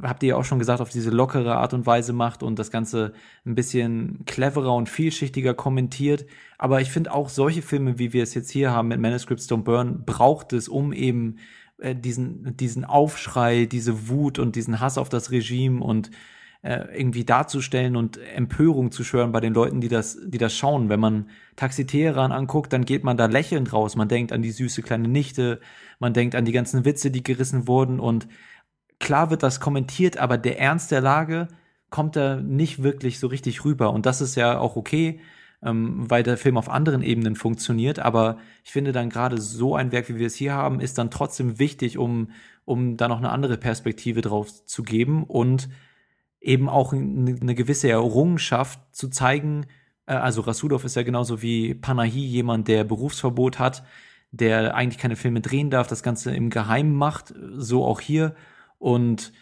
habt 0.03 0.23
ihr 0.23 0.31
ja 0.31 0.37
auch 0.37 0.45
schon 0.45 0.59
gesagt, 0.59 0.83
auf 0.83 0.91
diese 0.91 1.09
lockere 1.09 1.57
Art 1.57 1.73
und 1.73 1.87
Weise 1.87 2.13
macht 2.13 2.43
und 2.43 2.59
das 2.59 2.71
Ganze 2.71 3.15
ein 3.47 3.55
bisschen 3.55 4.25
cleverer 4.27 4.75
und 4.75 4.91
vielschichtiger 4.91 5.55
kommentiert. 5.55 6.27
Aber 6.59 6.83
ich 6.83 6.91
finde 6.91 7.15
auch 7.15 7.31
solche 7.31 7.63
Filme, 7.63 7.99
wie 7.99 8.13
wir 8.13 8.23
es 8.23 8.35
jetzt 8.35 8.51
hier 8.51 8.73
haben 8.73 8.89
mit 8.89 9.01
Manuscripts 9.01 9.49
Don't 9.49 9.63
Burn, 9.63 10.05
braucht 10.05 10.53
es, 10.53 10.69
um 10.69 10.93
eben 10.93 11.37
äh, 11.79 11.95
diesen, 11.95 12.57
diesen 12.57 12.85
Aufschrei, 12.85 13.67
diese 13.67 14.09
Wut 14.09 14.39
und 14.39 14.57
diesen 14.57 14.81
Hass 14.81 14.99
auf 14.99 15.09
das 15.09 15.31
Regime 15.31 15.83
und 15.83 16.11
äh, 16.63 16.99
irgendwie 16.99 17.25
darzustellen 17.25 17.97
und 17.97 18.19
Empörung 18.19 18.91
zu 18.91 19.05
schwören 19.05 19.33
bei 19.33 19.41
den 19.41 19.55
Leuten, 19.55 19.81
die 19.81 19.89
das, 19.89 20.19
die 20.25 20.39
das 20.39 20.57
schauen. 20.57 20.89
Wenn 20.89 21.01
man 21.01 21.31
Taxi 21.55 21.87
Teheran 21.87 22.33
anguckt, 22.33 22.73
dann 22.73 22.85
geht 22.85 23.05
man 23.05 23.17
da 23.17 23.27
lächelnd 23.27 23.73
raus. 23.73 23.95
Man 23.95 24.09
denkt 24.09 24.33
an 24.33 24.43
die 24.43 24.51
süße 24.51 24.83
kleine 24.83 25.09
Nichte, 25.09 25.61
man 25.99 26.13
denkt 26.13 26.35
an 26.35 26.45
die 26.45 26.53
ganzen 26.53 26.85
Witze, 26.85 27.11
die 27.11 27.23
gerissen 27.23 27.69
wurden 27.69 28.01
und 28.01 28.27
klar 28.99 29.31
wird 29.31 29.43
das 29.43 29.61
kommentiert, 29.61 30.19
aber 30.19 30.39
der 30.39 30.59
Ernst 30.59 30.91
der 30.91 31.01
Lage 31.01 31.49
kommt 31.91 32.17
da 32.17 32.37
nicht 32.37 32.83
wirklich 32.83 33.19
so 33.19 33.27
richtig 33.29 33.65
rüber. 33.65 33.93
Und 33.93 34.07
das 34.07 34.21
ist 34.21 34.35
ja 34.35 34.59
auch 34.59 34.77
okay, 34.77 35.21
ähm, 35.63 36.09
weil 36.09 36.23
der 36.23 36.37
Film 36.37 36.57
auf 36.57 36.69
anderen 36.69 37.03
Ebenen 37.03 37.37
funktioniert. 37.37 37.99
Aber 37.99 38.39
ich 38.65 38.73
finde 38.73 38.93
dann 38.93 39.11
gerade 39.11 39.41
so 39.41 39.75
ein 39.75 39.93
Werk, 39.93 40.09
wie 40.09 40.19
wir 40.19 40.27
es 40.27 40.35
hier 40.35 40.55
haben, 40.55 40.81
ist 40.81 40.99
dann 40.99 41.11
trotzdem 41.11 41.59
wichtig, 41.59 41.99
um, 41.99 42.31
um 42.65 42.97
da 42.97 43.09
noch 43.09 43.19
eine 43.19 43.31
andere 43.31 43.57
Perspektive 43.57 44.21
drauf 44.21 44.65
zu 44.67 44.83
geben 44.83 45.25
und 45.25 45.69
eben 46.41 46.69
auch 46.69 46.93
eine, 46.93 47.55
gewisse 47.55 47.89
Errungenschaft 47.89 48.81
zu 48.93 49.09
zeigen. 49.09 49.67
Äh, 50.07 50.15
also 50.15 50.43
Rasulov 50.43 50.85
ist 50.85 50.97
ja 50.97 51.03
genauso 51.03 51.43
wie 51.43 51.75
Panahi 51.75 52.25
jemand, 52.25 52.69
der 52.69 52.85
Berufsverbot 52.85 53.59
hat, 53.59 53.85
der 54.31 54.75
eigentlich 54.75 54.99
keine 54.99 55.17
Filme 55.17 55.41
drehen 55.41 55.71
darf, 55.71 55.87
das 55.89 56.03
Ganze 56.03 56.35
im 56.35 56.51
Geheimen 56.51 56.95
macht, 56.95 57.35
so 57.57 57.85
auch 57.85 58.01
hier 58.01 58.35
und 58.79 59.33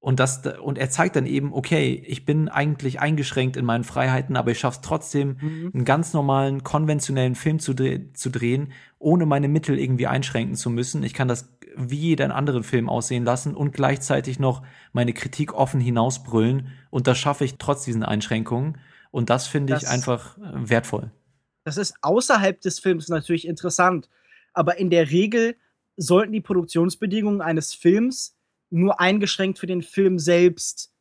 und 0.00 0.20
das 0.20 0.42
und 0.60 0.78
er 0.78 0.90
zeigt 0.90 1.16
dann 1.16 1.26
eben, 1.26 1.52
okay, 1.52 2.02
ich 2.06 2.24
bin 2.24 2.48
eigentlich 2.48 3.00
eingeschränkt 3.00 3.56
in 3.56 3.64
meinen 3.64 3.84
Freiheiten, 3.84 4.36
aber 4.36 4.52
ich 4.52 4.58
schaffe 4.60 4.76
es 4.76 4.80
trotzdem, 4.80 5.38
mhm. 5.40 5.70
einen 5.74 5.84
ganz 5.84 6.12
normalen 6.12 6.62
konventionellen 6.62 7.34
Film 7.34 7.58
zu, 7.58 7.74
dre 7.74 8.12
zu 8.12 8.30
drehen, 8.30 8.72
ohne 8.98 9.26
meine 9.26 9.48
Mittel 9.48 9.78
irgendwie 9.78 10.06
einschränken 10.06 10.54
zu 10.54 10.70
müssen. 10.70 11.02
Ich 11.02 11.14
kann 11.14 11.28
das 11.28 11.52
wie 11.76 11.96
jeden 11.96 12.30
anderen 12.30 12.62
Film 12.62 12.88
aussehen 12.88 13.24
lassen 13.24 13.54
und 13.54 13.72
gleichzeitig 13.72 14.38
noch 14.38 14.62
meine 14.92 15.12
Kritik 15.12 15.52
offen 15.52 15.80
hinausbrüllen 15.80 16.68
und 16.90 17.06
das 17.06 17.18
schaffe 17.18 17.44
ich 17.44 17.56
trotz 17.58 17.84
diesen 17.84 18.02
Einschränkungen 18.02 18.78
und 19.10 19.30
das 19.30 19.46
finde 19.46 19.76
ich 19.76 19.88
einfach 19.88 20.38
äh, 20.38 20.70
wertvoll. 20.70 21.10
Das 21.64 21.76
ist 21.76 21.94
außerhalb 22.02 22.60
des 22.60 22.78
Films 22.78 23.08
natürlich 23.08 23.46
interessant, 23.46 24.08
aber 24.54 24.78
in 24.78 24.90
der 24.90 25.10
Regel 25.10 25.56
sollten 25.96 26.32
die 26.32 26.40
Produktionsbedingungen 26.40 27.40
eines 27.40 27.74
Films 27.74 28.37
nur 28.70 29.00
eingeschränkt 29.00 29.58
für 29.58 29.66
den 29.66 29.82
Film 29.82 30.18
selbst 30.18 30.92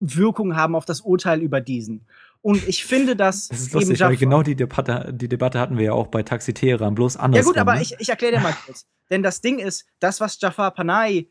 Wirkung 0.00 0.56
haben 0.56 0.74
auf 0.74 0.84
das 0.84 1.00
Urteil 1.00 1.40
über 1.40 1.60
diesen. 1.60 2.06
Und 2.42 2.68
ich 2.68 2.84
finde, 2.84 3.16
dass. 3.16 3.48
Das 3.48 3.60
ist 3.60 3.72
lustig, 3.72 4.00
weil 4.00 4.16
genau 4.16 4.42
die 4.42 4.54
Debatte, 4.54 5.12
die 5.14 5.28
Debatte 5.28 5.58
hatten 5.58 5.78
wir 5.78 5.84
ja 5.86 5.92
auch 5.92 6.08
bei 6.08 6.22
Taxi 6.22 6.52
Teheran, 6.52 6.94
bloß 6.94 7.16
anders. 7.16 7.38
Ja, 7.38 7.44
gut, 7.44 7.56
aber 7.56 7.76
ne? 7.76 7.82
ich, 7.82 7.96
ich 7.98 8.10
erkläre 8.10 8.34
dir 8.34 8.40
mal 8.40 8.54
kurz. 8.66 8.86
Denn 9.10 9.22
das 9.22 9.40
Ding 9.40 9.58
ist, 9.58 9.86
das, 9.98 10.20
was 10.20 10.38
Jafar 10.40 10.72
Panay 10.72 11.30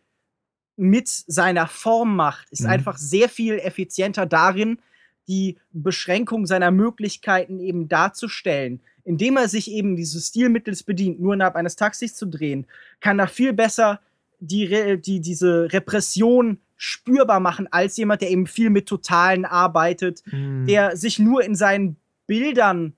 mit 0.75 1.07
seiner 1.07 1.67
Form 1.67 2.15
macht, 2.15 2.49
ist 2.49 2.61
mhm. 2.61 2.69
einfach 2.69 2.97
sehr 2.97 3.29
viel 3.29 3.59
effizienter 3.59 4.25
darin, 4.25 4.79
die 5.27 5.57
Beschränkung 5.71 6.47
seiner 6.47 6.71
Möglichkeiten 6.71 7.59
eben 7.59 7.87
darzustellen. 7.87 8.81
Indem 9.03 9.37
er 9.37 9.49
sich 9.49 9.69
eben 9.69 9.95
dieses 9.95 10.29
Stilmittels 10.29 10.81
bedient, 10.81 11.19
nur 11.19 11.35
innerhalb 11.35 11.55
eines 11.55 11.75
Taxis 11.75 12.15
zu 12.15 12.25
drehen, 12.25 12.65
kann 13.01 13.19
er 13.19 13.27
viel 13.27 13.53
besser 13.53 13.99
die, 14.47 15.01
die 15.01 15.21
diese 15.21 15.71
Repression 15.71 16.59
spürbar 16.75 17.39
machen 17.39 17.67
als 17.71 17.95
jemand, 17.97 18.21
der 18.21 18.29
eben 18.29 18.47
viel 18.47 18.69
mit 18.69 18.87
Totalen 18.87 19.45
arbeitet, 19.45 20.23
mhm. 20.25 20.65
der 20.65 20.97
sich 20.97 21.19
nur 21.19 21.43
in 21.43 21.55
seinen 21.55 21.97
Bildern 22.27 22.93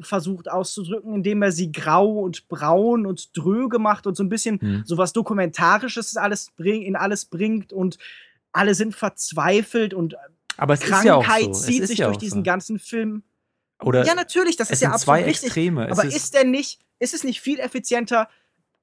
versucht 0.00 0.50
auszudrücken, 0.50 1.14
indem 1.14 1.42
er 1.42 1.52
sie 1.52 1.72
grau 1.72 2.20
und 2.20 2.48
braun 2.48 3.06
und 3.06 3.36
dröge 3.36 3.78
macht 3.78 4.06
und 4.06 4.16
so 4.16 4.22
ein 4.22 4.28
bisschen 4.28 4.58
mhm. 4.60 4.82
sowas 4.84 5.12
Dokumentarisches 5.12 6.16
alles 6.16 6.50
bring, 6.56 6.82
in 6.82 6.96
alles 6.96 7.24
bringt 7.24 7.72
und 7.72 7.98
alle 8.52 8.74
sind 8.74 8.94
verzweifelt 8.94 9.94
und 9.94 10.16
Aber 10.56 10.76
Krankheit 10.76 11.46
ja 11.46 11.54
so. 11.54 11.66
zieht 11.66 11.86
sich 11.86 11.98
ja 11.98 12.06
durch 12.06 12.18
diesen 12.18 12.40
so. 12.40 12.42
ganzen 12.44 12.78
Film. 12.78 13.22
Oder 13.82 14.04
ja, 14.04 14.14
natürlich, 14.14 14.56
das 14.56 14.70
ist 14.70 14.82
ja 14.82 14.90
absolut 14.90 15.04
zwei 15.04 15.24
richtig. 15.24 15.48
Extreme. 15.48 15.90
Aber 15.90 16.04
ist, 16.04 16.16
ist 16.16 16.34
denn 16.34 16.50
nicht, 16.50 16.80
ist 16.98 17.14
es 17.14 17.24
nicht 17.24 17.40
viel 17.40 17.58
effizienter, 17.58 18.28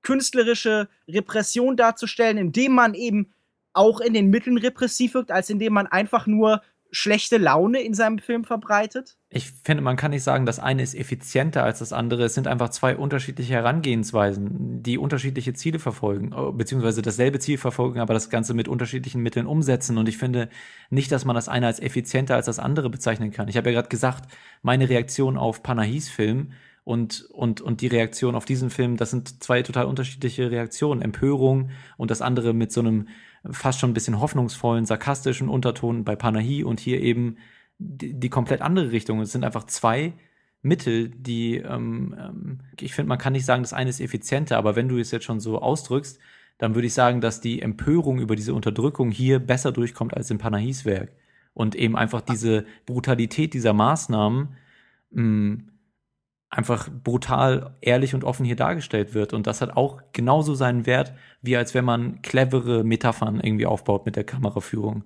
künstlerische 0.02 0.90
Repression 1.08 1.78
darzustellen, 1.78 2.38
indem 2.38 2.74
man 2.74 2.94
eben 2.94 3.34
auch 3.74 4.02
in 4.02 4.14
den 4.14 4.30
Mitteln 4.30 4.58
repressiv 4.58 5.14
wirkt, 5.14 5.32
als 5.32 5.50
indem 5.50 5.74
man 5.74 5.88
einfach 5.88 6.28
nur 6.28 6.62
schlechte 6.92 7.38
Laune 7.38 7.82
in 7.82 7.94
seinem 7.94 8.20
Film 8.20 8.44
verbreitet? 8.44 9.18
Ich 9.30 9.52
finde, 9.64 9.82
man 9.82 9.96
kann 9.96 10.12
nicht 10.12 10.24
sagen, 10.24 10.46
das 10.46 10.60
eine 10.60 10.84
ist 10.84 10.94
effizienter 10.94 11.64
als 11.64 11.80
das 11.80 11.94
andere. 11.94 12.26
Es 12.26 12.34
sind 12.34 12.48
einfach 12.48 12.70
zwei 12.70 12.98
unterschiedliche 12.98 13.54
Herangehensweisen, 13.54 14.84
die 14.84 14.98
unterschiedliche 14.98 15.54
Ziele 15.54 15.80
verfolgen, 15.80 16.34
äh, 16.34 16.52
beziehungsweise 16.52 17.02
dasselbe 17.02 17.40
Ziel 17.40 17.58
verfolgen, 17.58 18.02
aber 18.02 18.14
das 18.14 18.30
Ganze 18.30 18.54
mit 18.54 18.68
unterschiedlichen 18.68 19.22
Mitteln 19.22 19.48
umsetzen. 19.48 19.98
Und 19.98 20.10
ich 20.10 20.18
finde 20.18 20.50
nicht, 20.90 21.12
dass 21.12 21.24
man 21.24 21.36
das 21.36 21.48
eine 21.48 21.68
als 21.68 21.80
effizienter 21.80 22.36
als 22.36 22.46
das 22.48 22.60
andere 22.60 22.90
bezeichnen 22.90 23.32
kann. 23.32 23.48
Ich 23.48 23.56
habe 23.56 23.70
ja 23.70 23.76
gerade 23.76 23.90
gesagt, 23.90 24.30
meine 24.62 24.90
Reaktion 24.90 25.38
auf 25.38 25.64
Panahis 25.64 26.10
Film 26.10 26.52
und, 26.84 27.28
und, 27.32 27.62
und 27.62 27.82
die 27.82 27.88
Reaktion 27.88 28.36
auf 28.36 28.46
diesen 28.46 28.70
Film, 28.70 28.98
das 28.98 29.12
sind 29.12 29.44
zwei 29.44 29.62
total 29.62 29.86
unterschiedliche 29.86 30.50
Reaktionen. 30.50 31.02
Empörung 31.02 31.70
und 31.98 32.12
das 32.12 32.22
andere 32.22 32.54
mit 32.54 32.72
so 32.72 32.82
einem 32.82 33.08
fast 33.50 33.80
schon 33.80 33.92
ein 33.92 33.94
bisschen 33.94 34.20
hoffnungsvollen, 34.20 34.86
sarkastischen 34.86 35.50
Unterton 35.50 36.04
bei 36.04 36.16
Panahi 36.16 36.64
und 36.64 36.80
hier 36.80 37.02
eben 37.02 37.38
die, 37.78 38.14
die 38.20 38.30
komplett 38.30 38.62
andere 38.62 38.92
Richtung. 38.92 39.22
Es 39.22 39.32
sind 39.32 39.44
einfach 39.44 39.66
zwei 39.66 40.14
Mittel, 40.62 41.10
die, 41.10 41.58
ähm, 41.58 42.16
ähm, 42.18 42.60
ich 42.80 42.94
finde, 42.94 43.10
man 43.10 43.18
kann 43.18 43.34
nicht 43.34 43.46
sagen, 43.46 43.64
das 43.64 43.74
eine 43.74 43.90
ist 43.90 44.00
effizienter, 44.00 44.58
aber 44.58 44.76
wenn 44.76 44.88
du 44.88 44.98
es 44.98 45.12
jetzt 45.12 45.26
schon 45.26 45.40
so 45.40 45.60
ausdrückst, 45.60 46.20
dann 46.58 46.76
würde 46.76 46.88
ich 46.88 46.94
sagen, 46.94 47.22
dass 47.22 47.42
die 47.42 47.62
Empörung 47.62 48.20
über 48.20 48.36
diese 48.36 48.54
Unterdrückung 48.54 49.10
hier 49.10 49.40
besser 49.40 49.72
durchkommt 49.72 50.16
als 50.16 50.30
in 50.30 50.38
Panahis 50.38 50.86
Werk. 50.86 51.12
Und 51.54 51.76
eben 51.76 51.98
einfach 51.98 52.22
diese 52.22 52.66
Brutalität 52.86 53.54
dieser 53.54 53.74
Maßnahmen 53.74 54.56
mh, 55.10 55.24
mm, 55.24 55.71
einfach 56.52 56.90
brutal 56.90 57.76
ehrlich 57.80 58.14
und 58.14 58.26
offen 58.26 58.46
hier 58.46 58.58
dargestellt 58.58 59.14
wird. 59.14 59.34
Und 59.34 59.48
das 59.48 59.62
hat 59.62 59.76
auch 59.76 60.02
genauso 60.12 60.54
seinen 60.54 60.86
Wert, 60.86 61.14
wie 61.42 61.56
als 61.56 61.74
wenn 61.74 61.86
man 61.86 62.22
clevere 62.22 62.84
Metaphern 62.84 63.40
irgendwie 63.40 63.66
aufbaut 63.66 64.06
mit 64.06 64.18
der 64.18 64.26
Kameraführung. 64.26 65.04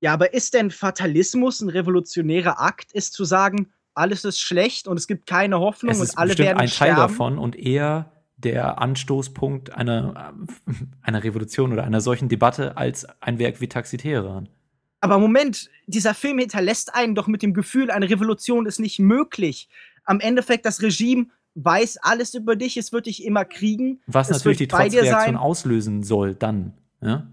Ja, 0.00 0.14
aber 0.14 0.34
ist 0.34 0.54
denn 0.54 0.70
Fatalismus 0.70 1.60
ein 1.60 1.68
revolutionärer 1.68 2.60
Akt, 2.60 2.92
ist 2.92 3.12
zu 3.12 3.24
sagen, 3.24 3.68
alles 3.94 4.24
ist 4.24 4.40
schlecht 4.40 4.88
und 4.88 4.96
es 4.96 5.06
gibt 5.06 5.26
keine 5.26 5.60
Hoffnung 5.60 6.00
und 6.00 6.18
alle 6.18 6.36
werden 6.38 6.58
ein 6.58 6.68
sterben? 6.68 6.96
Teil 6.96 7.08
davon 7.08 7.38
und 7.38 7.54
eher 7.54 8.10
der 8.36 8.80
Anstoßpunkt 8.80 9.74
einer, 9.74 10.32
einer 11.02 11.22
Revolution 11.22 11.72
oder 11.72 11.84
einer 11.84 12.00
solchen 12.00 12.28
Debatte 12.28 12.76
als 12.78 13.06
ein 13.20 13.38
Werk 13.38 13.60
wie 13.60 13.68
Taxi 13.68 13.98
Teheran. 13.98 14.48
Aber 15.00 15.18
Moment, 15.18 15.68
dieser 15.86 16.14
Film 16.14 16.38
hinterlässt 16.38 16.94
einen 16.94 17.14
doch 17.14 17.26
mit 17.26 17.42
dem 17.42 17.54
Gefühl, 17.54 17.90
eine 17.90 18.08
Revolution 18.08 18.66
ist 18.66 18.78
nicht 18.78 19.00
möglich 19.00 19.68
am 20.12 20.20
Endeffekt 20.20 20.66
das 20.66 20.82
Regime 20.82 21.26
weiß 21.54 21.98
alles 22.02 22.34
über 22.34 22.54
dich, 22.54 22.76
es 22.76 22.92
wird 22.92 23.06
dich 23.06 23.24
immer 23.24 23.46
kriegen. 23.46 24.00
Was 24.06 24.28
natürlich 24.28 24.58
die 24.58 24.68
Trotzreaktion 24.68 25.36
auslösen 25.36 26.02
soll, 26.02 26.34
dann. 26.34 26.74
Ja? 27.00 27.26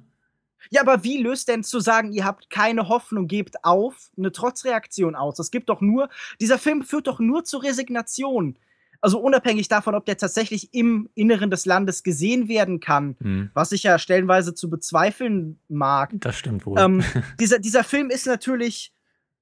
ja, 0.70 0.82
aber 0.82 1.04
wie 1.04 1.18
löst 1.18 1.50
denn 1.50 1.64
zu 1.64 1.82
sagen, 1.82 2.14
ihr 2.14 2.24
habt 2.24 2.50
keine 2.50 2.88
Hoffnung, 2.88 3.28
gebt 3.28 3.66
auf, 3.66 4.12
eine 4.18 4.32
Trotzreaktion 4.32 5.16
aus? 5.16 5.36
Das 5.36 5.52
gibt 5.52 5.68
doch 5.70 5.82
nur, 5.82 6.10
dieser 6.40 6.58
Film 6.58 6.84
führt 6.84 7.08
doch 7.08 7.20
nur 7.20 7.44
zur 7.44 7.64
Resignation. 7.64 8.58
Also 9.02 9.20
unabhängig 9.20 9.68
davon, 9.68 9.96
ob 9.96 10.06
der 10.06 10.18
tatsächlich 10.18 10.74
im 10.74 11.10
Inneren 11.16 11.52
des 11.52 11.66
Landes 11.66 12.04
gesehen 12.04 12.48
werden 12.48 12.80
kann, 12.80 13.18
hm. 13.22 13.50
was 13.54 13.74
ich 13.74 13.84
ja 13.84 14.00
stellenweise 14.00 14.54
zu 14.54 14.70
bezweifeln 14.70 15.60
mag. 15.68 16.12
Das 16.16 16.38
stimmt 16.38 16.66
wohl. 16.66 16.80
Ähm, 16.80 17.04
dieser, 17.40 17.60
dieser 17.60 17.84
Film 17.84 18.10
ist 18.10 18.26
natürlich 18.26 18.94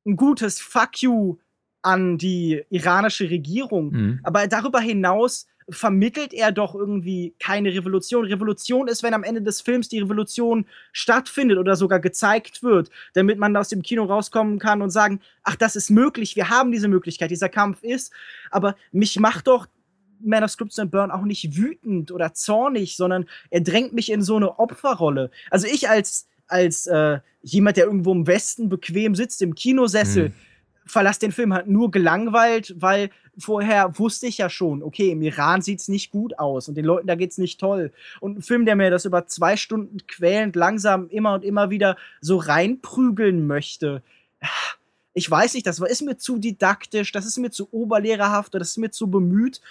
ein 0.08 0.16
gutes 0.16 0.60
Fuck 0.60 1.02
you 1.02 1.38
an 1.88 2.18
die 2.18 2.64
iranische 2.70 3.30
Regierung. 3.30 3.92
Mhm. 3.92 4.20
Aber 4.24 4.46
darüber 4.48 4.82
hinaus 4.82 5.48
vermittelt 5.70 6.34
er 6.34 6.52
doch 6.52 6.76
irgendwie 6.76 7.34
keine 7.40 7.74
Revolution. 7.74 8.26
Revolution 8.26 8.90
ist, 8.90 9.04
wenn 9.04 9.14
am 9.14 9.24
Ende 9.24 9.42
des 9.42 9.62
Films 9.62 9.88
die 9.88 10.00
Revolution 10.00 10.66
stattfindet 10.92 11.58
oder 11.58 11.78
sogar 11.78 12.00
gezeigt 12.00 12.62
wird, 12.62 12.90
damit 13.14 13.38
man 13.38 13.56
aus 13.56 13.70
dem 13.70 13.82
Kino 13.82 14.04
rauskommen 14.04 14.60
kann 14.60 14.82
und 14.82 14.90
sagen, 14.90 15.22
ach, 15.44 15.56
das 15.56 15.78
ist 15.78 15.90
möglich, 15.90 16.36
wir 16.36 16.50
haben 16.50 16.72
diese 16.74 16.90
Möglichkeit, 16.90 17.32
dieser 17.32 17.50
Kampf 17.50 17.84
ist. 17.84 18.12
Aber 18.52 18.76
mich 18.92 19.18
macht 19.20 19.48
doch 19.48 19.68
Man 20.20 20.44
of 20.44 20.52
Scripts 20.52 20.80
and 20.80 20.92
Burn 20.92 21.12
auch 21.12 21.24
nicht 21.24 21.56
wütend 21.56 22.12
oder 22.12 22.34
zornig, 22.34 22.98
sondern 22.98 23.26
er 23.50 23.62
drängt 23.62 23.94
mich 23.94 24.12
in 24.12 24.22
so 24.22 24.36
eine 24.36 24.60
Opferrolle. 24.60 25.32
Also 25.52 25.68
ich 25.68 25.88
als, 25.90 26.28
als 26.48 26.88
äh, 26.88 27.20
jemand, 27.44 27.78
der 27.78 27.86
irgendwo 27.86 28.12
im 28.14 28.26
Westen 28.26 28.68
bequem 28.68 29.16
sitzt, 29.16 29.42
im 29.42 29.56
Kinosessel, 29.56 30.30
Mhm. 30.30 30.34
Verlasse 30.88 31.20
den 31.20 31.32
Film 31.32 31.54
halt 31.54 31.68
nur 31.68 31.92
gelangweilt, 31.92 32.76
weil 32.78 33.10
vorher 33.38 33.98
wusste 34.00 34.28
ich 34.28 34.40
ja 34.40 34.50
schon, 34.50 34.82
okay, 34.82 35.12
im 35.12 35.22
Iran 35.22 35.62
sieht's 35.62 35.88
nicht 35.88 36.12
gut 36.12 36.40
aus 36.40 36.68
und 36.68 36.76
den 36.76 36.86
Leuten 36.86 37.08
da 37.08 37.16
geht's 37.16 37.38
nicht 37.38 37.60
toll. 37.60 37.92
Und 38.20 38.40
ein 38.40 38.42
Film, 38.42 38.66
der 38.66 38.76
mir 38.76 38.90
das 38.90 39.06
über 39.06 39.28
zwei 39.28 39.58
Stunden 39.58 39.98
quälend 40.08 40.56
langsam 40.56 41.08
immer 41.10 41.34
und 41.34 41.44
immer 41.44 41.70
wieder 41.70 41.98
so 42.22 42.38
reinprügeln 42.38 43.46
möchte, 43.46 44.02
ich 45.14 45.30
weiß 45.30 45.56
nicht, 45.56 45.66
das 45.66 45.80
ist 45.80 46.04
mir 46.04 46.18
zu 46.18 46.38
didaktisch, 46.38 47.12
das 47.12 47.26
ist 47.26 47.38
mir 47.38 47.50
zu 47.50 47.70
oberlehrerhaft, 47.72 48.54
das 48.54 48.70
ist 48.70 48.78
mir 48.78 48.92
zu 48.92 49.10
bemüht. 49.10 49.62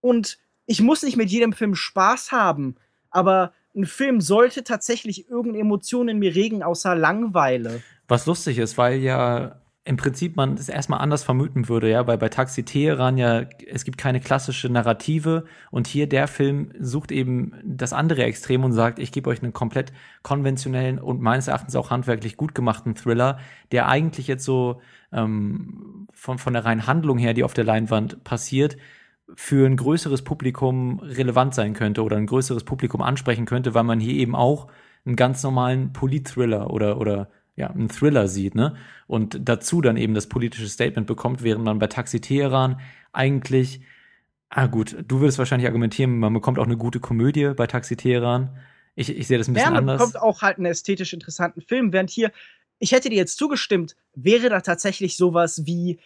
Und 0.00 0.38
ich 0.64 0.80
muss 0.80 1.02
nicht 1.02 1.18
mit 1.18 1.30
jedem 1.30 1.52
Film 1.52 1.74
Spaß 1.74 2.32
haben, 2.32 2.76
aber 3.10 3.52
ein 3.76 3.84
Film 3.84 4.22
sollte 4.22 4.64
tatsächlich 4.64 5.28
irgendeine 5.28 5.60
Emotion 5.60 6.08
in 6.08 6.18
mir 6.18 6.34
regen, 6.34 6.62
außer 6.62 6.94
Langweile. 6.94 7.82
Was 8.08 8.24
lustig 8.24 8.56
ist, 8.58 8.78
weil 8.78 9.00
ja 9.00 9.59
im 9.90 9.96
Prinzip 9.96 10.36
man 10.36 10.54
es 10.54 10.68
erstmal 10.68 11.00
anders 11.00 11.24
vermuten 11.24 11.68
würde, 11.68 11.90
ja, 11.90 12.06
weil 12.06 12.16
bei 12.16 12.28
Taxi 12.28 12.62
Teheran 12.62 13.18
ja, 13.18 13.42
es 13.66 13.84
gibt 13.84 13.98
keine 13.98 14.20
klassische 14.20 14.68
Narrative 14.68 15.46
und 15.72 15.88
hier 15.88 16.08
der 16.08 16.28
Film 16.28 16.70
sucht 16.78 17.10
eben 17.10 17.54
das 17.64 17.92
andere 17.92 18.22
Extrem 18.22 18.62
und 18.62 18.70
sagt, 18.70 19.00
ich 19.00 19.10
gebe 19.10 19.28
euch 19.28 19.42
einen 19.42 19.52
komplett 19.52 19.92
konventionellen 20.22 21.00
und 21.00 21.20
meines 21.20 21.48
Erachtens 21.48 21.74
auch 21.74 21.90
handwerklich 21.90 22.36
gut 22.36 22.54
gemachten 22.54 22.94
Thriller, 22.94 23.40
der 23.72 23.88
eigentlich 23.88 24.28
jetzt 24.28 24.44
so 24.44 24.80
ähm, 25.10 26.06
von, 26.12 26.38
von 26.38 26.52
der 26.52 26.64
reinen 26.64 26.86
Handlung 26.86 27.18
her, 27.18 27.34
die 27.34 27.42
auf 27.42 27.54
der 27.54 27.64
Leinwand 27.64 28.22
passiert, 28.22 28.76
für 29.34 29.66
ein 29.66 29.76
größeres 29.76 30.22
Publikum 30.22 31.00
relevant 31.00 31.52
sein 31.52 31.74
könnte 31.74 32.04
oder 32.04 32.16
ein 32.16 32.26
größeres 32.26 32.62
Publikum 32.62 33.02
ansprechen 33.02 33.44
könnte, 33.44 33.74
weil 33.74 33.82
man 33.84 33.98
hier 33.98 34.14
eben 34.14 34.36
auch 34.36 34.68
einen 35.04 35.16
ganz 35.16 35.42
normalen 35.42 35.92
Polit-Thriller 35.92 36.70
oder, 36.70 37.00
oder 37.00 37.28
ja, 37.60 37.68
einen 37.68 37.90
Thriller 37.90 38.26
sieht, 38.26 38.54
ne? 38.54 38.74
Und 39.06 39.38
dazu 39.44 39.82
dann 39.82 39.96
eben 39.96 40.14
das 40.14 40.28
politische 40.28 40.68
Statement 40.68 41.06
bekommt, 41.06 41.42
während 41.42 41.64
man 41.64 41.78
bei 41.78 41.86
Taxi 41.86 42.20
Teheran 42.20 42.80
eigentlich, 43.12 43.82
ah 44.48 44.66
gut, 44.66 44.96
du 45.06 45.20
würdest 45.20 45.38
wahrscheinlich 45.38 45.66
argumentieren, 45.66 46.18
man 46.18 46.32
bekommt 46.32 46.58
auch 46.58 46.64
eine 46.64 46.78
gute 46.78 47.00
Komödie 47.00 47.52
bei 47.54 47.66
Taxi 47.66 47.96
Teheran. 47.96 48.56
Ich, 48.94 49.14
ich 49.14 49.26
sehe 49.26 49.36
das 49.36 49.48
ein 49.48 49.54
bisschen 49.54 49.74
ja, 49.74 49.80
man 49.80 49.88
anders. 49.88 49.98
bekommt 49.98 50.22
auch 50.22 50.40
halt 50.40 50.56
einen 50.56 50.66
ästhetisch 50.66 51.12
interessanten 51.12 51.60
Film, 51.60 51.92
während 51.92 52.08
hier, 52.08 52.32
ich 52.78 52.92
hätte 52.92 53.10
dir 53.10 53.16
jetzt 53.16 53.36
zugestimmt, 53.36 53.94
wäre 54.14 54.48
da 54.48 54.62
tatsächlich 54.62 55.18
sowas 55.18 55.66
wie, 55.66 56.00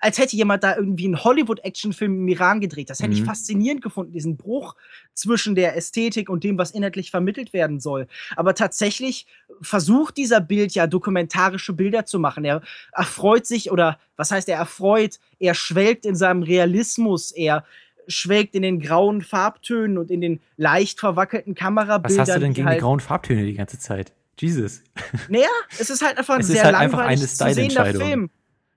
als 0.00 0.18
hätte 0.18 0.34
jemand 0.34 0.64
da 0.64 0.76
irgendwie 0.76 1.04
einen 1.04 1.22
Hollywood-Action-Film 1.22 2.12
im 2.22 2.28
Iran 2.28 2.60
gedreht. 2.60 2.90
Das 2.90 3.00
hätte 3.00 3.12
ich 3.12 3.20
Mhm. 3.20 3.26
faszinierend 3.26 3.82
gefunden, 3.82 4.12
diesen 4.12 4.36
Bruch 4.36 4.74
zwischen 5.14 5.54
der 5.54 5.76
Ästhetik 5.76 6.28
und 6.28 6.42
dem, 6.42 6.58
was 6.58 6.72
inhaltlich 6.72 7.10
vermittelt 7.12 7.52
werden 7.52 7.78
soll. 7.78 8.08
Aber 8.34 8.54
tatsächlich 8.54 9.26
versucht 9.60 10.16
dieser 10.16 10.40
Bild 10.40 10.74
ja 10.74 10.88
dokumentarische 10.88 11.72
Bilder 11.72 12.04
zu 12.04 12.18
machen. 12.18 12.44
Er 12.44 12.62
erfreut 12.92 13.46
sich 13.46 13.70
oder 13.70 13.98
was 14.16 14.32
heißt 14.32 14.48
er 14.48 14.56
erfreut? 14.58 15.20
Er 15.38 15.54
schwelgt 15.54 16.04
in 16.04 16.16
seinem 16.16 16.42
Realismus, 16.42 17.30
er 17.30 17.64
schwelgt 18.08 18.56
in 18.56 18.62
den 18.62 18.80
grauen 18.80 19.22
Farbtönen 19.22 19.98
und 19.98 20.10
in 20.10 20.20
den 20.20 20.40
leicht 20.56 20.98
verwackelten 20.98 21.54
Kamerabildern. 21.54 22.18
Was 22.18 22.28
hast 22.28 22.36
du 22.36 22.40
denn 22.40 22.50
die 22.52 22.56
gegen 22.56 22.66
halt, 22.66 22.78
die 22.78 22.82
grauen 22.82 22.98
Farbtöne 22.98 23.44
die 23.44 23.54
ganze 23.54 23.78
Zeit? 23.78 24.12
Jesus. 24.38 24.82
Naja, 25.28 25.46
es 25.78 25.90
ist 25.90 26.02
halt 26.02 26.18
einfach 26.18 26.34
ein 26.34 26.40
Es 26.40 26.48
ist 26.48 26.54
sehr 26.54 26.64
halt 26.64 26.74
einfach 26.74 26.98
langweilig 26.98 27.20
eine 27.40 27.54
zu 27.54 27.54
sehender. 27.54 27.84
Film. 28.04 28.30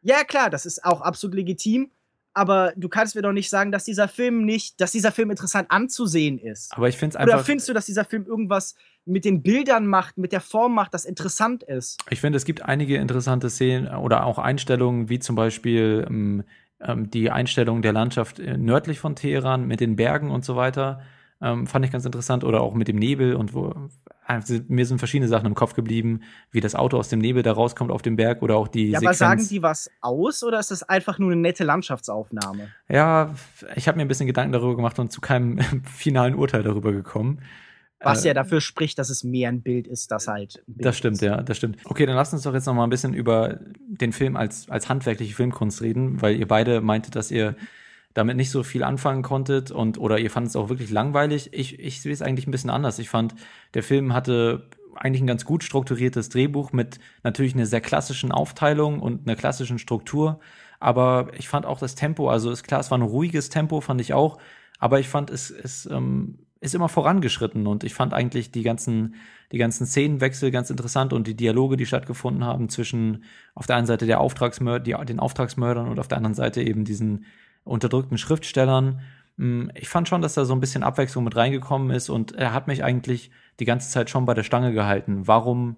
Ja, 0.06 0.24
klar, 0.24 0.51
das 0.51 0.68
ist 0.68 0.86
auch 0.86 1.01
absolut 1.01 1.36
legitim. 1.36 1.89
Aber 2.36 2.74
du 2.76 2.89
kannst 2.89 3.16
mir 3.16 3.22
doch 3.22 3.32
nicht 3.32 3.49
sagen, 3.49 3.72
dass 3.72 3.86
dieser 3.86 4.08
Film 4.08 4.45
nicht, 4.45 4.80
dass 4.82 4.91
dieser 4.91 5.12
Film 5.12 5.32
interessant 5.32 5.72
anzusehen 5.72 6.38
ist. 6.38 6.74
Aber 6.76 6.89
ich 6.89 6.97
finde 6.97 7.18
es 7.18 7.24
Oder 7.24 7.34
einfach. 7.34 7.45
findest 7.45 7.70
du, 7.70 7.74
dass 7.74 7.86
dieser 7.86 8.03
Film 8.03 8.26
irgendwas 8.26 8.76
mit 9.06 9.24
den 9.24 9.41
Bildern 9.41 9.88
macht, 9.88 10.18
mit 10.18 10.32
der 10.32 10.41
Form 10.41 10.76
macht, 10.76 10.93
das 10.93 11.06
interessant 11.06 11.64
ist? 11.64 11.97
Ich 12.10 12.20
finde, 12.20 12.36
es 12.36 12.45
gibt 12.45 12.62
einige 12.62 12.97
interessante 12.97 13.49
Szenen 13.49 13.88
oder 13.88 14.26
auch 14.26 14.38
Einstellungen, 14.38 15.10
wie 15.10 15.20
zum 15.20 15.38
Beispiel 15.38 16.06
ähm, 16.08 16.43
ähm, 16.82 17.10
die 17.10 17.32
Einstellung 17.32 17.82
der 17.82 17.93
Landschaft 17.93 18.39
äh, 18.39 18.58
nördlich 18.58 18.99
von 18.99 19.16
Teheran 19.16 19.66
mit 19.66 19.80
den 19.80 19.95
Bergen 19.95 20.30
und 20.30 20.43
so 20.43 20.58
weiter. 20.58 21.01
Ähm, 21.41 21.68
fand 21.68 21.86
ich 21.86 21.91
ganz 21.91 22.06
interessant. 22.06 22.43
Oder 22.43 22.62
auch 22.62 22.76
mit 22.76 22.89
dem 22.89 22.97
Nebel 22.97 23.34
und 23.34 23.53
wo 23.53 23.74
also, 24.26 24.59
mir 24.67 24.86
sind 24.86 24.97
verschiedene 24.99 25.28
Sachen 25.30 25.45
im 25.45 25.55
Kopf 25.55 25.73
geblieben, 25.76 26.21
wie 26.51 26.61
das 26.61 26.76
Auto 26.76 26.97
aus 26.97 27.09
dem 27.09 27.19
Nebel 27.19 27.43
da 27.43 27.51
rauskommt 27.53 27.91
auf 27.91 28.01
dem 28.01 28.15
Berg 28.15 28.41
oder 28.41 28.57
auch 28.57 28.67
die 28.67 28.89
Ja, 28.89 28.99
aber 28.99 29.13
Sequenz. 29.13 29.17
sagen 29.17 29.47
die 29.47 29.61
was 29.61 29.89
aus 30.01 30.43
oder 30.43 30.59
ist 30.59 30.71
das 30.71 30.84
einfach 30.84 31.19
nur 31.19 31.32
eine 31.32 31.41
nette 31.41 31.63
Landschaftsaufnahme? 31.63 32.73
ja, 32.89 33.34
ich 33.76 33.88
habe 33.88 33.97
mir 33.97 34.03
ein 34.05 34.07
bisschen 34.07 34.28
Gedanken 34.28 34.51
darüber 34.53 34.76
gemacht 34.76 34.97
und 34.99 35.11
zu 35.11 35.21
keinem 35.21 35.59
finalen 35.86 36.36
Urteil 36.36 36.63
darüber 36.63 36.91
gekommen. 36.91 37.41
Was 38.01 38.23
Äh, 38.23 38.30
ja 38.30 38.34
dafür 38.34 38.61
spricht, 38.61 38.99
dass 38.99 39.09
es 39.09 39.23
mehr 39.23 39.49
ein 39.49 39.61
Bild 39.63 39.88
ist, 39.88 40.11
das 40.11 40.28
halt. 40.28 40.63
Das 40.67 40.97
stimmt, 40.97 41.15
ist. 41.15 41.21
ja, 41.21 41.41
das 41.41 41.57
stimmt. 41.57 41.78
Okay, 41.86 42.05
dann 42.05 42.15
lasst 42.15 42.34
uns 42.34 42.43
doch 42.43 42.53
jetzt 42.53 42.65
noch 42.67 42.73
mal 42.73 42.84
ein 42.84 42.89
bisschen 42.89 43.13
über 43.13 43.59
den 43.88 44.13
Film 44.13 44.36
als, 44.36 44.69
als 44.69 44.89
handwerkliche 44.89 45.34
Filmkunst 45.34 45.82
reden, 45.82 46.21
weil 46.21 46.36
ihr 46.36 46.47
beide 46.47 46.82
meintet, 46.82 47.15
dass 47.15 47.32
ihr 47.32 47.55
damit 48.16 48.38
nicht 48.38 48.49
so 48.49 48.63
viel 48.63 48.84
anfangen 48.84 49.22
konntet 49.22 49.72
und 49.72 49.99
oder 49.99 50.18
ihr 50.18 50.32
fandet 50.32 50.49
es 50.49 50.55
auch 50.55 50.70
wirklich 50.70 50.89
langweilig. 50.89 51.49
Ich, 51.51 51.80
ich 51.80 52.01
sehe 52.01 52.13
es 52.13 52.22
eigentlich 52.22 52.47
ein 52.47 52.51
bisschen 52.51 52.70
anders. 52.70 52.97
Ich 52.97 53.09
fand, 53.09 53.36
der 53.74 53.84
Film 53.84 54.13
hatte 54.13 54.70
eigentlich 54.95 55.22
ein 55.22 55.28
ganz 55.28 55.43
gut 55.43 55.63
strukturiertes 55.63 56.30
Drehbuch 56.30 56.72
mit 56.72 56.99
natürlich 57.24 57.53
einer 57.53 57.66
sehr 57.66 57.82
klassischen 57.82 58.32
Aufteilung 58.32 59.01
und 59.01 59.28
einer 59.28 59.36
klassischen 59.36 59.78
Struktur. 59.80 60.39
Aber 60.80 61.28
ich 61.38 61.49
fand 61.49 61.66
auch 61.66 61.78
das 61.78 61.95
Tempo, 61.95 62.30
also 62.30 62.51
ist 62.51 62.63
klar, 62.63 62.80
es 62.80 62.89
war 62.89 62.97
ein 62.97 63.01
ruhiges 63.01 63.49
Tempo, 63.49 63.82
fand 63.82 63.99
ich 63.99 64.13
auch. 64.13 64.38
Aber 64.80 65.01
ich 65.01 65.09
fand, 65.09 65.30
es, 65.30 65.49
es 65.51 65.86
ähm, 65.86 66.39
ist 66.61 66.74
immer 66.74 66.88
vorangeschritten 66.88 67.68
und 67.68 67.84
ich 67.84 67.93
fand 67.93 68.13
eigentlich 68.13 68.51
die 68.51 68.63
ganzen, 68.63 69.16
die 69.51 69.57
ganzen 69.57 69.86
Szenenwechsel 69.86 70.51
ganz 70.51 70.70
interessant 70.70 71.11
und 71.11 71.28
die 71.28 71.36
Dialoge, 71.36 71.76
die 71.76 71.86
stattgefunden 71.86 72.45
haben 72.45 72.70
zwischen 72.70 73.26
auf 73.55 73.68
der 73.68 73.76
einen 73.76 73.88
Seite 73.88 74.05
der 74.05 74.22
Auftragsmörder, 74.22 75.03
den 75.03 75.20
Auftragsmördern 75.20 75.89
und 75.89 75.99
auf 75.99 76.07
der 76.07 76.18
anderen 76.18 76.34
Seite 76.34 76.61
eben 76.61 76.86
diesen 76.86 77.26
unterdrückten 77.66 78.18
Schriftstellern. 78.18 79.01
Mm, 79.38 79.70
Ich 79.76 79.89
fand 79.89 80.07
schon, 80.07 80.22
dass 80.24 80.36
da 80.36 80.45
so 80.45 80.53
ein 80.55 80.61
bisschen 80.61 80.84
Abwechslung 80.84 81.26
mit 81.26 81.36
reingekommen 81.36 81.91
ist 81.91 82.09
und 82.09 82.34
er 82.34 82.53
hat 82.53 82.68
mich 82.68 82.84
eigentlich 82.84 83.32
die 83.59 83.66
ganze 83.66 83.89
Zeit 83.91 84.09
schon 84.09 84.26
bei 84.26 84.34
der 84.34 84.43
Stange 84.43 84.74
gehalten. 84.74 85.28
Warum 85.28 85.76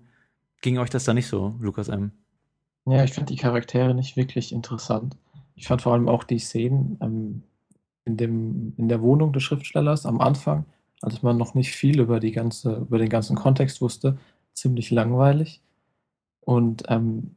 ging 0.62 0.78
euch 0.80 0.92
das 0.92 1.06
da 1.06 1.14
nicht 1.16 1.28
so, 1.28 1.56
Lukas 1.60 1.90
M? 1.90 2.12
Ja, 2.86 3.04
ich 3.04 3.14
fand 3.14 3.30
die 3.30 3.36
Charaktere 3.36 3.94
nicht 3.94 4.16
wirklich 4.16 4.52
interessant. 4.54 5.18
Ich 5.56 5.68
fand 5.68 5.82
vor 5.82 5.94
allem 5.94 6.08
auch 6.08 6.24
die 6.24 6.40
Szenen 6.40 6.98
ähm, 7.02 7.44
in 8.06 8.18
dem, 8.18 8.74
in 8.78 8.88
der 8.90 9.02
Wohnung 9.02 9.34
des 9.34 9.44
Schriftstellers 9.44 10.06
am 10.06 10.22
Anfang, 10.22 10.66
als 11.02 11.22
man 11.24 11.38
noch 11.38 11.54
nicht 11.54 11.72
viel 11.76 12.00
über 12.00 12.20
die 12.20 12.32
ganze, 12.32 12.78
über 12.78 12.98
den 12.98 13.10
ganzen 13.10 13.36
Kontext 13.36 13.82
wusste, 13.82 14.18
ziemlich 14.54 14.92
langweilig. 14.92 15.62
Und 16.42 16.84
ähm, 16.90 17.36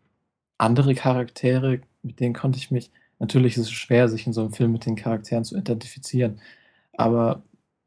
andere 0.59 0.95
Charaktere, 0.95 1.81
mit 2.03 2.21
denen 2.21 2.35
konnte 2.35 2.59
ich 2.59 2.71
mich, 2.71 2.93
natürlich 3.21 3.57
ist 3.57 3.65
es 3.65 3.73
schwer, 3.73 4.09
sich 4.09 4.27
in 4.27 4.33
so 4.33 4.43
einem 4.43 4.53
Film 4.53 4.73
mit 4.73 4.87
den 4.87 4.97
Charakteren 4.97 5.45
zu 5.45 5.57
identifizieren, 5.57 6.41
aber 6.95 7.43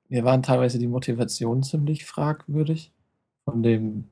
mir 0.09 0.23
waren 0.23 0.43
teilweise 0.43 0.79
die 0.79 0.87
Motivationen 0.87 1.63
ziemlich 1.63 2.05
fragwürdig 2.05 2.93
von 3.45 3.63
dem 3.63 4.09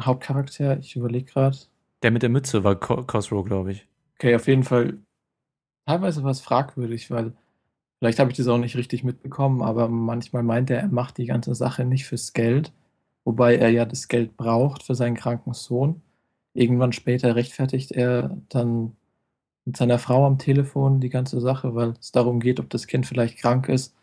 Hauptcharakter. 0.00 0.78
Ich 0.78 0.96
überlege 0.96 1.24
gerade. 1.32 1.58
Der 2.02 2.10
mit 2.10 2.22
der 2.22 2.30
Mütze 2.30 2.64
war 2.64 2.76
Co- 2.76 3.02
Cosrow, 3.04 3.44
glaube 3.44 3.72
ich. 3.72 3.86
Okay, 4.16 4.34
auf 4.36 4.46
jeden 4.46 4.64
Fall. 4.64 4.98
Teilweise 5.86 6.22
war 6.22 6.30
es 6.30 6.40
fragwürdig, 6.40 7.10
weil 7.10 7.32
vielleicht 7.98 8.18
habe 8.18 8.30
ich 8.30 8.36
das 8.36 8.48
auch 8.48 8.58
nicht 8.58 8.76
richtig 8.76 9.04
mitbekommen, 9.04 9.62
aber 9.62 9.88
manchmal 9.88 10.42
meint 10.42 10.70
er, 10.70 10.80
er 10.80 10.88
macht 10.88 11.18
die 11.18 11.26
ganze 11.26 11.54
Sache 11.54 11.84
nicht 11.84 12.06
fürs 12.06 12.32
Geld, 12.32 12.72
wobei 13.24 13.56
er 13.56 13.70
ja 13.70 13.84
das 13.86 14.08
Geld 14.08 14.36
braucht 14.36 14.82
für 14.82 14.94
seinen 14.94 15.16
kranken 15.16 15.54
Sohn. 15.54 16.02
Irgendwann 16.54 16.92
später 16.92 17.36
rechtfertigt 17.36 17.92
er 17.92 18.36
dann 18.48 18.96
mit 19.64 19.76
seiner 19.76 19.98
Frau 19.98 20.26
am 20.26 20.38
Telefon 20.38 21.00
die 21.00 21.10
ganze 21.10 21.40
Sache, 21.40 21.74
weil 21.74 21.94
es 22.00 22.12
darum 22.12 22.40
geht, 22.40 22.60
ob 22.60 22.70
das 22.70 22.86
Kind 22.86 23.06
vielleicht 23.06 23.38
krank 23.38 23.68
ist, 23.68 23.94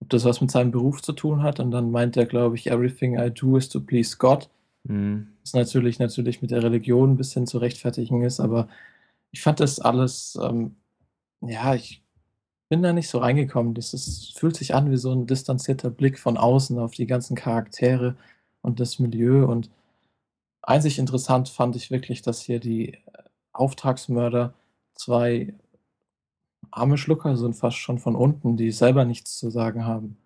ob 0.00 0.10
das 0.10 0.24
was 0.24 0.40
mit 0.40 0.50
seinem 0.50 0.70
Beruf 0.70 1.02
zu 1.02 1.12
tun 1.12 1.42
hat. 1.42 1.60
Und 1.60 1.70
dann 1.70 1.90
meint 1.90 2.16
er, 2.16 2.26
glaube 2.26 2.56
ich, 2.56 2.68
everything 2.70 3.18
I 3.18 3.30
do 3.30 3.56
is 3.56 3.68
to 3.68 3.80
please 3.80 4.16
God 4.18 4.48
Hm. 4.86 5.28
was 5.42 5.54
natürlich 5.54 5.98
natürlich 5.98 6.42
mit 6.42 6.50
der 6.50 6.62
Religion 6.62 7.12
ein 7.12 7.16
bisschen 7.16 7.46
zu 7.46 7.58
rechtfertigen 7.58 8.22
ist, 8.22 8.40
aber 8.40 8.68
ich 9.30 9.42
fand 9.42 9.60
das 9.60 9.80
alles, 9.80 10.38
ähm, 10.42 10.76
ja, 11.40 11.74
ich 11.74 12.02
bin 12.68 12.82
da 12.82 12.92
nicht 12.92 13.08
so 13.08 13.18
reingekommen. 13.18 13.74
Das 13.74 13.94
ist, 13.94 14.38
fühlt 14.38 14.56
sich 14.56 14.74
an 14.74 14.90
wie 14.90 14.96
so 14.96 15.12
ein 15.12 15.26
distanzierter 15.26 15.90
Blick 15.90 16.18
von 16.18 16.36
außen 16.36 16.78
auf 16.78 16.92
die 16.92 17.06
ganzen 17.06 17.36
Charaktere 17.36 18.16
und 18.62 18.80
das 18.80 18.98
Milieu. 18.98 19.46
Und 19.46 19.70
einzig 20.62 20.98
interessant 20.98 21.48
fand 21.48 21.76
ich 21.76 21.90
wirklich, 21.90 22.22
dass 22.22 22.40
hier 22.42 22.60
die 22.60 22.98
Auftragsmörder 23.52 24.54
zwei 24.94 25.54
arme 26.70 26.98
Schlucker 26.98 27.36
sind, 27.36 27.54
fast 27.54 27.76
schon 27.76 27.98
von 27.98 28.16
unten, 28.16 28.56
die 28.56 28.70
selber 28.70 29.04
nichts 29.04 29.36
zu 29.36 29.50
sagen 29.50 29.84
haben. 29.84 30.16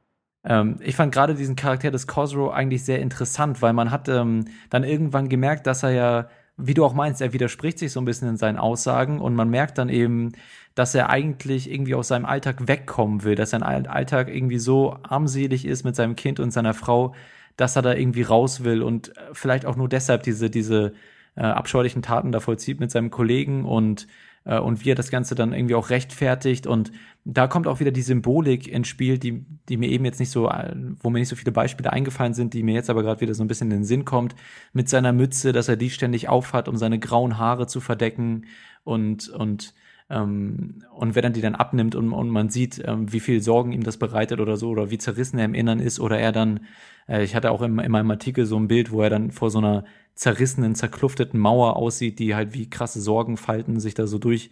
Ähm, 0.45 0.77
ich 0.81 0.97
fand 0.97 1.13
gerade 1.13 1.35
diesen 1.35 1.57
Charakter 1.57 1.91
des 1.91 2.07
Cosrow 2.07 2.53
eigentlich 2.53 2.85
sehr 2.85 3.01
interessant, 3.01 3.61
weil 3.61 3.73
man 3.73 3.91
hat 3.91 4.09
ähm, 4.09 4.47
dann 4.71 4.85
irgendwann 4.85 5.29
gemerkt, 5.29 5.67
dass 5.67 5.83
er 5.83 5.91
ja 5.91 6.29
wie 6.59 6.75
du 6.75 6.85
auch 6.85 6.93
meinst, 6.93 7.21
er 7.21 7.33
widerspricht 7.33 7.79
sich 7.79 7.93
so 7.93 8.01
ein 8.01 8.05
bisschen 8.05 8.29
in 8.29 8.37
seinen 8.37 8.59
Aussagen 8.59 9.21
und 9.21 9.35
man 9.35 9.49
merkt 9.49 9.79
dann 9.79 9.89
eben, 9.89 10.33
dass 10.75 10.95
er 10.95 11.09
eigentlich 11.09 11.71
irgendwie 11.71 11.95
aus 11.95 12.09
seinem 12.09 12.27
Alltag 12.27 12.67
wegkommen 12.67 13.23
will, 13.23 13.37
dass 13.37 13.51
sein 13.51 13.63
Alltag 13.63 14.29
irgendwie 14.29 14.59
so 14.59 14.97
armselig 15.05 15.65
ist 15.65 15.85
mit 15.85 15.95
seinem 15.95 16.17
Kind 16.17 16.41
und 16.41 16.51
seiner 16.51 16.75
Frau, 16.75 17.15
dass 17.57 17.77
er 17.77 17.83
da 17.83 17.95
irgendwie 17.95 18.23
raus 18.23 18.65
will 18.65 18.83
und 18.83 19.13
vielleicht 19.33 19.67
auch 19.67 19.77
nur 19.77 19.89
deshalb 19.89 20.25
diese, 20.25 20.51
diese 20.51 20.95
äh, 21.37 21.43
abscheulichen 21.43 22.03
Taten 22.03 22.33
da 22.33 22.41
vollzieht 22.41 22.81
mit 22.81 22.91
seinem 22.91 23.11
Kollegen 23.11 23.65
und 23.65 24.09
äh, 24.49 24.59
und 24.59 24.85
wie 24.85 24.91
er 24.91 24.95
das 24.95 25.11
Ganze 25.11 25.35
dann 25.35 25.53
irgendwie 25.53 25.75
auch 25.75 25.91
rechtfertigt. 25.91 26.67
Und 26.67 26.91
da 27.25 27.47
kommt 27.47 27.67
auch 27.69 27.79
wieder 27.79 27.93
die 27.93 28.03
Symbolik 28.03 28.67
ins 28.67 28.89
Spiel, 28.89 29.19
die, 29.19 29.45
die 29.69 29.77
mir 29.77 29.91
eben 29.91 30.05
jetzt 30.05 30.19
nicht 30.19 30.31
so, 30.31 30.49
äh, 30.49 30.75
wo 31.01 31.11
mir 31.11 31.21
nicht 31.21 31.29
so 31.29 31.37
viele 31.37 31.53
Beispiele 31.53 31.93
eingefallen 31.93 32.35
sind, 32.35 32.55
die 32.55 32.63
mir 32.63 32.75
jetzt 32.75 32.91
aber 32.91 33.03
gerade 33.03 33.21
wieder 33.21 33.35
so 33.35 33.45
ein 33.45 33.49
bisschen 33.49 33.71
in 33.71 33.79
den 33.79 33.85
Sinn 33.85 34.05
kommt, 34.05 34.35
mit 34.73 34.89
seiner 34.89 35.13
Mütze, 35.13 35.53
dass 35.53 35.69
er 35.69 35.77
die 35.77 35.91
ständig 35.91 36.29
aufhat, 36.29 36.69
um 36.69 36.77
seine 36.77 36.99
grauen 36.99 37.39
Haare 37.39 37.67
zu 37.67 37.81
verdecken 37.81 38.47
und, 38.83 39.29
und 39.29 39.75
ähm, 40.11 40.85
und 40.91 41.15
wenn 41.15 41.25
er 41.25 41.31
die 41.31 41.43
dann 41.43 41.55
abnimmt 41.55 41.95
und, 41.95 42.13
und 42.13 42.31
man 42.31 42.49
sieht, 42.49 42.83
ähm, 42.85 43.13
wie 43.13 43.21
viel 43.21 43.43
Sorgen 43.43 43.73
ihm 43.73 43.83
das 43.83 43.99
bereitet 43.99 44.41
oder 44.41 44.57
so, 44.57 44.71
oder 44.71 44.91
wie 44.91 44.99
zerrissen 44.99 45.39
er 45.39 45.45
im 45.45 45.55
Innern 45.55 45.81
ist, 45.81 46.01
oder 46.01 46.19
er 46.19 46.33
dann, 46.33 46.61
äh, 47.09 47.23
ich 47.23 47.35
hatte 47.35 47.51
auch 47.51 47.61
im, 47.61 47.79
in 47.79 47.91
meinem 47.91 48.11
Artikel 48.11 48.47
so 48.47 48.59
ein 48.59 48.69
Bild, 48.69 48.91
wo 48.91 49.03
er 49.03 49.11
dann 49.11 49.31
vor 49.33 49.51
so 49.51 49.59
einer 49.59 49.85
zerrissenen, 50.15 50.75
zerklufteten 50.75 51.39
Mauer 51.39 51.77
aussieht, 51.77 52.19
die 52.19 52.35
halt 52.35 52.55
wie 52.55 52.71
krasse 52.71 53.01
Sorgenfalten 53.01 53.81
sich 53.81 53.95
da 53.95 54.07
so 54.07 54.19
durch, 54.19 54.51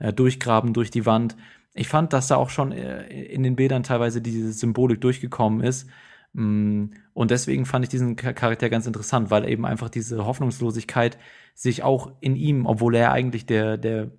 äh, 0.00 0.12
durchgraben 0.12 0.72
durch 0.72 0.90
die 0.90 1.06
Wand. 1.06 1.36
Ich 1.74 1.88
fand, 1.88 2.12
dass 2.12 2.26
da 2.26 2.36
auch 2.36 2.50
schon 2.50 2.72
äh, 2.72 3.06
in 3.06 3.42
den 3.44 3.54
Bildern 3.54 3.84
teilweise 3.84 4.20
diese 4.20 4.52
Symbolik 4.52 5.00
durchgekommen 5.00 5.60
ist. 5.60 5.88
Mm, 6.32 6.86
und 7.14 7.30
deswegen 7.30 7.64
fand 7.64 7.84
ich 7.84 7.90
diesen 7.90 8.16
Charakter 8.16 8.68
ganz 8.70 8.86
interessant, 8.86 9.30
weil 9.30 9.48
eben 9.48 9.64
einfach 9.64 9.88
diese 9.88 10.26
Hoffnungslosigkeit 10.26 11.16
sich 11.54 11.84
auch 11.84 12.12
in 12.20 12.34
ihm, 12.34 12.66
obwohl 12.66 12.96
er 12.96 13.12
eigentlich 13.12 13.46
der, 13.46 13.78
der 13.78 14.10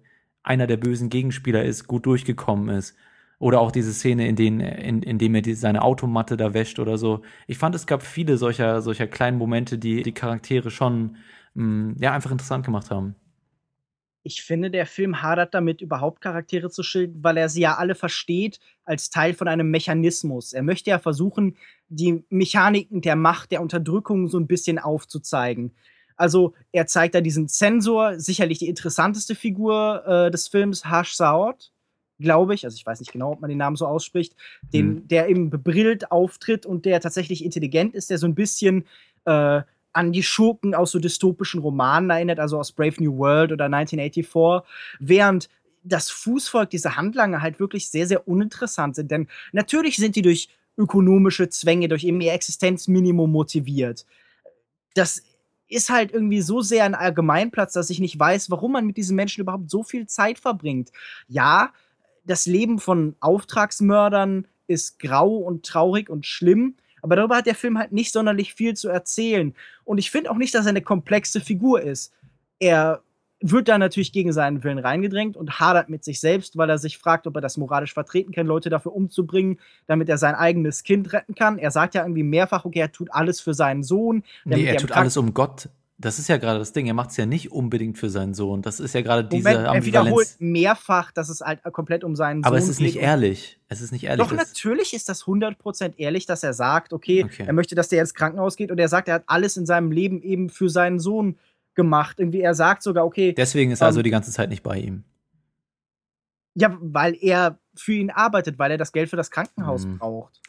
einer 0.47 0.67
der 0.67 0.77
bösen 0.77 1.09
Gegenspieler 1.09 1.63
ist, 1.63 1.87
gut 1.87 2.05
durchgekommen 2.05 2.75
ist. 2.75 2.95
Oder 3.39 3.59
auch 3.59 3.71
diese 3.71 3.93
Szene, 3.93 4.27
in, 4.27 4.35
denen, 4.35 4.61
in, 4.61 5.03
in 5.03 5.19
dem 5.19 5.35
er 5.35 5.41
die, 5.41 5.53
seine 5.53 5.83
Automatte 5.83 6.37
da 6.37 6.53
wäscht 6.53 6.79
oder 6.79 6.97
so. 6.97 7.21
Ich 7.45 7.57
fand, 7.57 7.75
es 7.75 7.85
gab 7.85 8.01
viele 8.01 8.37
solcher, 8.37 8.81
solcher 8.81 9.05
kleinen 9.05 9.37
Momente, 9.37 9.77
die 9.77 10.01
die 10.01 10.13
Charaktere 10.13 10.71
schon 10.71 11.17
mh, 11.53 11.63
mm, 11.63 11.95
ja, 11.99 12.13
einfach 12.13 12.31
interessant 12.31 12.65
gemacht 12.65 12.89
haben. 12.89 13.15
Ich 14.23 14.43
finde, 14.43 14.71
der 14.71 14.85
Film 14.85 15.21
hadert 15.21 15.53
damit, 15.53 15.81
überhaupt 15.81 16.19
Charaktere 16.19 16.69
zu 16.69 16.83
schildern, 16.83 17.23
weil 17.23 17.37
er 17.37 17.47
sie 17.47 17.61
ja 17.61 17.75
alle 17.75 17.95
versteht 17.95 18.59
als 18.83 19.09
Teil 19.09 19.33
von 19.33 19.47
einem 19.47 19.69
Mechanismus. 19.69 20.51
Er 20.51 20.63
möchte 20.63 20.89
ja 20.89 20.99
versuchen, 20.99 21.55
die 21.87 22.25
Mechaniken 22.29 23.01
der 23.01 23.15
Macht, 23.15 23.51
der 23.51 23.61
Unterdrückung 23.61 24.27
so 24.27 24.37
ein 24.37 24.47
bisschen 24.47 24.79
aufzuzeigen. 24.79 25.75
Also 26.17 26.53
er 26.71 26.87
zeigt 26.87 27.15
da 27.15 27.21
diesen 27.21 27.47
Zensor, 27.47 28.19
sicherlich 28.19 28.59
die 28.59 28.67
interessanteste 28.67 29.35
Figur 29.35 30.03
äh, 30.05 30.31
des 30.31 30.47
Films, 30.47 30.85
Harsh 30.85 31.13
Saud, 31.13 31.71
glaube 32.19 32.55
ich. 32.55 32.65
Also 32.65 32.75
ich 32.75 32.85
weiß 32.85 32.99
nicht 32.99 33.11
genau, 33.11 33.31
ob 33.31 33.41
man 33.41 33.49
den 33.49 33.59
Namen 33.59 33.75
so 33.75 33.85
ausspricht, 33.85 34.35
den, 34.73 34.87
mhm. 34.87 35.07
der 35.07 35.29
eben 35.29 35.49
bebrillt 35.49 36.11
auftritt 36.11 36.65
und 36.65 36.85
der 36.85 36.99
tatsächlich 36.99 37.45
intelligent 37.45 37.93
ist, 37.93 38.09
der 38.09 38.17
so 38.17 38.27
ein 38.27 38.35
bisschen 38.35 38.85
äh, 39.25 39.61
an 39.93 40.11
die 40.11 40.23
Schurken 40.23 40.75
aus 40.75 40.91
so 40.91 40.99
dystopischen 40.99 41.61
Romanen 41.61 42.09
erinnert, 42.09 42.39
also 42.39 42.59
aus 42.59 42.71
Brave 42.71 42.95
New 42.99 43.17
World 43.17 43.51
oder 43.51 43.65
1984, 43.65 44.67
während 44.99 45.49
das 45.83 46.09
Fußvolk, 46.09 46.69
diese 46.69 46.97
Handlanger 46.97 47.41
halt 47.41 47.59
wirklich 47.59 47.89
sehr, 47.89 48.07
sehr 48.07 48.27
uninteressant 48.27 48.95
sind. 48.95 49.09
Denn 49.09 49.27
natürlich 49.53 49.97
sind 49.97 50.15
die 50.15 50.21
durch 50.21 50.49
ökonomische 50.77 51.49
Zwänge, 51.49 51.87
durch 51.87 52.03
eben 52.03 52.21
ihr 52.21 52.33
Existenzminimum 52.33 53.31
motiviert. 53.31 54.05
Das 54.93 55.23
ist 55.67 55.89
halt 55.89 56.11
irgendwie 56.11 56.41
so 56.41 56.61
sehr 56.61 56.85
ein 56.85 56.95
Allgemeinplatz, 56.95 57.73
dass 57.73 57.89
ich 57.89 57.99
nicht 57.99 58.17
weiß, 58.17 58.49
warum 58.49 58.73
man 58.73 58.85
mit 58.85 58.97
diesen 58.97 59.15
Menschen 59.15 59.41
überhaupt 59.41 59.69
so 59.69 59.83
viel 59.83 60.07
Zeit 60.07 60.39
verbringt. 60.39 60.91
Ja, 61.27 61.71
das 62.25 62.45
Leben 62.45 62.79
von 62.79 63.15
Auftragsmördern 63.19 64.47
ist 64.67 64.99
grau 64.99 65.37
und 65.37 65.65
traurig 65.65 66.09
und 66.09 66.25
schlimm, 66.25 66.75
aber 67.01 67.15
darüber 67.15 67.37
hat 67.37 67.45
der 67.45 67.55
Film 67.55 67.77
halt 67.77 67.91
nicht 67.91 68.11
sonderlich 68.11 68.53
viel 68.53 68.75
zu 68.75 68.89
erzählen. 68.89 69.55
Und 69.85 69.97
ich 69.97 70.11
finde 70.11 70.31
auch 70.31 70.37
nicht, 70.37 70.53
dass 70.53 70.65
er 70.65 70.71
eine 70.71 70.81
komplexe 70.81 71.39
Figur 71.39 71.81
ist. 71.81 72.11
Er 72.59 73.01
wird 73.39 73.67
da 73.67 73.77
natürlich 73.77 74.11
gegen 74.11 74.33
seinen 74.33 74.63
Willen 74.63 74.79
reingedrängt 74.79 75.37
und 75.37 75.59
hadert 75.59 75.89
mit 75.89 76.03
sich 76.03 76.19
selbst, 76.19 76.57
weil 76.57 76.69
er 76.69 76.77
sich 76.77 76.97
fragt, 76.97 77.27
ob 77.27 77.35
er 77.35 77.41
das 77.41 77.57
moralisch 77.57 77.93
vertreten 77.93 78.31
kann, 78.31 78.47
Leute 78.47 78.69
dafür 78.69 78.93
umzubringen, 78.93 79.59
damit 79.85 80.09
er 80.09 80.17
sein 80.17 80.35
eigenes 80.35 80.83
Kind 80.83 81.13
retten 81.13 81.35
kann. 81.35 81.59
Er 81.59 81.71
sagt 81.71 81.95
ja 81.95 82.01
irgendwie 82.01 82.23
mehrfach, 82.23 82.65
okay, 82.65 82.79
er 82.79 82.91
tut 82.91 83.09
alles 83.11 83.39
für 83.39 83.53
seinen 83.53 83.83
Sohn. 83.83 84.23
Nee, 84.45 84.65
er 84.65 84.77
tut 84.77 84.91
alles 84.91 85.17
um 85.17 85.33
Gott. 85.33 85.69
Das 85.99 86.19
ist 86.19 86.29
ja 86.29 86.37
gerade 86.37 86.59
das 86.59 86.73
Ding. 86.73 86.85
Er 86.85 86.93
macht 86.93 87.09
es 87.09 87.17
ja 87.17 87.25
nicht 87.25 87.51
unbedingt 87.51 87.97
für 87.97 88.11
seinen 88.11 88.35
Sohn. 88.35 88.61
Das 88.61 88.79
ist 88.79 88.93
ja 88.93 89.01
gerade 89.01 89.23
diese 89.23 89.49
Moment, 89.49 89.67
Ambivalenz. 89.67 89.87
Er 89.87 90.03
wiederholt 90.03 90.35
mehrfach, 90.37 91.11
dass 91.11 91.29
es 91.29 91.41
halt 91.41 91.63
komplett 91.73 92.03
um 92.03 92.15
seinen 92.15 92.43
Aber 92.43 92.59
Sohn 92.59 92.59
geht. 92.59 92.63
Aber 92.65 92.71
es 92.71 92.77
ist 92.77 92.79
nicht 92.79 92.97
ehrlich. 92.97 93.59
Es 93.67 93.81
ist 93.81 93.91
nicht 93.91 94.03
ehrlich. 94.03 94.27
Doch, 94.27 94.31
natürlich 94.31 94.93
ist 94.93 95.09
das 95.09 95.23
100% 95.23 95.93
ehrlich, 95.97 96.27
dass 96.27 96.43
er 96.43 96.53
sagt, 96.53 96.93
okay, 96.93 97.23
okay, 97.23 97.45
er 97.47 97.53
möchte, 97.53 97.73
dass 97.73 97.89
der 97.89 98.01
ins 98.01 98.13
Krankenhaus 98.13 98.57
geht 98.57 98.69
und 98.69 98.77
er 98.77 98.89
sagt, 98.89 99.07
er 99.07 99.15
hat 99.15 99.23
alles 99.25 99.57
in 99.57 99.65
seinem 99.65 99.91
Leben 99.91 100.21
eben 100.21 100.49
für 100.49 100.69
seinen 100.69 100.99
Sohn 100.99 101.39
gemacht. 101.77 102.19
Irgendwie, 102.19 102.41
er 102.41 102.53
sagt 102.53 102.83
sogar, 102.83 103.05
okay. 103.05 103.31
Deswegen 103.31 103.71
ist 103.71 103.79
er 103.79 103.87
also 103.87 104.01
ähm, 104.01 104.03
die 104.03 104.09
ganze 104.09 104.31
Zeit 104.31 104.49
nicht 104.49 104.63
bei 104.63 104.77
ihm. 104.77 105.05
Ja, 106.55 106.75
weil 106.81 107.15
er 107.21 107.59
für 107.75 107.93
ihn 107.93 108.09
arbeitet, 108.09 108.59
weil 108.59 108.71
er 108.71 108.77
das 108.77 108.91
Geld 108.91 109.09
für 109.09 109.15
das 109.15 109.31
Krankenhaus 109.31 109.85
mhm. 109.85 109.99
braucht. 109.99 110.41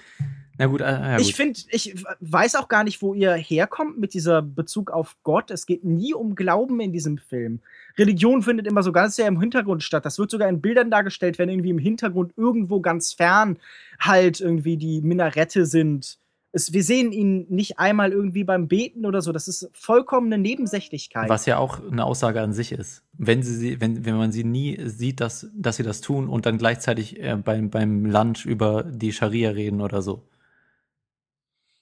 Na 0.56 0.66
gut, 0.66 0.80
äh, 0.80 0.84
ja, 0.84 1.16
gut. 1.18 1.26
Ich 1.26 1.34
finde, 1.36 1.60
ich 1.70 2.04
weiß 2.18 2.56
auch 2.56 2.66
gar 2.66 2.82
nicht, 2.82 3.00
wo 3.00 3.14
ihr 3.14 3.34
herkommt 3.34 3.98
mit 3.98 4.12
dieser 4.12 4.42
Bezug 4.42 4.90
auf 4.90 5.16
Gott. 5.22 5.52
Es 5.52 5.66
geht 5.66 5.84
nie 5.84 6.14
um 6.14 6.34
Glauben 6.34 6.80
in 6.80 6.92
diesem 6.92 7.18
Film. 7.18 7.60
Religion 7.96 8.42
findet 8.42 8.66
immer 8.66 8.82
so 8.82 8.90
ganz 8.90 9.14
sehr 9.14 9.28
im 9.28 9.38
Hintergrund 9.38 9.84
statt. 9.84 10.04
Das 10.04 10.18
wird 10.18 10.30
sogar 10.30 10.48
in 10.48 10.60
Bildern 10.60 10.90
dargestellt, 10.90 11.38
wenn 11.38 11.48
irgendwie 11.48 11.70
im 11.70 11.78
Hintergrund 11.78 12.32
irgendwo 12.36 12.80
ganz 12.80 13.12
fern 13.12 13.58
halt 14.00 14.40
irgendwie 14.40 14.76
die 14.76 15.00
Minarette 15.00 15.64
sind 15.64 16.18
es, 16.52 16.72
wir 16.72 16.82
sehen 16.82 17.12
ihn 17.12 17.46
nicht 17.50 17.78
einmal 17.78 18.12
irgendwie 18.12 18.44
beim 18.44 18.68
Beten 18.68 19.04
oder 19.04 19.20
so. 19.20 19.32
Das 19.32 19.48
ist 19.48 19.68
vollkommene 19.72 20.38
Nebensächlichkeit. 20.38 21.28
Was 21.28 21.46
ja 21.46 21.58
auch 21.58 21.80
eine 21.90 22.04
Aussage 22.04 22.40
an 22.40 22.52
sich 22.52 22.72
ist. 22.72 23.04
Wenn, 23.12 23.42
sie, 23.42 23.80
wenn, 23.80 24.04
wenn 24.04 24.16
man 24.16 24.32
sie 24.32 24.44
nie 24.44 24.78
sieht, 24.86 25.20
dass, 25.20 25.48
dass 25.54 25.76
sie 25.76 25.82
das 25.82 26.00
tun 26.00 26.28
und 26.28 26.46
dann 26.46 26.58
gleichzeitig 26.58 27.20
äh, 27.20 27.36
beim, 27.36 27.70
beim 27.70 28.06
Lunch 28.06 28.46
über 28.46 28.82
die 28.82 29.12
Scharia 29.12 29.50
reden 29.50 29.80
oder 29.80 30.00
so. 30.00 30.26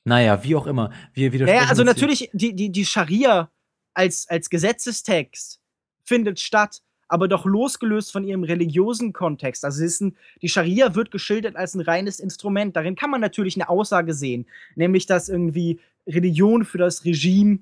Naja, 0.05 0.43
wie 0.45 0.55
auch 0.55 0.67
immer. 0.67 0.93
Wir 1.15 1.31
naja, 1.45 1.65
also 1.69 1.83
natürlich, 1.83 2.31
die, 2.33 2.55
die, 2.55 2.71
die 2.71 2.85
Scharia 2.85 3.51
als, 3.93 4.29
als 4.29 4.51
Gesetzestext 4.51 5.61
findet 6.05 6.39
statt, 6.39 6.83
aber 7.09 7.29
doch 7.29 7.45
losgelöst 7.45 8.13
von 8.13 8.25
ihrem 8.25 8.45
religiösen 8.45 9.13
Kontext. 9.13 9.65
Also 9.65 9.85
ein, 9.85 10.17
die 10.43 10.49
Scharia 10.49 10.95
wird 10.95 11.11
geschildert 11.11 11.57
als 11.57 11.75
ein 11.75 11.81
reines 11.81 12.21
Instrument. 12.21 12.75
Darin 12.75 12.97
kann 12.97 13.11
man 13.11 13.21
natürlich 13.21 13.57
eine 13.57 13.69
Aussage 13.69 14.15
sehen, 14.15 14.47
nämlich 14.75 15.07
dass 15.07 15.29
irgendwie 15.29 15.79
Religion 16.07 16.65
für 16.65 16.79
das 16.79 17.05
Regime 17.05 17.61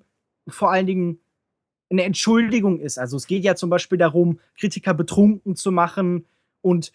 vor 0.48 0.70
allen 0.72 0.86
Dingen 0.86 1.18
eine 1.90 2.04
Entschuldigung 2.04 2.80
ist. 2.80 2.98
Also 2.98 3.16
es 3.16 3.26
geht 3.26 3.44
ja 3.44 3.54
zum 3.54 3.70
Beispiel 3.70 3.98
darum, 3.98 4.40
Kritiker 4.58 4.94
betrunken 4.94 5.56
zu 5.56 5.70
machen 5.70 6.26
und 6.60 6.92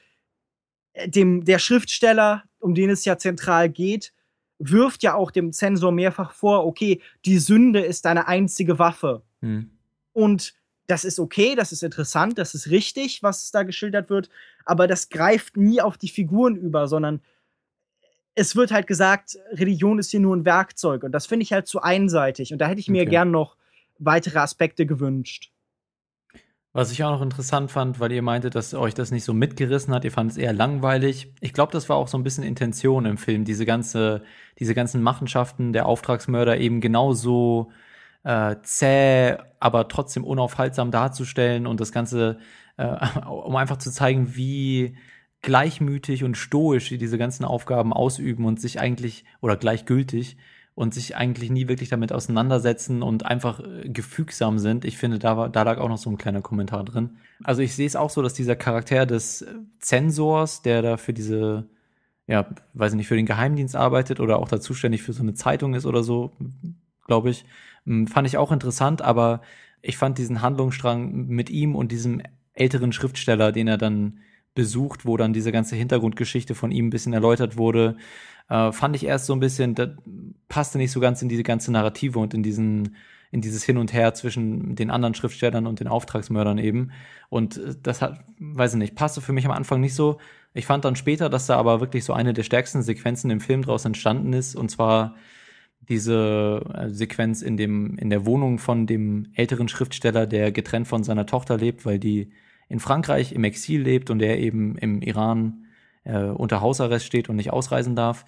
äh, 0.94 1.10
dem, 1.10 1.46
der 1.46 1.60
Schriftsteller, 1.60 2.44
um 2.60 2.76
den 2.76 2.90
es 2.90 3.06
ja 3.06 3.18
zentral 3.18 3.70
geht, 3.70 4.14
wirft 4.58 5.04
ja 5.04 5.16
auch 5.16 5.32
dem 5.32 5.54
Zensor 5.54 5.92
mehrfach 5.92 6.34
vor, 6.34 6.66
okay, 6.66 7.02
die 7.26 7.40
Sünde 7.40 7.80
ist 7.80 8.06
deine 8.06 8.28
einzige 8.28 8.78
Waffe. 8.78 9.22
Hm. 9.42 9.72
Und 10.12 10.54
das 10.90 11.06
ist 11.06 11.20
okay, 11.20 11.54
das 11.56 11.72
ist 11.72 11.84
interessant, 11.84 12.40
das 12.40 12.56
ist 12.56 12.72
richtig, 12.72 13.22
was 13.22 13.52
da 13.52 13.62
geschildert 13.62 14.10
wird, 14.10 14.30
aber 14.66 14.88
das 14.88 15.10
greift 15.10 15.56
nie 15.56 15.82
auf 15.82 16.00
die 16.00 16.10
Figuren 16.10 16.56
über, 16.56 16.88
sondern 16.88 17.22
es 18.34 18.56
wird 18.56 18.72
halt 18.72 18.88
gesagt, 18.88 19.38
Religion 19.52 20.00
ist 20.00 20.10
hier 20.10 20.20
nur 20.20 20.36
ein 20.36 20.46
Werkzeug 20.46 21.04
und 21.04 21.12
das 21.12 21.28
finde 21.28 21.44
ich 21.44 21.54
halt 21.54 21.68
zu 21.68 21.82
einseitig 21.82 22.52
und 22.52 22.60
da 22.60 22.68
hätte 22.68 22.80
ich 22.80 22.90
mir 22.90 23.04
okay. 23.04 23.12
gern 23.12 23.30
noch 23.30 23.56
weitere 24.00 24.40
Aspekte 24.40 24.88
gewünscht. 24.88 25.52
Was 26.74 26.92
ich 26.92 27.04
auch 27.04 27.12
noch 27.12 27.22
interessant 27.22 27.70
fand, 27.70 28.00
weil 28.00 28.12
ihr 28.12 28.22
meintet, 28.22 28.56
dass 28.56 28.74
euch 28.74 28.96
das 28.96 29.12
nicht 29.12 29.24
so 29.24 29.34
mitgerissen 29.34 29.94
hat, 29.94 30.06
ihr 30.06 30.12
fandet 30.12 30.38
es 30.38 30.38
eher 30.38 30.54
langweilig. 30.54 31.32
Ich 31.40 31.54
glaube, 31.54 31.72
das 31.72 31.88
war 31.90 31.98
auch 31.98 32.08
so 32.08 32.18
ein 32.18 32.24
bisschen 32.24 32.44
Intention 32.44 33.06
im 33.06 33.18
Film, 33.18 33.44
diese 33.44 33.66
ganze, 33.66 34.24
diese 34.58 34.74
ganzen 34.74 35.04
Machenschaften 35.04 35.72
der 35.72 35.86
Auftragsmörder 35.86 36.58
eben 36.58 36.82
genauso 36.82 37.72
äh, 38.24 38.56
zäh, 38.64 39.38
aber 39.60 39.88
trotzdem 39.88 40.24
unaufhaltsam 40.24 40.92
darzustellen 40.92 41.68
und 41.68 41.80
das 41.80 41.92
Ganze, 41.92 42.40
äh, 42.78 42.96
um 43.28 43.56
einfach 43.56 43.78
zu 43.78 43.92
zeigen, 43.92 44.36
wie 44.36 44.98
gleichmütig 45.42 46.24
und 46.24 46.36
stoisch 46.36 46.90
sie 46.90 46.98
diese 46.98 47.18
ganzen 47.18 47.46
Aufgaben 47.46 47.94
ausüben 47.94 48.46
und 48.46 48.60
sich 48.60 48.80
eigentlich, 48.80 49.26
oder 49.42 49.56
gleichgültig, 49.56 50.38
und 50.80 50.94
sich 50.94 51.18
eigentlich 51.18 51.50
nie 51.50 51.68
wirklich 51.68 51.90
damit 51.90 52.14
auseinandersetzen 52.14 53.04
und 53.04 53.26
einfach 53.26 53.60
äh, 53.60 53.90
gefügsam 53.90 54.60
sind. 54.60 54.86
Ich 54.86 54.98
finde, 54.98 55.20
da, 55.20 55.36
war, 55.36 55.50
da 55.50 55.64
lag 55.64 55.78
auch 55.78 55.90
noch 55.90 55.98
so 55.98 56.10
ein 56.10 56.18
kleiner 56.18 56.42
Kommentar 56.42 56.86
drin. 56.86 57.18
Also 57.44 57.62
ich 57.62 57.76
sehe 57.76 57.86
es 57.86 57.98
auch 57.98 58.10
so, 58.10 58.22
dass 58.22 58.34
dieser 58.34 58.56
Charakter 58.56 59.06
des 59.06 59.46
Zensors, 59.80 60.62
der 60.62 60.82
da 60.82 60.96
für 60.96 61.12
diese, 61.12 61.68
ja, 62.28 62.48
weiß 62.76 62.94
ich 62.94 62.98
nicht, 62.98 63.10
für 63.10 63.18
den 63.18 63.26
Geheimdienst 63.26 63.76
arbeitet 63.76 64.22
oder 64.22 64.40
auch 64.40 64.48
da 64.48 64.62
zuständig 64.62 65.04
für 65.04 65.12
so 65.12 65.22
eine 65.22 65.34
Zeitung 65.34 65.74
ist 65.74 65.86
oder 65.86 66.02
so, 66.02 66.32
glaube 67.10 67.30
ich, 67.30 67.46
hm, 67.86 68.08
fand 68.08 68.28
ich 68.28 68.38
auch 68.38 68.54
interessant, 68.54 69.02
aber 69.02 69.42
ich 69.82 69.98
fand 69.98 70.18
diesen 70.18 70.42
Handlungsstrang 70.42 71.28
mit 71.28 71.50
ihm 71.50 71.76
und 71.76 71.92
diesem 71.92 72.22
älteren 72.54 72.94
Schriftsteller, 72.94 73.52
den 73.52 73.68
er 73.68 73.78
dann 73.78 74.20
besucht, 74.56 75.06
wo 75.06 75.18
dann 75.18 75.34
diese 75.34 75.52
ganze 75.52 75.76
Hintergrundgeschichte 75.76 76.56
von 76.56 76.72
ihm 76.72 76.88
ein 76.88 76.90
bisschen 76.90 77.14
erläutert 77.14 77.58
wurde, 77.58 77.98
äh, 78.50 78.72
fand 78.72 78.96
ich 78.96 79.06
erst 79.06 79.26
so 79.26 79.34
ein 79.34 79.40
bisschen, 79.40 79.76
das 79.76 79.90
passte 80.48 80.78
nicht 80.78 80.92
so 80.92 81.00
ganz 81.00 81.22
in 81.22 81.30
diese 81.30 81.44
ganze 81.44 81.72
Narrative 81.72 82.20
und 82.20 82.34
in 82.34 82.44
diesen 82.44 82.96
in 83.32 83.42
dieses 83.42 83.64
Hin 83.64 83.78
und 83.78 83.94
Her 83.94 84.14
zwischen 84.14 84.76
den 84.76 84.90
anderen 84.90 85.14
Schriftstellern 85.14 85.68
und 85.68 85.80
den 85.80 85.88
Auftragsmördern 85.88 86.58
eben. 86.58 86.92
Und 87.30 87.58
äh, 87.58 87.76
das 87.82 88.02
hat, 88.02 88.24
weiß 88.40 88.74
ich 88.74 88.80
nicht, 88.80 88.96
passte 88.96 89.22
für 89.22 89.34
mich 89.34 89.46
am 89.46 89.52
Anfang 89.52 89.82
nicht 89.82 89.94
so. 89.94 90.18
Ich 90.54 90.66
fand 90.66 90.84
dann 90.84 90.96
später, 90.96 91.30
dass 91.30 91.46
da 91.46 91.58
aber 91.58 91.80
wirklich 91.80 92.04
so 92.04 92.14
eine 92.14 92.34
der 92.34 92.44
stärksten 92.44 92.82
Sequenzen 92.82 93.30
im 93.30 93.40
Film 93.40 93.62
draus 93.62 93.86
entstanden 93.86 94.34
ist, 94.34 94.56
und 94.56 94.70
zwar 94.70 95.16
diese 95.90 96.62
äh, 96.74 96.90
Sequenz 96.90 97.42
in 97.42 97.58
dem 97.58 97.98
in 97.98 98.10
der 98.10 98.26
Wohnung 98.26 98.60
von 98.60 98.88
dem 98.88 99.28
älteren 99.34 99.68
Schriftsteller, 99.68 100.28
der 100.28 100.52
getrennt 100.52 100.88
von 100.88 101.04
seiner 101.04 101.26
Tochter 101.26 101.58
lebt, 101.58 101.86
weil 101.86 102.00
die 102.00 102.32
in 102.70 102.80
Frankreich 102.80 103.34
im 103.34 103.44
Exil 103.44 103.82
lebt 103.82 104.10
und 104.10 104.22
er 104.22 104.38
eben 104.38 104.78
im 104.78 105.02
Iran 105.02 105.66
äh, 106.04 106.24
unter 106.24 106.62
Hausarrest 106.62 107.06
steht 107.06 107.30
und 107.30 107.36
nicht 107.36 107.52
ausreisen 107.52 107.96
darf. 107.96 108.26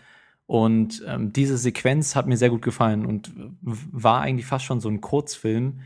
Und 0.48 1.04
ähm, 1.08 1.32
diese 1.32 1.58
Sequenz 1.58 2.16
hat 2.16 2.28
mir 2.28 2.36
sehr 2.36 2.50
gut 2.50 2.62
gefallen 2.62 3.06
und 3.06 3.32
war 3.62 4.22
eigentlich 4.22 4.48
fast 4.48 4.66
schon 4.66 4.82
so 4.82 4.90
ein 4.90 5.00
Kurzfilm, 5.00 5.80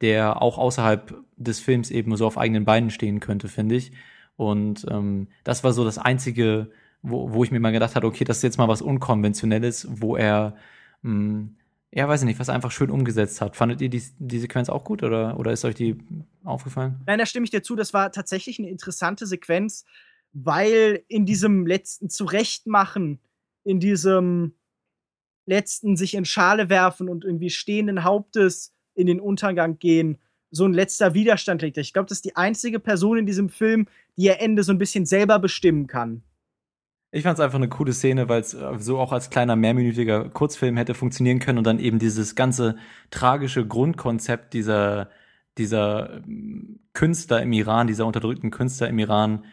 der 0.00 0.42
auch 0.42 0.58
außerhalb 0.58 1.14
des 1.36 1.60
Films 1.60 1.90
eben 1.90 2.14
so 2.16 2.26
auf 2.26 2.38
eigenen 2.38 2.64
Beinen 2.64 2.90
stehen 2.90 3.20
könnte, 3.20 3.48
finde 3.48 3.74
ich. 3.74 3.92
Und 4.36 4.86
ähm, 4.90 5.28
das 5.44 5.64
war 5.64 5.72
so 5.72 5.84
das 5.84 5.98
Einzige, 5.98 6.70
wo, 7.02 7.32
wo 7.32 7.44
ich 7.44 7.50
mir 7.50 7.60
mal 7.60 7.72
gedacht 7.72 7.96
habe, 7.96 8.06
okay, 8.06 8.24
das 8.24 8.38
ist 8.38 8.42
jetzt 8.42 8.58
mal 8.58 8.68
was 8.68 8.82
Unkonventionelles, 8.82 9.88
wo 9.90 10.16
er, 10.16 10.56
hm, 11.02 11.56
ja, 11.94 12.08
weiß 12.08 12.22
ich 12.22 12.26
nicht, 12.26 12.40
was 12.40 12.48
einfach 12.48 12.70
schön 12.70 12.90
umgesetzt 12.90 13.40
hat. 13.40 13.54
Fandet 13.54 13.82
ihr 13.82 13.90
die, 13.90 14.02
die 14.18 14.38
Sequenz 14.38 14.70
auch 14.70 14.84
gut 14.84 15.02
oder, 15.02 15.38
oder 15.38 15.52
ist 15.52 15.64
euch 15.64 15.74
die 15.74 15.98
aufgefallen? 16.42 17.00
Nein, 17.06 17.18
da 17.18 17.26
stimme 17.26 17.44
ich 17.44 17.50
dir 17.50 17.62
zu. 17.62 17.76
Das 17.76 17.92
war 17.92 18.10
tatsächlich 18.12 18.58
eine 18.58 18.70
interessante 18.70 19.26
Sequenz, 19.26 19.84
weil 20.32 21.04
in 21.08 21.26
diesem 21.26 21.66
letzten 21.66 22.08
Zurechtmachen 22.08 23.20
in 23.64 23.78
diesem 23.78 24.54
letzten 25.46 25.96
sich 25.96 26.14
in 26.14 26.24
Schale 26.24 26.68
werfen 26.68 27.08
und 27.08 27.24
irgendwie 27.24 27.50
stehenden 27.50 28.04
Hauptes 28.04 28.74
in 28.94 29.06
den 29.06 29.20
Untergang 29.20 29.78
gehen, 29.78 30.18
so 30.50 30.64
ein 30.64 30.72
letzter 30.72 31.14
Widerstand 31.14 31.62
liegt. 31.62 31.78
Ich 31.78 31.92
glaube, 31.92 32.08
das 32.08 32.18
ist 32.18 32.24
die 32.24 32.36
einzige 32.36 32.78
Person 32.78 33.18
in 33.18 33.26
diesem 33.26 33.48
Film, 33.48 33.86
die 34.16 34.24
ihr 34.24 34.40
Ende 34.40 34.62
so 34.62 34.72
ein 34.72 34.78
bisschen 34.78 35.06
selber 35.06 35.38
bestimmen 35.38 35.86
kann. 35.86 36.22
Ich 37.12 37.22
fand 37.24 37.38
es 37.38 37.44
einfach 37.44 37.58
eine 37.58 37.68
coole 37.68 37.92
Szene, 37.92 38.28
weil 38.28 38.40
es 38.40 38.54
äh, 38.54 38.78
so 38.78 38.98
auch 38.98 39.12
als 39.12 39.30
kleiner 39.30 39.54
mehrminütiger 39.54 40.28
Kurzfilm 40.30 40.76
hätte 40.76 40.94
funktionieren 40.94 41.38
können 41.38 41.58
und 41.58 41.64
dann 41.64 41.78
eben 41.78 41.98
dieses 41.98 42.34
ganze 42.34 42.76
tragische 43.10 43.66
Grundkonzept 43.66 44.54
dieser 44.54 45.10
dieser 45.58 46.22
ähm, 46.26 46.80
Künstler 46.94 47.42
im 47.42 47.52
Iran, 47.52 47.86
dieser 47.86 48.06
unterdrückten 48.06 48.50
Künstler 48.50 48.88
im 48.88 48.98
Iran 48.98 49.44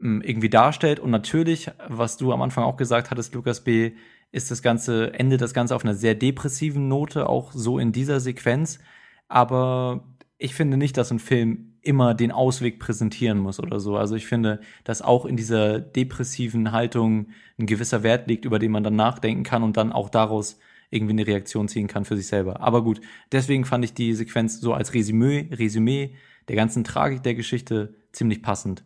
ähm, 0.00 0.22
irgendwie 0.22 0.50
darstellt. 0.50 1.00
Und 1.00 1.10
natürlich, 1.10 1.70
was 1.88 2.16
du 2.16 2.32
am 2.32 2.42
Anfang 2.42 2.64
auch 2.64 2.76
gesagt 2.76 3.10
hattest, 3.10 3.34
Lukas 3.34 3.62
B., 3.64 3.92
ist 4.32 4.50
das 4.50 4.62
Ganze, 4.62 5.14
endet 5.14 5.40
das 5.40 5.54
Ganze 5.54 5.76
auf 5.76 5.84
einer 5.84 5.94
sehr 5.94 6.16
depressiven 6.16 6.88
Note, 6.88 7.28
auch 7.28 7.52
so 7.52 7.78
in 7.78 7.92
dieser 7.92 8.18
Sequenz. 8.18 8.80
Aber 9.28 10.04
ich 10.38 10.54
finde 10.54 10.76
nicht, 10.76 10.96
dass 10.96 11.10
ein 11.10 11.18
Film 11.18 11.74
immer 11.80 12.14
den 12.14 12.32
Ausweg 12.32 12.80
präsentieren 12.80 13.38
muss 13.38 13.60
oder 13.60 13.78
so. 13.78 13.96
Also 13.96 14.16
ich 14.16 14.26
finde, 14.26 14.60
dass 14.84 15.02
auch 15.02 15.26
in 15.26 15.36
dieser 15.36 15.80
depressiven 15.80 16.72
Haltung 16.72 17.28
ein 17.58 17.66
gewisser 17.66 18.02
Wert 18.02 18.26
liegt, 18.26 18.44
über 18.44 18.58
den 18.58 18.72
man 18.72 18.82
dann 18.82 18.96
nachdenken 18.96 19.42
kann 19.42 19.62
und 19.62 19.76
dann 19.76 19.92
auch 19.92 20.08
daraus 20.08 20.58
irgendwie 20.90 21.12
eine 21.12 21.26
Reaktion 21.26 21.68
ziehen 21.68 21.88
kann 21.88 22.04
für 22.04 22.16
sich 22.16 22.26
selber. 22.26 22.60
Aber 22.60 22.82
gut, 22.82 23.00
deswegen 23.32 23.64
fand 23.64 23.84
ich 23.84 23.94
die 23.94 24.14
Sequenz 24.14 24.60
so 24.60 24.72
als 24.72 24.94
Resümee, 24.94 25.48
Resümee 25.52 26.14
der 26.48 26.56
ganzen 26.56 26.84
Tragik 26.84 27.22
der 27.22 27.34
Geschichte 27.34 27.94
ziemlich 28.12 28.42
passend 28.42 28.84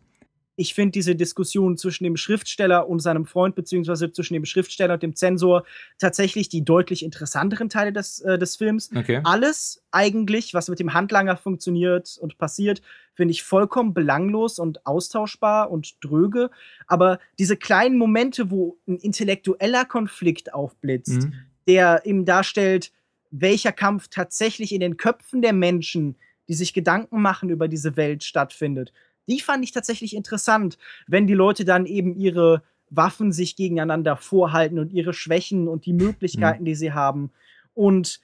ich 0.59 0.73
finde 0.73 0.91
diese 0.91 1.15
Diskussion 1.15 1.77
zwischen 1.77 2.03
dem 2.03 2.17
Schriftsteller 2.17 2.89
und 2.89 2.99
seinem 2.99 3.25
Freund, 3.25 3.55
beziehungsweise 3.55 4.11
zwischen 4.11 4.33
dem 4.33 4.43
Schriftsteller 4.43 4.95
und 4.95 5.03
dem 5.03 5.15
Zensor, 5.15 5.63
tatsächlich 5.99 6.49
die 6.49 6.65
deutlich 6.65 7.01
interessanteren 7.01 7.69
Teile 7.69 7.93
des, 7.93 8.19
äh, 8.19 8.37
des 8.37 8.57
Films. 8.57 8.89
Okay. 8.93 9.21
Alles 9.23 9.81
eigentlich, 9.91 10.53
was 10.53 10.67
mit 10.67 10.79
dem 10.79 10.93
Handlanger 10.93 11.37
funktioniert 11.37 12.17
und 12.19 12.37
passiert, 12.37 12.81
finde 13.13 13.31
ich 13.31 13.41
vollkommen 13.43 13.93
belanglos 13.93 14.59
und 14.59 14.85
austauschbar 14.85 15.71
und 15.71 15.95
dröge. 16.03 16.49
Aber 16.87 17.19
diese 17.39 17.55
kleinen 17.55 17.97
Momente, 17.97 18.51
wo 18.51 18.77
ein 18.85 18.97
intellektueller 18.97 19.85
Konflikt 19.85 20.53
aufblitzt, 20.53 21.21
mhm. 21.21 21.33
der 21.69 22.05
eben 22.05 22.25
darstellt, 22.25 22.91
welcher 23.31 23.71
Kampf 23.71 24.09
tatsächlich 24.09 24.73
in 24.73 24.81
den 24.81 24.97
Köpfen 24.97 25.41
der 25.41 25.53
Menschen, 25.53 26.17
die 26.49 26.53
sich 26.53 26.73
Gedanken 26.73 27.21
machen 27.21 27.49
über 27.49 27.69
diese 27.69 27.95
Welt, 27.95 28.25
stattfindet 28.25 28.91
die 29.29 29.39
fand 29.39 29.63
ich 29.63 29.71
tatsächlich 29.71 30.15
interessant, 30.15 30.77
wenn 31.07 31.27
die 31.27 31.33
Leute 31.33 31.63
dann 31.63 31.85
eben 31.85 32.15
ihre 32.15 32.63
Waffen 32.89 33.31
sich 33.31 33.55
gegeneinander 33.55 34.17
vorhalten 34.17 34.79
und 34.79 34.91
ihre 34.91 35.13
Schwächen 35.13 35.67
und 35.67 35.85
die 35.85 35.93
Möglichkeiten, 35.93 36.63
mhm. 36.63 36.65
die 36.65 36.75
sie 36.75 36.91
haben. 36.91 37.31
Und 37.73 38.19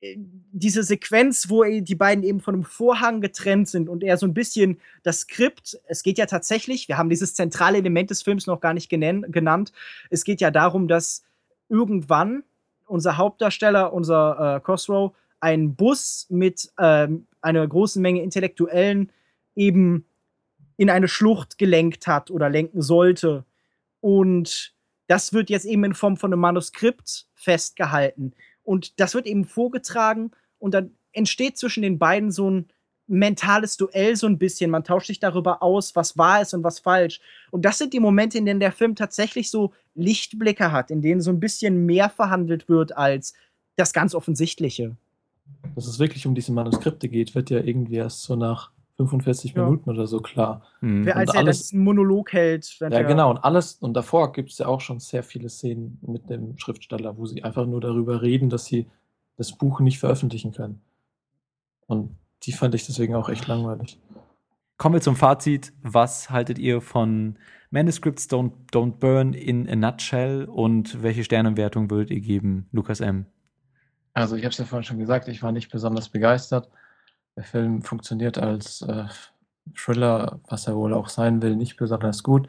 äh, 0.00 0.16
diese 0.16 0.82
Sequenz, 0.82 1.50
wo 1.50 1.64
die 1.64 1.94
beiden 1.94 2.24
eben 2.24 2.40
von 2.40 2.54
einem 2.54 2.64
Vorhang 2.64 3.20
getrennt 3.20 3.68
sind 3.68 3.88
und 3.88 4.02
er 4.02 4.16
so 4.16 4.26
ein 4.26 4.34
bisschen 4.34 4.80
das 5.02 5.20
Skript, 5.20 5.78
es 5.88 6.02
geht 6.02 6.18
ja 6.18 6.26
tatsächlich, 6.26 6.88
wir 6.88 6.98
haben 6.98 7.10
dieses 7.10 7.34
zentrale 7.34 7.78
Element 7.78 8.10
des 8.10 8.22
Films 8.22 8.46
noch 8.46 8.60
gar 8.60 8.74
nicht 8.74 8.88
genannt, 8.88 9.72
es 10.08 10.24
geht 10.24 10.40
ja 10.40 10.50
darum, 10.50 10.88
dass 10.88 11.24
irgendwann 11.68 12.44
unser 12.86 13.16
Hauptdarsteller, 13.16 13.92
unser 13.92 14.56
äh, 14.56 14.60
Crossrow, 14.60 15.12
einen 15.38 15.74
Bus 15.74 16.26
mit 16.28 16.70
ähm, 16.78 17.26
einer 17.40 17.66
großen 17.66 18.02
Menge 18.02 18.22
Intellektuellen 18.22 19.10
eben 19.54 20.04
in 20.80 20.88
eine 20.88 21.08
Schlucht 21.08 21.58
gelenkt 21.58 22.06
hat 22.06 22.30
oder 22.30 22.48
lenken 22.48 22.80
sollte. 22.80 23.44
Und 24.00 24.72
das 25.08 25.34
wird 25.34 25.50
jetzt 25.50 25.66
eben 25.66 25.84
in 25.84 25.92
Form 25.92 26.16
von 26.16 26.32
einem 26.32 26.40
Manuskript 26.40 27.26
festgehalten. 27.34 28.32
Und 28.62 28.98
das 28.98 29.12
wird 29.12 29.26
eben 29.26 29.44
vorgetragen 29.44 30.30
und 30.58 30.72
dann 30.72 30.92
entsteht 31.12 31.58
zwischen 31.58 31.82
den 31.82 31.98
beiden 31.98 32.32
so 32.32 32.50
ein 32.50 32.68
mentales 33.06 33.76
Duell 33.76 34.16
so 34.16 34.26
ein 34.26 34.38
bisschen. 34.38 34.70
Man 34.70 34.82
tauscht 34.82 35.08
sich 35.08 35.20
darüber 35.20 35.62
aus, 35.62 35.94
was 35.96 36.16
wahr 36.16 36.40
ist 36.40 36.54
und 36.54 36.64
was 36.64 36.78
falsch. 36.78 37.20
Und 37.50 37.66
das 37.66 37.76
sind 37.76 37.92
die 37.92 38.00
Momente, 38.00 38.38
in 38.38 38.46
denen 38.46 38.60
der 38.60 38.72
Film 38.72 38.94
tatsächlich 38.94 39.50
so 39.50 39.74
Lichtblicke 39.94 40.72
hat, 40.72 40.90
in 40.90 41.02
denen 41.02 41.20
so 41.20 41.30
ein 41.30 41.40
bisschen 41.40 41.84
mehr 41.84 42.08
verhandelt 42.08 42.70
wird 42.70 42.96
als 42.96 43.34
das 43.76 43.92
ganz 43.92 44.14
Offensichtliche. 44.14 44.96
Dass 45.74 45.86
es 45.86 45.98
wirklich 45.98 46.26
um 46.26 46.34
diese 46.34 46.52
Manuskripte 46.52 47.10
geht, 47.10 47.34
wird 47.34 47.50
ja 47.50 47.58
irgendwie 47.58 47.96
erst 47.96 48.22
so 48.22 48.34
nach 48.34 48.70
45 49.08 49.54
ja. 49.54 49.64
Minuten 49.64 49.90
oder 49.90 50.06
so 50.06 50.20
klar. 50.20 50.62
Mhm. 50.80 51.04
Wer 51.06 51.16
als 51.16 51.34
er 51.34 51.40
alles, 51.40 51.72
einen 51.72 51.84
Monolog 51.84 52.32
hält. 52.32 52.78
Ja, 52.80 53.02
genau. 53.02 53.30
Und 53.30 53.38
alles, 53.38 53.74
und 53.74 53.94
davor 53.94 54.32
gibt 54.32 54.50
es 54.50 54.58
ja 54.58 54.66
auch 54.66 54.80
schon 54.80 55.00
sehr 55.00 55.22
viele 55.22 55.48
Szenen 55.48 55.98
mit 56.02 56.28
dem 56.30 56.58
Schriftsteller, 56.58 57.16
wo 57.16 57.26
sie 57.26 57.42
einfach 57.42 57.66
nur 57.66 57.80
darüber 57.80 58.22
reden, 58.22 58.50
dass 58.50 58.66
sie 58.66 58.86
das 59.36 59.52
Buch 59.52 59.80
nicht 59.80 59.98
veröffentlichen 59.98 60.52
können. 60.52 60.80
Und 61.86 62.16
die 62.42 62.52
fand 62.52 62.74
ich 62.74 62.86
deswegen 62.86 63.14
auch 63.14 63.28
echt 63.28 63.46
langweilig. 63.46 63.98
Kommen 64.76 64.94
wir 64.94 65.02
zum 65.02 65.16
Fazit. 65.16 65.72
Was 65.82 66.30
haltet 66.30 66.58
ihr 66.58 66.80
von 66.80 67.36
Manuscripts 67.70 68.30
Don't, 68.30 68.52
Don't 68.72 68.98
Burn 68.98 69.34
in 69.34 69.68
a 69.68 69.76
Nutshell 69.76 70.44
und 70.44 71.02
welche 71.02 71.24
Sternenwertung 71.24 71.90
würdet 71.90 72.10
ihr 72.10 72.20
geben, 72.20 72.66
Lukas 72.72 73.00
M.? 73.00 73.26
Also, 74.14 74.36
ich 74.36 74.44
habe 74.44 74.52
es 74.52 74.58
ja 74.58 74.64
vorhin 74.64 74.84
schon 74.84 74.98
gesagt, 74.98 75.28
ich 75.28 75.42
war 75.42 75.52
nicht 75.52 75.70
besonders 75.70 76.08
begeistert. 76.08 76.68
Der 77.36 77.44
Film 77.44 77.82
funktioniert 77.82 78.38
als 78.38 78.82
äh, 78.82 79.04
Thriller, 79.74 80.40
was 80.48 80.66
er 80.66 80.76
wohl 80.76 80.94
auch 80.94 81.08
sein 81.08 81.42
will, 81.42 81.56
nicht 81.56 81.76
besonders 81.76 82.22
gut. 82.22 82.48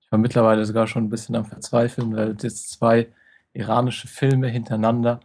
Ich 0.00 0.10
war 0.12 0.18
mittlerweile 0.18 0.64
sogar 0.64 0.86
schon 0.86 1.04
ein 1.04 1.10
bisschen 1.10 1.36
am 1.36 1.44
Verzweifeln, 1.44 2.14
weil 2.14 2.36
jetzt 2.40 2.70
zwei 2.70 3.12
iranische 3.52 4.08
Filme 4.08 4.48
hintereinander, 4.48 5.20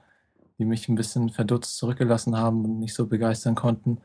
die 0.57 0.65
mich 0.65 0.87
ein 0.87 0.95
bisschen 0.95 1.29
verdutzt 1.29 1.77
zurückgelassen 1.77 2.37
haben 2.37 2.63
und 2.63 2.79
nicht 2.79 2.93
so 2.93 3.07
begeistern 3.07 3.55
konnten. 3.55 3.99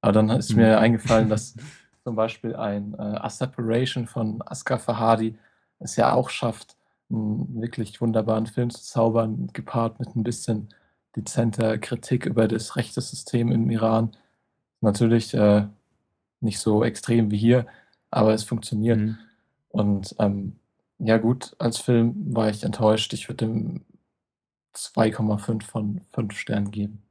Aber 0.00 0.12
dann 0.12 0.30
ist 0.30 0.54
mir 0.54 0.76
mhm. 0.76 0.82
eingefallen, 0.82 1.28
dass 1.28 1.54
zum 2.04 2.16
Beispiel 2.16 2.56
ein 2.56 2.94
äh, 2.94 2.96
A 3.02 3.28
Separation 3.28 4.06
von 4.06 4.42
Asghar 4.42 4.78
Fahadi 4.78 5.36
es 5.78 5.96
ja 5.96 6.12
auch 6.12 6.30
schafft, 6.30 6.76
einen 7.10 7.60
wirklich 7.60 8.00
wunderbaren 8.00 8.46
Film 8.46 8.70
zu 8.70 8.82
zaubern, 8.82 9.48
gepaart 9.52 9.98
mit 10.00 10.14
ein 10.16 10.22
bisschen 10.22 10.68
dezenter 11.16 11.78
Kritik 11.78 12.26
über 12.26 12.48
das 12.48 12.76
Rechtssystem 12.76 13.50
im 13.52 13.70
Iran. 13.70 14.16
Natürlich 14.80 15.34
äh, 15.34 15.66
nicht 16.40 16.58
so 16.58 16.84
extrem 16.84 17.30
wie 17.30 17.38
hier, 17.38 17.66
aber 18.10 18.34
es 18.34 18.44
funktioniert. 18.44 18.98
Mhm. 18.98 19.18
Und 19.68 20.14
ähm, 20.18 20.56
ja 20.98 21.18
gut, 21.18 21.54
als 21.58 21.78
Film 21.78 22.14
war 22.34 22.50
ich 22.50 22.62
enttäuscht. 22.62 23.12
Ich 23.12 23.28
würde 23.28 23.46
dem 23.46 23.84
2,5 24.74 25.62
von 25.62 26.00
5 26.12 26.38
Sternen 26.38 26.70
geben. 26.70 27.02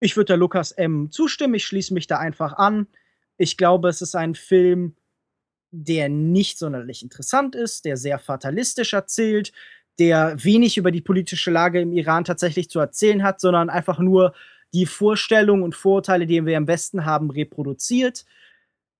Ich 0.00 0.16
würde 0.16 0.28
der 0.28 0.36
Lukas 0.36 0.72
M. 0.72 1.10
zustimmen. 1.10 1.54
Ich 1.54 1.66
schließe 1.66 1.94
mich 1.94 2.06
da 2.06 2.18
einfach 2.18 2.54
an. 2.54 2.86
Ich 3.38 3.56
glaube, 3.56 3.88
es 3.88 4.02
ist 4.02 4.14
ein 4.14 4.34
Film, 4.34 4.94
der 5.70 6.08
nicht 6.08 6.58
sonderlich 6.58 7.02
interessant 7.02 7.54
ist, 7.54 7.84
der 7.84 7.96
sehr 7.96 8.18
fatalistisch 8.18 8.92
erzählt, 8.92 9.52
der 9.98 10.36
wenig 10.42 10.76
über 10.76 10.90
die 10.90 11.00
politische 11.00 11.50
Lage 11.50 11.80
im 11.80 11.92
Iran 11.92 12.24
tatsächlich 12.24 12.68
zu 12.68 12.78
erzählen 12.78 13.22
hat, 13.22 13.40
sondern 13.40 13.70
einfach 13.70 13.98
nur 13.98 14.34
die 14.74 14.86
Vorstellungen 14.86 15.62
und 15.62 15.74
Vorurteile, 15.74 16.26
die 16.26 16.44
wir 16.44 16.56
im 16.56 16.66
Westen 16.66 17.04
haben, 17.04 17.30
reproduziert. 17.30 18.26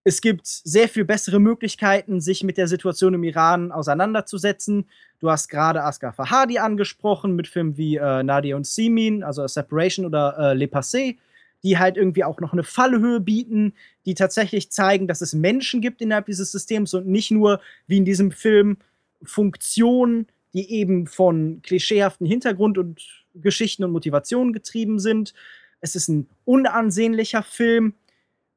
Es 0.04 0.20
gibt 0.20 0.46
sehr 0.46 0.88
viel 0.88 1.04
bessere 1.04 1.40
Möglichkeiten, 1.40 2.20
sich 2.20 2.44
mit 2.44 2.58
der 2.58 2.68
Situation 2.68 3.14
im 3.14 3.24
Iran 3.24 3.72
auseinanderzusetzen. 3.72 4.88
Du 5.18 5.30
hast 5.30 5.48
gerade 5.48 5.82
Asghar 5.82 6.12
Fahadi 6.12 6.58
angesprochen 6.58 7.34
mit 7.34 7.48
Filmen 7.48 7.76
wie 7.76 7.96
äh, 7.96 8.22
Nadia 8.22 8.54
und 8.54 8.66
Simin, 8.66 9.24
also 9.24 9.46
Separation 9.48 10.06
oder 10.06 10.36
äh, 10.38 10.54
Le 10.54 10.66
Passé, 10.66 11.16
die 11.64 11.78
halt 11.78 11.96
irgendwie 11.96 12.22
auch 12.22 12.40
noch 12.40 12.52
eine 12.52 12.62
Fallhöhe 12.62 13.18
bieten, 13.18 13.74
die 14.04 14.14
tatsächlich 14.14 14.70
zeigen, 14.70 15.08
dass 15.08 15.22
es 15.22 15.32
Menschen 15.32 15.80
gibt 15.80 16.00
innerhalb 16.00 16.26
dieses 16.26 16.52
Systems 16.52 16.94
und 16.94 17.08
nicht 17.08 17.32
nur 17.32 17.60
wie 17.88 17.96
in 17.96 18.04
diesem 18.04 18.30
Film 18.30 18.78
Funktionen, 19.24 20.28
die 20.56 20.70
eben 20.72 21.06
von 21.06 21.60
klischeehaften 21.62 22.26
Hintergrund 22.26 22.78
und 22.78 23.02
Geschichten 23.34 23.84
und 23.84 23.92
Motivationen 23.92 24.54
getrieben 24.54 24.98
sind. 24.98 25.34
Es 25.80 25.94
ist 25.94 26.08
ein 26.08 26.28
unansehnlicher 26.46 27.42
Film, 27.42 27.94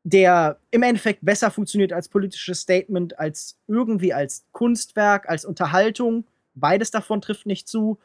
der 0.04 0.60
im 0.72 0.82
Endeffekt 0.82 1.26
besser 1.26 1.52
funktioniert 1.52 1.92
als 1.92 2.08
politisches 2.08 2.62
Statement, 2.62 3.20
als 3.20 3.58
irgendwie 3.68 4.14
als 4.14 4.46
Kunstwerk, 4.54 5.28
als 5.28 5.44
Unterhaltung. 5.44 6.26
Beides 6.56 6.90
davon 6.90 7.20
trifft 7.20 7.46
nicht 7.46 7.68
zu. 7.68 8.00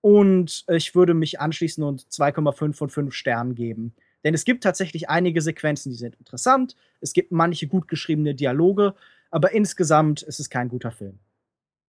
Und 0.00 0.64
ich 0.68 0.94
würde 0.94 1.12
mich 1.12 1.38
anschließen 1.38 1.84
und 1.84 2.02
2,5 2.02 2.72
von 2.74 2.88
5 2.88 3.14
Sternen 3.14 3.54
geben. 3.54 3.94
Denn 4.24 4.32
es 4.32 4.44
gibt 4.44 4.64
tatsächlich 4.64 5.10
einige 5.10 5.42
Sequenzen, 5.42 5.92
die 5.92 5.98
sind 5.98 6.16
interessant. 6.16 6.76
Es 7.02 7.12
gibt 7.12 7.30
manche 7.30 7.66
gut 7.66 7.88
geschriebene 7.88 8.34
Dialoge, 8.34 8.94
aber 9.30 9.52
insgesamt 9.52 10.22
ist 10.22 10.40
es 10.40 10.48
kein 10.48 10.68
guter 10.68 10.92
Film. 10.92 11.18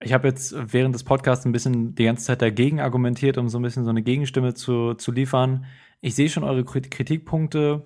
Ich 0.01 0.13
habe 0.13 0.27
jetzt 0.27 0.53
während 0.73 0.93
des 0.93 1.03
Podcasts 1.03 1.45
ein 1.45 1.51
bisschen 1.51 1.95
die 1.95 2.03
ganze 2.03 2.25
Zeit 2.25 2.41
dagegen 2.41 2.81
argumentiert, 2.81 3.37
um 3.37 3.49
so 3.49 3.59
ein 3.59 3.61
bisschen 3.61 3.85
so 3.85 3.89
eine 3.89 4.03
Gegenstimme 4.03 4.53
zu, 4.53 4.93
zu 4.95 5.11
liefern. 5.11 5.65
Ich 6.01 6.15
sehe 6.15 6.29
schon 6.29 6.43
eure 6.43 6.65
Kritikpunkte. 6.65 7.85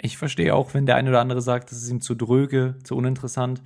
Ich 0.00 0.16
verstehe 0.16 0.54
auch, 0.54 0.74
wenn 0.74 0.86
der 0.86 0.96
eine 0.96 1.10
oder 1.10 1.20
andere 1.20 1.42
sagt, 1.42 1.70
das 1.70 1.82
ist 1.82 1.90
ihm 1.90 2.00
zu 2.00 2.14
dröge, 2.14 2.78
zu 2.82 2.96
uninteressant. 2.96 3.62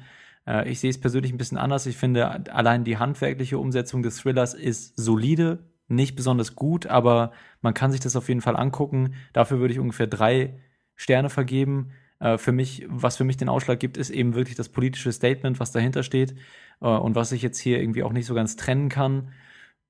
Äh, 0.47 0.69
ich 0.69 0.81
sehe 0.81 0.91
es 0.91 1.01
persönlich 1.01 1.33
ein 1.33 1.39
bisschen 1.39 1.59
anders. 1.59 1.87
Ich 1.87 1.97
finde, 1.97 2.53
allein 2.53 2.85
die 2.85 2.99
handwerkliche 2.99 3.59
Umsetzung 3.59 4.03
des 4.03 4.19
Thrillers 4.19 4.55
ist 4.55 4.97
solide, 4.97 5.65
nicht 5.89 6.17
besonders 6.17 6.57
gut, 6.57 6.87
aber 6.87 7.33
man 7.61 7.75
kann 7.75 7.93
sich 7.93 8.01
das 8.01 8.17
auf 8.17 8.29
jeden 8.29 8.41
Fall 8.41 8.57
angucken. 8.57 9.15
Dafür 9.33 9.61
würde 9.61 9.73
ich 9.73 9.81
ungefähr 9.81 10.09
drei 10.09 10.59
Sterne 10.97 11.31
vergeben. 11.31 11.93
Äh, 12.21 12.39
für 12.39 12.53
mich, 12.53 12.87
was 12.89 13.17
für 13.17 13.25
mich 13.25 13.37
den 13.37 13.49
Ausschlag 13.49 13.81
gibt, 13.81 13.97
ist 13.97 14.11
eben 14.11 14.35
wirklich 14.35 14.57
das 14.57 14.69
politische 14.69 15.13
Statement, 15.13 15.61
was 15.61 15.73
dahinter 15.73 16.03
steht 16.03 16.35
äh, 16.81 16.87
und 16.87 17.15
was 17.15 17.33
ich 17.33 17.43
jetzt 17.43 17.59
hier 17.59 17.81
irgendwie 17.81 18.03
auch 18.03 18.13
nicht 18.13 18.27
so 18.27 18.35
ganz 18.35 18.57
trennen 18.57 18.89
kann. 18.89 19.33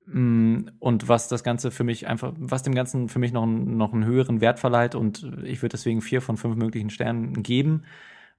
Mm, 0.05 0.69
und 0.79 1.09
was 1.09 1.27
das 1.27 1.43
Ganze 1.43 1.71
für 1.71 1.83
mich 1.83 2.07
einfach, 2.07 2.33
was 2.37 2.63
dem 2.63 2.75
Ganzen 2.75 3.09
für 3.09 3.19
mich 3.19 3.33
noch, 3.33 3.45
noch 3.45 3.93
einen 3.93 4.05
höheren 4.05 4.41
Wert 4.41 4.59
verleiht 4.59 4.95
und 4.95 5.23
ich 5.43 5.61
würde 5.61 5.73
deswegen 5.73 6.01
vier 6.01 6.21
von 6.21 6.37
fünf 6.37 6.55
möglichen 6.55 6.89
Sternen 6.89 7.43
geben. 7.43 7.83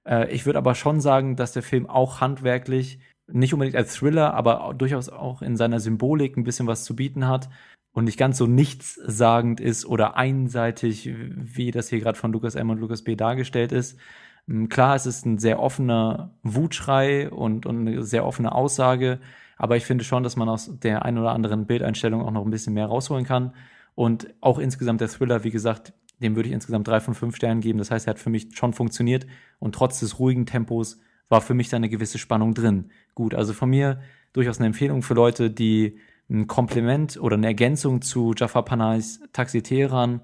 Äh, 0.05 0.31
ich 0.33 0.45
würde 0.45 0.59
aber 0.59 0.75
schon 0.75 1.01
sagen, 1.01 1.35
dass 1.35 1.53
der 1.53 1.63
Film 1.63 1.87
auch 1.87 2.21
handwerklich 2.21 2.99
nicht 3.27 3.53
unbedingt 3.53 3.75
als 3.75 3.95
Thriller, 3.95 4.33
aber 4.33 4.73
durchaus 4.75 5.09
auch 5.09 5.41
in 5.43 5.55
seiner 5.55 5.79
Symbolik 5.79 6.35
ein 6.37 6.43
bisschen 6.43 6.67
was 6.67 6.83
zu 6.83 6.95
bieten 6.95 7.27
hat 7.27 7.49
und 7.93 8.05
nicht 8.05 8.17
ganz 8.17 8.37
so 8.37 8.45
nichtssagend 8.45 9.59
ist 9.59 9.85
oder 9.85 10.15
einseitig, 10.15 11.09
wie 11.13 11.71
das 11.71 11.89
hier 11.89 11.99
gerade 11.99 12.17
von 12.17 12.31
Lukas 12.31 12.55
M. 12.55 12.69
und 12.69 12.79
Lukas 12.79 13.03
B. 13.03 13.15
dargestellt 13.15 13.71
ist. 13.71 13.97
Mm, 14.45 14.67
klar, 14.67 14.95
es 14.95 15.05
ist 15.05 15.25
ein 15.25 15.37
sehr 15.37 15.59
offener 15.59 16.31
Wutschrei 16.43 17.29
und, 17.29 17.65
und 17.65 17.87
eine 17.87 18.03
sehr 18.03 18.25
offene 18.25 18.53
Aussage, 18.53 19.19
aber 19.57 19.75
ich 19.75 19.85
finde 19.85 20.03
schon, 20.03 20.23
dass 20.23 20.35
man 20.35 20.49
aus 20.49 20.79
der 20.79 21.03
ein 21.03 21.17
oder 21.17 21.31
anderen 21.31 21.65
Bildeinstellung 21.65 22.21
auch 22.21 22.31
noch 22.31 22.45
ein 22.45 22.51
bisschen 22.51 22.73
mehr 22.73 22.87
rausholen 22.87 23.25
kann. 23.25 23.53
Und 23.95 24.33
auch 24.39 24.59
insgesamt 24.59 25.01
der 25.01 25.09
Thriller, 25.09 25.43
wie 25.43 25.51
gesagt, 25.51 25.91
dem 26.21 26.35
würde 26.35 26.47
ich 26.47 26.55
insgesamt 26.55 26.87
drei 26.87 27.01
von 27.01 27.13
fünf 27.13 27.35
Sternen 27.35 27.59
geben. 27.59 27.79
Das 27.79 27.91
heißt, 27.91 28.07
er 28.07 28.11
hat 28.11 28.19
für 28.19 28.29
mich 28.29 28.55
schon 28.55 28.71
funktioniert 28.71 29.27
und 29.59 29.75
trotz 29.75 29.99
des 29.99 30.19
ruhigen 30.19 30.45
Tempos 30.45 31.01
war 31.27 31.41
für 31.41 31.53
mich 31.53 31.69
da 31.69 31.77
eine 31.77 31.89
gewisse 31.89 32.17
Spannung 32.17 32.53
drin. 32.53 32.91
Gut, 33.15 33.35
also 33.35 33.53
von 33.53 33.69
mir 33.69 33.99
durchaus 34.33 34.59
eine 34.59 34.67
Empfehlung 34.67 35.01
für 35.01 35.13
Leute, 35.13 35.51
die 35.51 35.97
ein 36.29 36.47
Kompliment 36.47 37.19
oder 37.19 37.35
eine 37.35 37.47
Ergänzung 37.47 38.01
zu 38.01 38.33
Jafar 38.35 38.65
Panais 38.65 39.19
Taxi 39.33 39.61
Teheran 39.61 40.21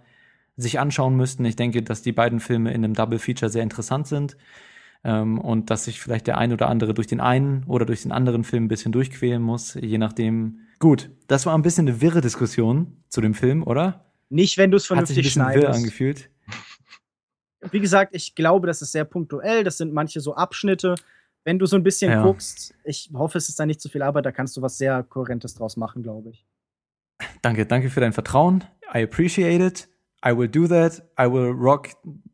sich 0.57 0.79
anschauen 0.79 1.15
müssten. 1.15 1.43
Ich 1.45 1.55
denke, 1.55 1.83
dass 1.83 2.01
die 2.01 2.11
beiden 2.11 2.39
Filme 2.39 2.71
in 2.71 2.83
einem 2.83 2.93
Double 2.93 3.19
Feature 3.19 3.51
sehr 3.51 3.63
interessant 3.63 4.07
sind 4.07 4.37
ähm, 5.03 5.39
und 5.39 5.69
dass 5.69 5.85
sich 5.85 5.99
vielleicht 5.99 6.27
der 6.27 6.37
ein 6.37 6.53
oder 6.53 6.69
andere 6.69 6.93
durch 6.93 7.07
den 7.07 7.19
einen 7.19 7.63
oder 7.65 7.85
durch 7.85 8.03
den 8.03 8.11
anderen 8.11 8.43
Film 8.43 8.65
ein 8.65 8.67
bisschen 8.67 8.91
durchquälen 8.91 9.41
muss, 9.41 9.73
je 9.75 9.97
nachdem. 9.97 10.59
Gut, 10.79 11.09
das 11.27 11.45
war 11.45 11.57
ein 11.57 11.61
bisschen 11.61 11.87
eine 11.87 12.01
wirre 12.01 12.21
Diskussion 12.21 13.03
zu 13.09 13.21
dem 13.21 13.33
Film, 13.33 13.63
oder? 13.63 14.05
Nicht, 14.29 14.57
wenn 14.57 14.71
du 14.71 14.77
es 14.77 14.85
vernünftig 14.85 15.17
Hat 15.17 15.23
sich 15.23 15.39
ein 15.39 15.47
bisschen 15.47 15.61
wirr 15.61 15.73
angefühlt. 15.73 16.29
Wie 17.71 17.79
gesagt, 17.79 18.15
ich 18.15 18.35
glaube, 18.35 18.67
das 18.67 18.81
ist 18.81 18.91
sehr 18.91 19.05
punktuell. 19.05 19.63
Das 19.63 19.77
sind 19.77 19.93
manche 19.93 20.19
so 20.19 20.35
Abschnitte 20.35 20.95
wenn 21.45 21.59
du 21.59 21.65
so 21.67 21.77
ein 21.77 21.83
bisschen 21.83 22.11
ja. 22.11 22.23
guckst, 22.23 22.75
ich 22.83 23.09
hoffe, 23.13 23.37
es 23.37 23.47
ist 23.47 23.59
da 23.59 23.65
nicht 23.65 23.79
zu 23.79 23.87
viel 23.87 24.01
Arbeit, 24.01 24.25
da 24.25 24.31
kannst 24.31 24.57
du 24.57 24.61
was 24.61 24.77
sehr 24.77 25.03
Kohärentes 25.03 25.53
draus 25.53 25.77
machen, 25.77 26.03
glaube 26.03 26.31
ich. 26.31 26.45
Danke, 27.41 27.65
danke 27.65 27.89
für 27.89 28.01
dein 28.01 28.11
Vertrauen. 28.11 28.65
I 28.93 29.03
appreciate 29.03 29.63
it. 29.63 29.87
I 30.25 30.35
will 30.35 30.49
do 30.49 30.67
that. 30.67 31.03
I 31.19 31.31
will 31.31 31.51
rock 31.51 31.89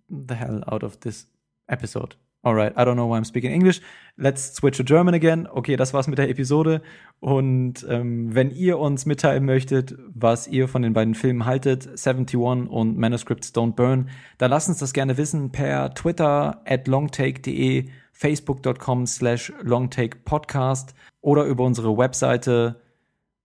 the 0.07 0.33
hell 0.33 0.63
out 0.65 0.83
of 0.83 0.97
this 1.01 1.29
episode. 1.67 2.15
Alright, 2.43 2.73
I 2.75 2.83
don't 2.85 2.95
know 2.95 3.07
why 3.07 3.17
I'm 3.17 3.25
speaking 3.25 3.51
English. 3.51 3.81
Let's 4.17 4.55
switch 4.55 4.77
to 4.77 4.83
German 4.83 5.13
again. 5.13 5.47
Okay, 5.47 5.75
das 5.75 5.93
war's 5.93 6.07
mit 6.07 6.17
der 6.17 6.27
Episode. 6.27 6.81
Und 7.19 7.85
ähm, 7.87 8.33
wenn 8.33 8.49
ihr 8.49 8.79
uns 8.79 9.05
mitteilen 9.05 9.45
möchtet, 9.45 9.95
was 10.07 10.47
ihr 10.47 10.67
von 10.67 10.81
den 10.81 10.93
beiden 10.93 11.13
Filmen 11.13 11.45
haltet, 11.45 11.87
71 11.87 12.35
und 12.39 12.97
Manuscripts 12.97 13.53
Don't 13.53 13.75
Burn, 13.75 14.09
dann 14.39 14.49
lasst 14.49 14.69
uns 14.69 14.79
das 14.79 14.93
gerne 14.93 15.17
wissen 15.17 15.51
per 15.51 15.93
Twitter 15.93 16.63
at 16.65 16.87
longtake.de 16.87 17.89
facebook.com 18.11 19.07
slash 19.07 19.51
longtakepodcast 19.61 20.95
oder 21.21 21.45
über 21.45 21.63
unsere 21.63 21.97
Webseite 21.97 22.81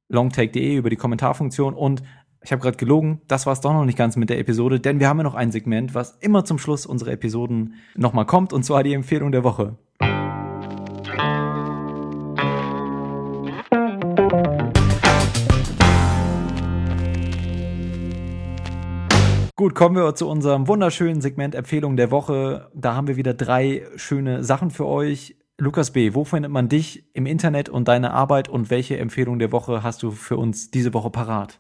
longtake.de 0.09 0.77
über 0.77 0.91
die 0.91 0.97
Kommentarfunktion 0.97 1.75
und 1.75 2.03
ich 2.43 2.53
habe 2.53 2.63
gerade 2.63 2.77
gelogen, 2.77 3.23
das 3.27 3.45
war 3.47 3.55
es 3.55 3.61
doch 3.61 3.73
noch 3.73 3.85
nicht 3.85 3.99
ganz 3.99 4.15
mit 4.15 4.31
der 4.31 4.39
Episode, 4.39 4.79
denn 4.79 5.01
wir 5.01 5.09
haben 5.09 5.19
ja 5.19 5.25
noch 5.25 5.35
ein 5.35 5.51
Segment, 5.51 5.95
was 5.95 6.17
immer 6.21 6.45
zum 6.45 6.59
Schluss 6.59 6.87
unserer 6.87 7.11
Episoden 7.11 7.75
nochmal 7.97 8.25
kommt, 8.27 8.53
und 8.53 8.65
zwar 8.65 8.85
die 8.85 8.95
Empfehlung 8.95 9.33
der 9.33 9.43
Woche. 9.43 9.77
Gut, 19.67 19.75
kommen 19.75 19.97
wir 19.97 20.15
zu 20.15 20.29
unserem 20.29 20.69
wunderschönen 20.69 21.21
Segment 21.21 21.57
Empfehlung 21.57 21.97
der 21.97 22.13
Woche. 22.13 22.71
Da 22.73 22.95
haben 22.95 23.09
wir 23.09 23.17
wieder 23.17 23.35
drei 23.35 23.85
schöne 23.97 24.45
Sachen 24.45 24.71
für 24.71 24.87
euch. 24.87 25.35
Lukas 25.59 25.91
B., 25.91 26.15
wo 26.15 26.23
findet 26.23 26.53
man 26.53 26.69
dich 26.69 27.03
im 27.15 27.27
Internet 27.27 27.69
und 27.69 27.89
deine 27.89 28.13
Arbeit 28.13 28.49
und 28.49 28.71
welche 28.71 28.97
Empfehlung 28.97 29.41
der 29.41 29.51
Woche 29.51 29.83
hast 29.83 30.05
du 30.05 30.13
für 30.13 30.37
uns 30.37 30.71
diese 30.71 30.95
Woche 30.95 31.11
parat? 31.11 31.59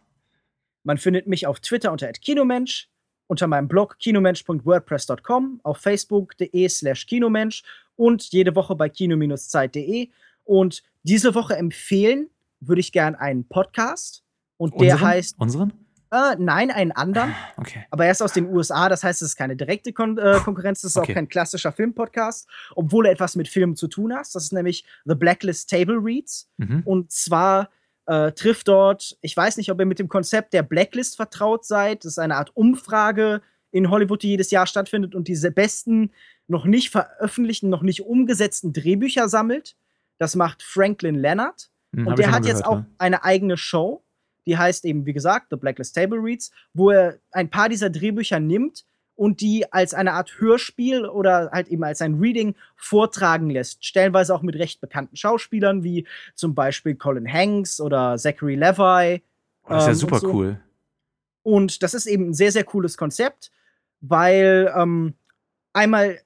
Man 0.84 0.98
findet 0.98 1.26
mich 1.26 1.48
auf 1.48 1.58
Twitter 1.58 1.90
unter 1.90 2.06
@kinomensch, 2.12 2.88
unter 3.26 3.48
meinem 3.48 3.66
Blog 3.66 3.98
kinomensch.wordpress.com, 3.98 5.62
auf 5.64 5.78
facebook.de 5.78 6.68
slash 6.68 7.06
kinomensch 7.06 7.64
und 7.96 8.22
jede 8.30 8.54
Woche 8.54 8.76
bei 8.76 8.88
kino-zeit.de. 8.88 10.10
Und 10.44 10.84
diese 11.02 11.34
Woche 11.34 11.56
empfehlen 11.56 12.30
würde 12.60 12.78
ich 12.78 12.92
gern 12.92 13.16
einen 13.16 13.48
Podcast 13.48 14.22
und 14.58 14.80
der 14.80 14.92
unseren? 14.92 15.08
heißt 15.08 15.40
Unseren? 15.40 15.85
Äh, 16.10 16.36
nein, 16.38 16.70
einen 16.70 16.92
anderen. 16.92 17.30
Ah, 17.30 17.60
Okay. 17.60 17.84
Aber 17.90 18.04
er 18.06 18.12
ist 18.12 18.22
aus 18.22 18.32
den 18.32 18.46
USA, 18.46 18.88
das 18.88 19.02
heißt, 19.04 19.22
es 19.22 19.30
ist 19.30 19.36
keine 19.36 19.56
direkte 19.56 19.92
Kon 19.92 20.18
äh, 20.18 20.38
Konkurrenz, 20.44 20.82
das 20.82 20.92
ist 20.92 20.96
Okay. 20.96 21.12
auch 21.12 21.14
kein 21.14 21.28
klassischer 21.28 21.72
Filmpodcast, 21.72 22.48
obwohl 22.74 23.06
er 23.06 23.12
etwas 23.12 23.36
mit 23.36 23.48
Filmen 23.48 23.76
zu 23.76 23.88
tun 23.88 24.12
hat. 24.14 24.26
Das 24.32 24.44
ist 24.44 24.52
nämlich 24.52 24.84
The 25.04 25.14
Blacklist 25.14 25.68
Table 25.70 25.98
Reads. 26.00 26.48
Mhm. 26.58 26.82
Und 26.84 27.10
zwar 27.12 27.70
äh, 28.06 28.30
trifft 28.32 28.68
dort, 28.68 29.16
ich 29.20 29.36
weiß 29.36 29.56
nicht, 29.56 29.70
ob 29.72 29.80
ihr 29.80 29.86
mit 29.86 29.98
dem 29.98 30.08
Konzept 30.08 30.52
der 30.52 30.62
Blacklist 30.62 31.16
vertraut 31.16 31.64
seid. 31.64 32.04
Das 32.04 32.12
ist 32.12 32.18
eine 32.18 32.36
Art 32.36 32.50
Umfrage 32.56 33.42
in 33.72 33.90
Hollywood, 33.90 34.22
die 34.22 34.28
jedes 34.28 34.50
Jahr 34.52 34.66
stattfindet 34.66 35.14
und 35.14 35.26
diese 35.28 35.50
besten, 35.50 36.12
noch 36.46 36.64
nicht 36.64 36.90
veröffentlichten, 36.90 37.68
noch 37.68 37.82
nicht 37.82 38.02
umgesetzten 38.02 38.72
Drehbücher 38.72 39.28
sammelt. 39.28 39.76
Das 40.18 40.36
macht 40.36 40.62
Franklin 40.62 41.16
Leonard. 41.16 41.68
Hm, 41.92 42.04
hab 42.04 42.10
Und 42.10 42.18
der 42.20 42.30
hat 42.30 42.42
mal 42.42 42.48
jetzt 42.48 42.62
gehört, 42.62 42.66
auch 42.66 42.78
ja. 42.82 42.86
eine 42.98 43.24
eigene 43.24 43.56
Show, 43.56 44.04
die 44.46 44.56
heißt 44.56 44.84
eben, 44.84 45.06
wie 45.06 45.12
gesagt, 45.12 45.48
The 45.50 45.56
Blacklist 45.56 45.94
Table 45.94 46.18
Reads, 46.18 46.50
wo 46.72 46.90
er 46.90 47.18
ein 47.32 47.50
paar 47.50 47.68
dieser 47.68 47.90
Drehbücher 47.90 48.40
nimmt 48.40 48.84
und 49.16 49.40
die 49.40 49.70
als 49.72 49.94
eine 49.94 50.12
Art 50.12 50.38
Hörspiel 50.38 51.06
oder 51.06 51.50
halt 51.50 51.68
eben 51.68 51.82
als 51.82 52.02
ein 52.02 52.20
Reading 52.20 52.54
vortragen 52.76 53.50
lässt. 53.50 53.84
Stellenweise 53.84 54.34
auch 54.34 54.42
mit 54.42 54.56
recht 54.56 54.80
bekannten 54.80 55.16
Schauspielern, 55.16 55.82
wie 55.82 56.06
zum 56.34 56.54
Beispiel 56.54 56.94
Colin 56.94 57.30
Hanks 57.30 57.80
oder 57.80 58.16
Zachary 58.18 58.54
Levi. 58.54 59.22
Oh, 59.64 59.70
das 59.70 59.82
ist 59.82 59.86
ja 59.86 59.92
ähm, 59.92 59.94
super 59.94 60.14
und 60.16 60.20
so. 60.20 60.32
cool. 60.32 60.60
Und 61.42 61.82
das 61.82 61.94
ist 61.94 62.06
eben 62.06 62.30
ein 62.30 62.34
sehr, 62.34 62.52
sehr 62.52 62.64
cooles 62.64 62.96
Konzept, 62.96 63.50
weil 64.00 64.72
ähm, 64.76 65.14
einmal, 65.72 66.20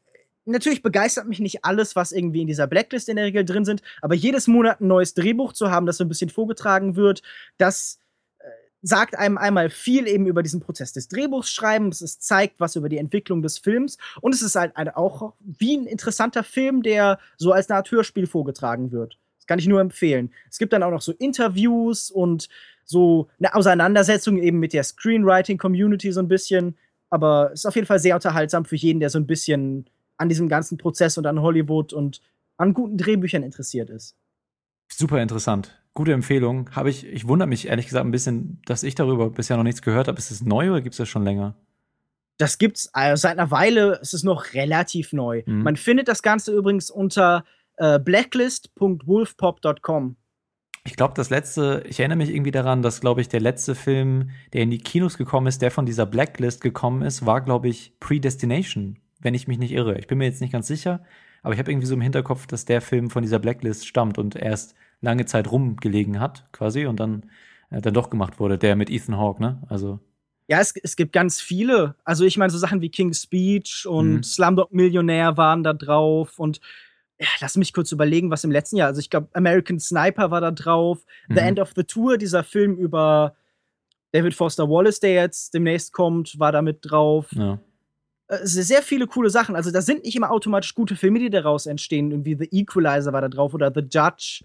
natürlich 0.44 0.82
begeistert 0.82 1.28
mich 1.28 1.38
nicht 1.40 1.64
alles, 1.64 1.94
was 1.94 2.10
irgendwie 2.10 2.40
in 2.40 2.48
dieser 2.48 2.66
Blacklist 2.66 3.08
in 3.08 3.16
der 3.16 3.26
Regel 3.26 3.44
drin 3.44 3.64
sind, 3.64 3.82
aber 4.02 4.14
jedes 4.14 4.48
Monat 4.48 4.80
ein 4.80 4.88
neues 4.88 5.14
Drehbuch 5.14 5.52
zu 5.52 5.70
haben, 5.70 5.86
das 5.86 5.98
so 5.98 6.04
ein 6.04 6.08
bisschen 6.08 6.30
vorgetragen 6.30 6.96
wird, 6.96 7.22
das 7.58 7.99
sagt 8.82 9.16
einem 9.16 9.38
einmal 9.38 9.70
viel 9.70 10.06
eben 10.06 10.26
über 10.26 10.42
diesen 10.42 10.60
Prozess 10.60 10.92
des 10.92 11.08
Drehbuchschreibens, 11.08 12.00
es 12.00 12.18
zeigt 12.18 12.60
was 12.60 12.76
über 12.76 12.88
die 12.88 12.98
Entwicklung 12.98 13.42
des 13.42 13.58
Films 13.58 13.98
und 14.20 14.34
es 14.34 14.42
ist 14.42 14.56
halt 14.56 14.74
auch 14.94 15.34
wie 15.40 15.76
ein 15.76 15.86
interessanter 15.86 16.44
Film, 16.44 16.82
der 16.82 17.18
so 17.36 17.52
als 17.52 17.68
eine 17.68 17.78
Art 17.78 17.90
Hörspiel 17.90 18.26
vorgetragen 18.26 18.92
wird. 18.92 19.18
Das 19.38 19.46
kann 19.46 19.58
ich 19.58 19.66
nur 19.66 19.80
empfehlen. 19.80 20.32
Es 20.50 20.58
gibt 20.58 20.72
dann 20.72 20.82
auch 20.82 20.90
noch 20.90 21.02
so 21.02 21.12
Interviews 21.12 22.10
und 22.10 22.48
so 22.84 23.28
eine 23.38 23.54
Auseinandersetzung 23.54 24.38
eben 24.38 24.58
mit 24.58 24.72
der 24.72 24.82
Screenwriting-Community 24.82 26.12
so 26.12 26.20
ein 26.20 26.28
bisschen, 26.28 26.76
aber 27.10 27.50
es 27.52 27.60
ist 27.60 27.66
auf 27.66 27.74
jeden 27.74 27.86
Fall 27.86 28.00
sehr 28.00 28.14
unterhaltsam 28.14 28.64
für 28.64 28.76
jeden, 28.76 29.00
der 29.00 29.10
so 29.10 29.18
ein 29.18 29.26
bisschen 29.26 29.88
an 30.16 30.28
diesem 30.28 30.48
ganzen 30.48 30.78
Prozess 30.78 31.16
und 31.18 31.26
an 31.26 31.40
Hollywood 31.40 31.92
und 31.92 32.20
an 32.56 32.74
guten 32.74 32.98
Drehbüchern 32.98 33.42
interessiert 33.42 33.90
ist. 33.90 34.16
Super 34.92 35.22
interessant. 35.22 35.79
Gute 35.94 36.12
Empfehlung. 36.12 36.70
Habe 36.72 36.90
ich, 36.90 37.06
ich 37.06 37.26
wundere 37.26 37.48
mich 37.48 37.68
ehrlich 37.68 37.86
gesagt 37.86 38.06
ein 38.06 38.12
bisschen, 38.12 38.60
dass 38.64 38.82
ich 38.82 38.94
darüber 38.94 39.30
bisher 39.30 39.56
noch 39.56 39.64
nichts 39.64 39.80
gehört 39.82 40.08
habe. 40.08 40.18
Ist 40.18 40.30
es 40.30 40.42
neu 40.42 40.70
oder 40.70 40.80
gibt 40.80 40.94
es 40.94 40.98
das 40.98 41.08
schon 41.08 41.24
länger? 41.24 41.54
Das 42.38 42.58
gibt's 42.58 42.88
also 42.94 43.20
seit 43.20 43.38
einer 43.38 43.50
Weile, 43.50 43.98
es 44.00 44.14
ist 44.14 44.24
noch 44.24 44.54
relativ 44.54 45.12
neu. 45.12 45.42
Mhm. 45.44 45.62
Man 45.62 45.76
findet 45.76 46.08
das 46.08 46.22
Ganze 46.22 46.54
übrigens 46.54 46.90
unter 46.90 47.44
äh, 47.76 47.98
blacklist.wolfpop.com. 47.98 50.16
Ich 50.84 50.96
glaube, 50.96 51.12
das 51.14 51.28
letzte, 51.28 51.84
ich 51.86 52.00
erinnere 52.00 52.16
mich 52.16 52.30
irgendwie 52.30 52.50
daran, 52.50 52.80
dass, 52.80 53.02
glaube 53.02 53.20
ich, 53.20 53.28
der 53.28 53.40
letzte 53.40 53.74
Film, 53.74 54.30
der 54.54 54.62
in 54.62 54.70
die 54.70 54.78
Kinos 54.78 55.18
gekommen 55.18 55.46
ist, 55.46 55.60
der 55.60 55.70
von 55.70 55.84
dieser 55.84 56.06
Blacklist 56.06 56.62
gekommen 56.62 57.02
ist, 57.02 57.26
war, 57.26 57.42
glaube 57.42 57.68
ich, 57.68 57.92
Predestination, 58.00 58.98
wenn 59.20 59.34
ich 59.34 59.46
mich 59.46 59.58
nicht 59.58 59.72
irre. 59.72 59.98
Ich 59.98 60.06
bin 60.06 60.16
mir 60.16 60.24
jetzt 60.24 60.40
nicht 60.40 60.52
ganz 60.52 60.66
sicher, 60.66 61.04
aber 61.42 61.52
ich 61.52 61.58
habe 61.58 61.70
irgendwie 61.70 61.86
so 61.86 61.94
im 61.94 62.00
Hinterkopf, 62.00 62.46
dass 62.46 62.64
der 62.64 62.80
Film 62.80 63.10
von 63.10 63.22
dieser 63.22 63.38
Blacklist 63.38 63.86
stammt 63.86 64.16
und 64.16 64.36
erst 64.36 64.74
lange 65.00 65.26
Zeit 65.26 65.50
rumgelegen 65.50 66.20
hat, 66.20 66.46
quasi, 66.52 66.86
und 66.86 67.00
dann, 67.00 67.30
äh, 67.70 67.80
dann 67.80 67.94
doch 67.94 68.10
gemacht 68.10 68.38
wurde, 68.38 68.58
der 68.58 68.76
mit 68.76 68.90
Ethan 68.90 69.16
Hawke, 69.16 69.42
ne? 69.42 69.62
Also. 69.68 70.00
Ja, 70.48 70.58
es, 70.58 70.74
es 70.82 70.96
gibt 70.96 71.12
ganz 71.12 71.40
viele. 71.40 71.94
Also 72.04 72.24
ich 72.24 72.36
meine, 72.36 72.50
so 72.50 72.58
Sachen 72.58 72.80
wie 72.80 72.88
King's 72.88 73.22
Speech 73.22 73.86
und 73.86 74.14
mhm. 74.14 74.22
Slumdog 74.22 74.72
Millionär 74.72 75.36
waren 75.36 75.62
da 75.62 75.72
drauf 75.72 76.38
und 76.38 76.60
ja, 77.20 77.28
lass 77.40 77.56
mich 77.56 77.72
kurz 77.72 77.92
überlegen, 77.92 78.30
was 78.30 78.44
im 78.44 78.50
letzten 78.50 78.76
Jahr, 78.76 78.88
also 78.88 78.98
ich 78.98 79.10
glaube, 79.10 79.28
American 79.34 79.78
Sniper 79.78 80.30
war 80.30 80.40
da 80.40 80.50
drauf, 80.50 81.04
mhm. 81.28 81.34
The 81.34 81.40
End 81.40 81.60
of 81.60 81.72
the 81.76 81.84
Tour, 81.84 82.18
dieser 82.18 82.42
Film 82.42 82.76
über 82.76 83.36
David 84.12 84.34
Foster 84.34 84.68
Wallace, 84.68 85.00
der 85.00 85.14
jetzt 85.14 85.54
demnächst 85.54 85.92
kommt, 85.92 86.38
war 86.38 86.50
da 86.50 86.62
mit 86.62 86.78
drauf. 86.82 87.28
Ja. 87.30 87.60
Äh, 88.26 88.38
sehr 88.44 88.82
viele 88.82 89.06
coole 89.06 89.30
Sachen. 89.30 89.54
Also 89.54 89.70
da 89.70 89.82
sind 89.82 90.04
nicht 90.04 90.16
immer 90.16 90.30
automatisch 90.30 90.74
gute 90.74 90.96
Filme, 90.96 91.18
die 91.18 91.30
daraus 91.30 91.66
entstehen. 91.66 92.10
Irgendwie 92.10 92.36
The 92.36 92.48
Equalizer 92.50 93.12
war 93.12 93.20
da 93.20 93.28
drauf 93.28 93.54
oder 93.54 93.72
The 93.72 93.82
Judge 93.82 94.44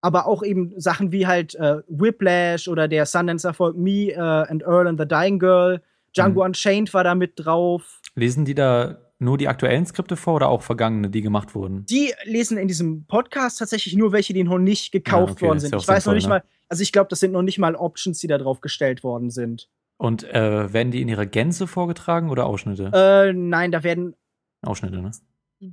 aber 0.00 0.26
auch 0.26 0.42
eben 0.42 0.72
Sachen 0.76 1.12
wie 1.12 1.26
halt 1.26 1.54
äh, 1.56 1.78
Whiplash 1.88 2.68
oder 2.68 2.88
der 2.88 3.06
Sundance-Erfolg 3.06 3.76
Me 3.76 4.12
uh, 4.16 4.50
and 4.50 4.62
Earl 4.62 4.86
and 4.86 5.00
the 5.00 5.06
Dying 5.06 5.38
Girl. 5.38 5.80
Django 6.16 6.40
mhm. 6.40 6.46
Unchained 6.46 6.94
war 6.94 7.04
da 7.04 7.14
mit 7.14 7.32
drauf. 7.36 8.00
Lesen 8.14 8.44
die 8.44 8.54
da 8.54 8.98
nur 9.18 9.36
die 9.36 9.48
aktuellen 9.48 9.84
Skripte 9.84 10.16
vor 10.16 10.34
oder 10.34 10.48
auch 10.48 10.62
vergangene, 10.62 11.10
die 11.10 11.22
gemacht 11.22 11.54
wurden? 11.54 11.84
Die 11.86 12.12
lesen 12.24 12.56
in 12.56 12.68
diesem 12.68 13.04
Podcast 13.06 13.58
tatsächlich 13.58 13.96
nur 13.96 14.12
welche, 14.12 14.32
die 14.32 14.44
noch 14.44 14.58
nicht 14.58 14.92
gekauft 14.92 15.28
ja, 15.28 15.32
okay, 15.32 15.46
worden 15.46 15.60
sind. 15.60 15.74
Ich 15.74 15.88
weiß 15.88 16.06
noch 16.06 16.14
nicht 16.14 16.24
ne? 16.24 16.30
mal, 16.30 16.42
also 16.68 16.82
ich 16.82 16.92
glaube, 16.92 17.08
das 17.08 17.20
sind 17.20 17.32
noch 17.32 17.42
nicht 17.42 17.58
mal 17.58 17.74
Options, 17.74 18.18
die 18.18 18.28
da 18.28 18.38
drauf 18.38 18.60
gestellt 18.60 19.02
worden 19.02 19.30
sind. 19.30 19.68
Und 19.96 20.22
äh, 20.32 20.72
werden 20.72 20.92
die 20.92 21.02
in 21.02 21.08
ihrer 21.08 21.26
Gänze 21.26 21.66
vorgetragen 21.66 22.30
oder 22.30 22.46
Ausschnitte? 22.46 22.92
Äh, 22.94 23.32
nein, 23.32 23.72
da 23.72 23.82
werden 23.82 24.14
Ausschnitte, 24.62 25.02
ne? 25.02 25.10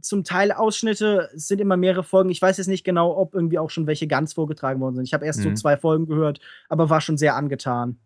Zum 0.01 0.23
Teil 0.23 0.51
Ausschnitte, 0.51 1.29
es 1.35 1.47
sind 1.47 1.61
immer 1.61 1.77
mehrere 1.77 2.03
Folgen. 2.03 2.29
Ich 2.29 2.41
weiß 2.41 2.57
jetzt 2.57 2.67
nicht 2.67 2.83
genau, 2.83 3.15
ob 3.15 3.33
irgendwie 3.33 3.59
auch 3.59 3.69
schon 3.69 3.87
welche 3.87 4.07
ganz 4.07 4.33
vorgetragen 4.33 4.81
worden 4.81 4.95
sind. 4.95 5.05
Ich 5.05 5.13
habe 5.13 5.25
erst 5.25 5.39
mhm. 5.39 5.43
so 5.43 5.53
zwei 5.53 5.77
Folgen 5.77 6.07
gehört, 6.07 6.39
aber 6.69 6.89
war 6.89 7.01
schon 7.01 7.17
sehr 7.17 7.35
angetan. 7.35 7.97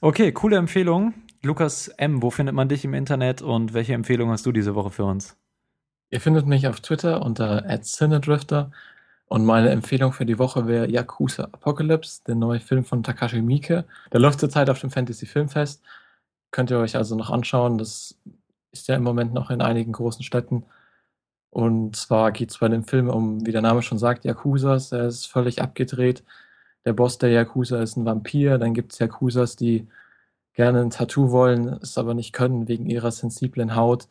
Okay, 0.00 0.32
coole 0.32 0.56
Empfehlung. 0.56 1.14
Lukas 1.42 1.88
M., 1.88 2.22
wo 2.22 2.30
findet 2.30 2.54
man 2.54 2.68
dich 2.68 2.84
im 2.84 2.94
Internet 2.94 3.42
und 3.42 3.74
welche 3.74 3.94
Empfehlung 3.94 4.30
hast 4.30 4.46
du 4.46 4.52
diese 4.52 4.74
Woche 4.74 4.90
für 4.90 5.04
uns? 5.04 5.36
Ihr 6.10 6.20
findet 6.20 6.46
mich 6.46 6.68
auf 6.68 6.80
Twitter 6.80 7.22
unter 7.22 7.64
@cinedrifter 7.82 8.70
und 9.26 9.44
meine 9.44 9.70
Empfehlung 9.70 10.12
für 10.12 10.26
die 10.26 10.38
Woche 10.38 10.66
wäre 10.66 10.90
Yakuza 10.90 11.44
Apocalypse, 11.44 12.22
der 12.26 12.34
neue 12.34 12.60
Film 12.60 12.84
von 12.84 13.02
Takashi 13.02 13.40
Miike. 13.40 13.86
Der 14.12 14.20
läuft 14.20 14.40
zurzeit 14.40 14.68
auf 14.68 14.78
dem 14.78 14.90
Fantasy 14.90 15.26
Filmfest. 15.26 15.82
Könnt 16.50 16.70
ihr 16.70 16.78
euch 16.78 16.96
also 16.96 17.16
noch 17.16 17.30
anschauen. 17.30 17.78
Das 17.78 18.18
ist 18.72 18.88
ja 18.88 18.96
im 18.96 19.02
Moment 19.02 19.34
noch 19.34 19.50
in 19.50 19.62
einigen 19.62 19.92
großen 19.92 20.24
Städten. 20.24 20.64
Und 21.50 21.96
zwar 21.96 22.32
geht 22.32 22.50
es 22.50 22.58
bei 22.58 22.68
dem 22.68 22.84
Film 22.84 23.10
um, 23.10 23.46
wie 23.46 23.52
der 23.52 23.60
Name 23.60 23.82
schon 23.82 23.98
sagt, 23.98 24.24
Yakuzas. 24.24 24.92
Er 24.92 25.06
ist 25.06 25.26
völlig 25.26 25.60
abgedreht. 25.60 26.24
Der 26.86 26.94
Boss 26.94 27.18
der 27.18 27.30
Yakuza 27.30 27.82
ist 27.82 27.96
ein 27.96 28.06
Vampir. 28.06 28.58
Dann 28.58 28.74
gibt 28.74 28.92
es 28.92 28.98
Yakuzas, 28.98 29.56
die 29.56 29.86
gerne 30.54 30.80
ein 30.80 30.90
Tattoo 30.90 31.30
wollen, 31.30 31.68
es 31.82 31.98
aber 31.98 32.14
nicht 32.14 32.32
können 32.32 32.68
wegen 32.68 32.86
ihrer 32.86 33.10
sensiblen 33.12 33.76
Haut. 33.76 34.08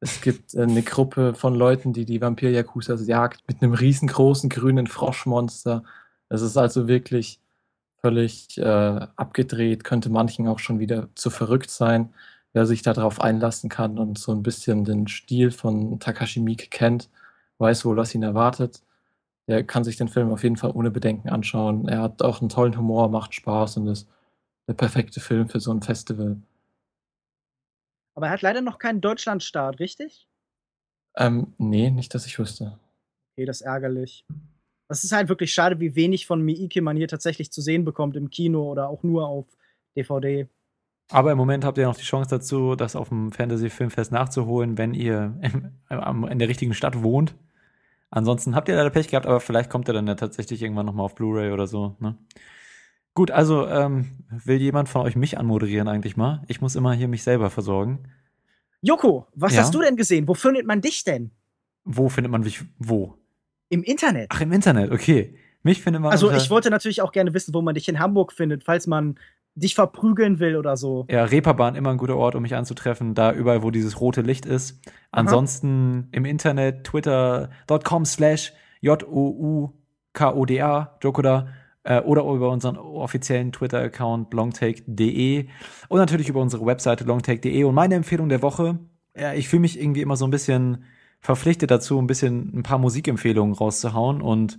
Es 0.00 0.20
gibt 0.20 0.54
äh, 0.54 0.62
eine 0.62 0.82
Gruppe 0.82 1.34
von 1.34 1.54
Leuten, 1.54 1.92
die 1.92 2.04
die 2.04 2.20
Vampir-Yakuzas 2.20 3.06
jagt 3.06 3.42
mit 3.48 3.62
einem 3.62 3.74
riesengroßen 3.74 4.50
grünen 4.50 4.86
Froschmonster. 4.86 5.84
Es 6.28 6.42
ist 6.42 6.56
also 6.56 6.88
wirklich 6.88 7.40
völlig 8.00 8.58
äh, 8.58 8.62
abgedreht, 9.16 9.84
könnte 9.84 10.10
manchen 10.10 10.48
auch 10.48 10.58
schon 10.58 10.80
wieder 10.80 11.08
zu 11.14 11.30
verrückt 11.30 11.70
sein 11.70 12.12
wer 12.52 12.66
sich 12.66 12.82
darauf 12.82 13.20
einlassen 13.20 13.70
kann 13.70 13.98
und 13.98 14.18
so 14.18 14.32
ein 14.32 14.42
bisschen 14.42 14.84
den 14.84 15.08
Stil 15.08 15.50
von 15.50 15.98
Takashi 16.00 16.40
Miike 16.40 16.68
kennt, 16.68 17.08
weiß 17.58 17.84
wohl, 17.84 17.96
was 17.96 18.14
ihn 18.14 18.22
erwartet. 18.22 18.82
Der 19.48 19.64
kann 19.64 19.84
sich 19.84 19.96
den 19.96 20.08
Film 20.08 20.30
auf 20.30 20.42
jeden 20.42 20.56
Fall 20.56 20.70
ohne 20.72 20.90
Bedenken 20.90 21.28
anschauen. 21.28 21.88
Er 21.88 22.02
hat 22.02 22.22
auch 22.22 22.40
einen 22.40 22.48
tollen 22.48 22.76
Humor, 22.76 23.08
macht 23.08 23.34
Spaß 23.34 23.78
und 23.78 23.88
ist 23.88 24.08
der 24.68 24.74
perfekte 24.74 25.20
Film 25.20 25.48
für 25.48 25.60
so 25.60 25.72
ein 25.72 25.82
Festival. 25.82 26.36
Aber 28.14 28.26
er 28.26 28.32
hat 28.32 28.42
leider 28.42 28.60
noch 28.60 28.78
keinen 28.78 29.00
Deutschlandstart, 29.00 29.80
richtig? 29.80 30.28
Ähm, 31.16 31.54
nee, 31.58 31.90
nicht, 31.90 32.14
dass 32.14 32.26
ich 32.26 32.38
wüsste. 32.38 32.78
Okay, 33.32 33.46
das 33.46 33.60
ist 33.60 33.66
ärgerlich. 33.66 34.24
Das 34.88 35.04
ist 35.04 35.12
halt 35.12 35.28
wirklich 35.28 35.52
schade, 35.52 35.80
wie 35.80 35.96
wenig 35.96 36.26
von 36.26 36.42
Miike 36.42 36.82
man 36.82 36.96
hier 36.96 37.08
tatsächlich 37.08 37.50
zu 37.50 37.62
sehen 37.62 37.84
bekommt 37.84 38.16
im 38.16 38.30
Kino 38.30 38.70
oder 38.70 38.88
auch 38.88 39.02
nur 39.02 39.26
auf 39.26 39.46
DVD. 39.96 40.46
Aber 41.12 41.30
im 41.30 41.38
Moment 41.38 41.64
habt 41.64 41.78
ihr 41.78 41.86
noch 41.86 41.96
die 41.96 42.04
Chance 42.04 42.30
dazu, 42.30 42.74
das 42.74 42.96
auf 42.96 43.10
dem 43.10 43.32
Fantasy 43.32 43.68
Filmfest 43.68 44.12
nachzuholen, 44.12 44.78
wenn 44.78 44.94
ihr 44.94 45.38
in, 45.42 45.72
in 46.30 46.38
der 46.38 46.48
richtigen 46.48 46.74
Stadt 46.74 47.02
wohnt. 47.02 47.34
Ansonsten 48.10 48.54
habt 48.54 48.68
ihr 48.68 48.76
leider 48.76 48.90
Pech 48.90 49.08
gehabt, 49.08 49.26
aber 49.26 49.40
vielleicht 49.40 49.70
kommt 49.70 49.88
er 49.88 49.94
dann 49.94 50.06
ja 50.06 50.14
tatsächlich 50.14 50.62
irgendwann 50.62 50.86
nochmal 50.86 51.06
auf 51.06 51.14
Blu-ray 51.14 51.52
oder 51.52 51.66
so. 51.66 51.96
Ne? 51.98 52.16
Gut, 53.14 53.30
also 53.30 53.66
ähm, 53.66 54.10
will 54.30 54.56
jemand 54.56 54.88
von 54.88 55.02
euch 55.02 55.16
mich 55.16 55.38
anmoderieren 55.38 55.86
eigentlich 55.86 56.16
mal? 56.16 56.42
Ich 56.48 56.60
muss 56.60 56.76
immer 56.76 56.94
hier 56.94 57.08
mich 57.08 57.22
selber 57.22 57.50
versorgen. 57.50 58.08
Joko, 58.80 59.26
was 59.34 59.54
ja? 59.54 59.60
hast 59.60 59.74
du 59.74 59.80
denn 59.80 59.96
gesehen? 59.96 60.26
Wo 60.28 60.34
findet 60.34 60.66
man 60.66 60.80
dich 60.80 61.04
denn? 61.04 61.30
Wo 61.84 62.08
findet 62.08 62.32
man 62.32 62.42
mich? 62.42 62.64
Wo? 62.78 63.14
Im 63.68 63.82
Internet. 63.82 64.28
Ach, 64.30 64.40
im 64.40 64.52
Internet, 64.52 64.92
okay. 64.92 65.38
Mich 65.62 65.80
findet 65.82 66.02
man. 66.02 66.10
Also, 66.10 66.32
ich 66.32 66.50
wollte 66.50 66.70
natürlich 66.70 67.02
auch 67.02 67.12
gerne 67.12 67.32
wissen, 67.34 67.54
wo 67.54 67.62
man 67.62 67.74
dich 67.74 67.88
in 67.88 67.98
Hamburg 67.98 68.32
findet, 68.32 68.64
falls 68.64 68.86
man 68.86 69.16
dich 69.54 69.74
verprügeln 69.74 70.38
will 70.38 70.56
oder 70.56 70.76
so. 70.76 71.06
Ja, 71.10 71.24
Reeperbahn 71.24 71.74
immer 71.74 71.90
ein 71.90 71.98
gutter 71.98 72.16
Ort, 72.16 72.34
um 72.34 72.42
mich 72.42 72.54
anzutreffen, 72.54 73.14
da 73.14 73.32
überall, 73.32 73.62
wo 73.62 73.70
dieses 73.70 74.00
rote 74.00 74.22
Licht 74.22 74.46
ist. 74.46 74.80
Ansonsten 75.10 76.08
im 76.12 76.24
Internet, 76.24 76.84
twitter.com 76.84 78.04
slash 78.04 78.52
J-O-U-K-O-D-A, 78.80 79.78
Jokoda, 81.02 81.48
äh, 81.84 82.00
oder 82.00 82.24
über 82.24 82.50
unseren 82.50 82.76
offiziellen 82.76 83.52
Twitter-Account 83.52 84.32
longtake.de 84.32 85.46
und 85.88 85.98
natürlich 85.98 86.28
über 86.28 86.40
unsere 86.40 86.64
Webseite 86.64 87.04
longtake.de. 87.04 87.64
Und 87.64 87.74
meine 87.74 87.94
Empfehlung 87.94 88.28
der 88.28 88.42
Woche, 88.42 88.78
ja, 89.16 89.34
ich 89.34 89.48
fühle 89.48 89.60
mich 89.60 89.80
irgendwie 89.80 90.02
immer 90.02 90.16
so 90.16 90.26
ein 90.26 90.30
bisschen 90.30 90.84
verpflichtet 91.20 91.70
dazu, 91.70 91.98
ein 91.98 92.06
bisschen 92.06 92.52
ein 92.56 92.62
paar 92.62 92.78
Musikempfehlungen 92.78 93.54
rauszuhauen. 93.54 94.22
Und 94.22 94.58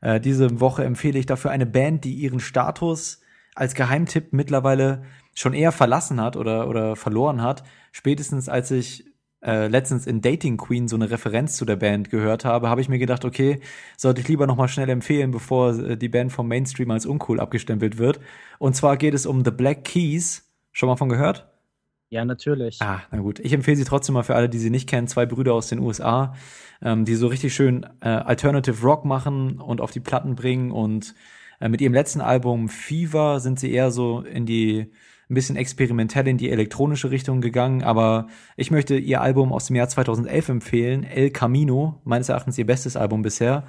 äh, 0.00 0.20
diese 0.20 0.60
Woche 0.60 0.84
empfehle 0.84 1.18
ich 1.18 1.26
dafür 1.26 1.50
eine 1.50 1.66
Band, 1.66 2.04
die 2.04 2.14
ihren 2.14 2.40
Status 2.40 3.20
als 3.60 3.74
Geheimtipp 3.74 4.32
mittlerweile 4.32 5.02
schon 5.34 5.52
eher 5.52 5.70
verlassen 5.70 6.18
hat 6.20 6.36
oder, 6.36 6.66
oder 6.66 6.96
verloren 6.96 7.42
hat. 7.42 7.62
Spätestens 7.92 8.48
als 8.48 8.70
ich 8.70 9.04
äh, 9.42 9.68
letztens 9.68 10.06
in 10.06 10.22
Dating 10.22 10.56
Queen 10.56 10.88
so 10.88 10.96
eine 10.96 11.10
Referenz 11.10 11.56
zu 11.56 11.66
der 11.66 11.76
Band 11.76 12.08
gehört 12.08 12.46
habe, 12.46 12.70
habe 12.70 12.80
ich 12.80 12.88
mir 12.88 12.98
gedacht, 12.98 13.26
okay, 13.26 13.60
sollte 13.98 14.22
ich 14.22 14.28
lieber 14.28 14.46
noch 14.46 14.56
mal 14.56 14.68
schnell 14.68 14.88
empfehlen, 14.88 15.30
bevor 15.30 15.78
äh, 15.78 15.96
die 15.98 16.08
Band 16.08 16.32
vom 16.32 16.48
Mainstream 16.48 16.90
als 16.90 17.04
uncool 17.04 17.38
abgestempelt 17.38 17.98
wird. 17.98 18.18
Und 18.58 18.76
zwar 18.76 18.96
geht 18.96 19.12
es 19.12 19.26
um 19.26 19.44
The 19.44 19.50
Black 19.50 19.84
Keys. 19.84 20.50
Schon 20.72 20.88
mal 20.88 20.96
von 20.96 21.10
gehört? 21.10 21.46
Ja, 22.08 22.24
natürlich. 22.24 22.80
Ah, 22.80 23.02
na 23.10 23.18
gut. 23.18 23.40
Ich 23.40 23.52
empfehle 23.52 23.76
sie 23.76 23.84
trotzdem 23.84 24.14
mal 24.14 24.22
für 24.22 24.36
alle, 24.36 24.48
die 24.48 24.58
sie 24.58 24.70
nicht 24.70 24.88
kennen. 24.88 25.06
Zwei 25.06 25.26
Brüder 25.26 25.52
aus 25.52 25.68
den 25.68 25.80
USA, 25.80 26.34
ähm, 26.80 27.04
die 27.04 27.14
so 27.14 27.26
richtig 27.26 27.54
schön 27.54 27.86
äh, 28.00 28.08
Alternative 28.08 28.82
Rock 28.82 29.04
machen 29.04 29.60
und 29.60 29.82
auf 29.82 29.90
die 29.90 30.00
Platten 30.00 30.34
bringen 30.34 30.70
und 30.70 31.14
mit 31.68 31.80
ihrem 31.80 31.94
letzten 31.94 32.20
Album 32.20 32.68
Fever 32.68 33.40
sind 33.40 33.60
sie 33.60 33.72
eher 33.72 33.90
so 33.90 34.20
in 34.22 34.46
die 34.46 34.90
ein 35.28 35.34
bisschen 35.34 35.56
experimentell 35.56 36.26
in 36.26 36.38
die 36.38 36.50
elektronische 36.50 37.10
Richtung 37.12 37.40
gegangen, 37.40 37.82
aber 37.84 38.26
ich 38.56 38.72
möchte 38.72 38.96
ihr 38.96 39.20
Album 39.20 39.52
aus 39.52 39.66
dem 39.66 39.76
Jahr 39.76 39.88
2011 39.88 40.48
empfehlen, 40.48 41.04
El 41.04 41.30
Camino, 41.30 42.00
meines 42.02 42.28
Erachtens 42.28 42.58
ihr 42.58 42.66
bestes 42.66 42.96
Album 42.96 43.22
bisher. 43.22 43.64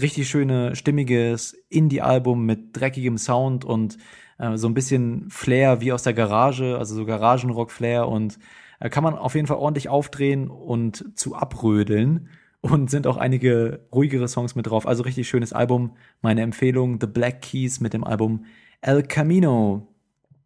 Richtig 0.00 0.28
schöne, 0.28 0.74
stimmiges 0.74 1.56
Indie-Album 1.68 2.44
mit 2.44 2.76
dreckigem 2.76 3.16
Sound 3.16 3.64
und 3.64 3.96
Äh, 4.38 4.56
so 4.56 4.68
ein 4.68 4.74
bisschen 4.74 5.30
Flair 5.30 5.80
wie 5.80 5.92
aus 5.92 6.02
der 6.02 6.14
Garage, 6.14 6.76
also 6.78 6.94
so 6.94 7.04
Garagenrock-Flair 7.04 8.08
und 8.08 8.38
äh, 8.80 8.90
kann 8.90 9.04
man 9.04 9.14
auf 9.16 9.34
jeden 9.34 9.46
Fall 9.46 9.58
ordentlich 9.58 9.88
aufdrehen 9.88 10.48
und 10.48 11.16
zu 11.18 11.34
abrödeln. 11.34 12.28
Und 12.64 12.90
sind 12.90 13.06
auch 13.06 13.18
einige 13.18 13.80
ruhigere 13.92 14.26
Songs 14.26 14.54
mit 14.54 14.66
drauf. 14.66 14.86
Also 14.86 15.02
richtig 15.02 15.28
schönes 15.28 15.52
Album. 15.52 15.96
Meine 16.22 16.40
Empfehlung, 16.40 16.98
The 16.98 17.06
Black 17.06 17.42
Keys 17.42 17.78
mit 17.80 17.92
dem 17.92 18.04
Album 18.04 18.46
El 18.80 19.02
Camino. 19.02 19.86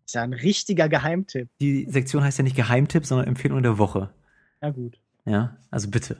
Ist 0.04 0.16
ja 0.16 0.22
ein 0.22 0.32
richtiger 0.32 0.88
Geheimtipp. 0.88 1.48
Die 1.60 1.86
Sektion 1.88 2.24
heißt 2.24 2.38
ja 2.38 2.42
nicht 2.42 2.56
Geheimtipp, 2.56 3.06
sondern 3.06 3.28
Empfehlung 3.28 3.62
der 3.62 3.78
Woche. 3.78 4.10
Ja, 4.60 4.70
gut. 4.70 4.98
Ja, 5.26 5.58
also 5.70 5.88
bitte. 5.90 6.16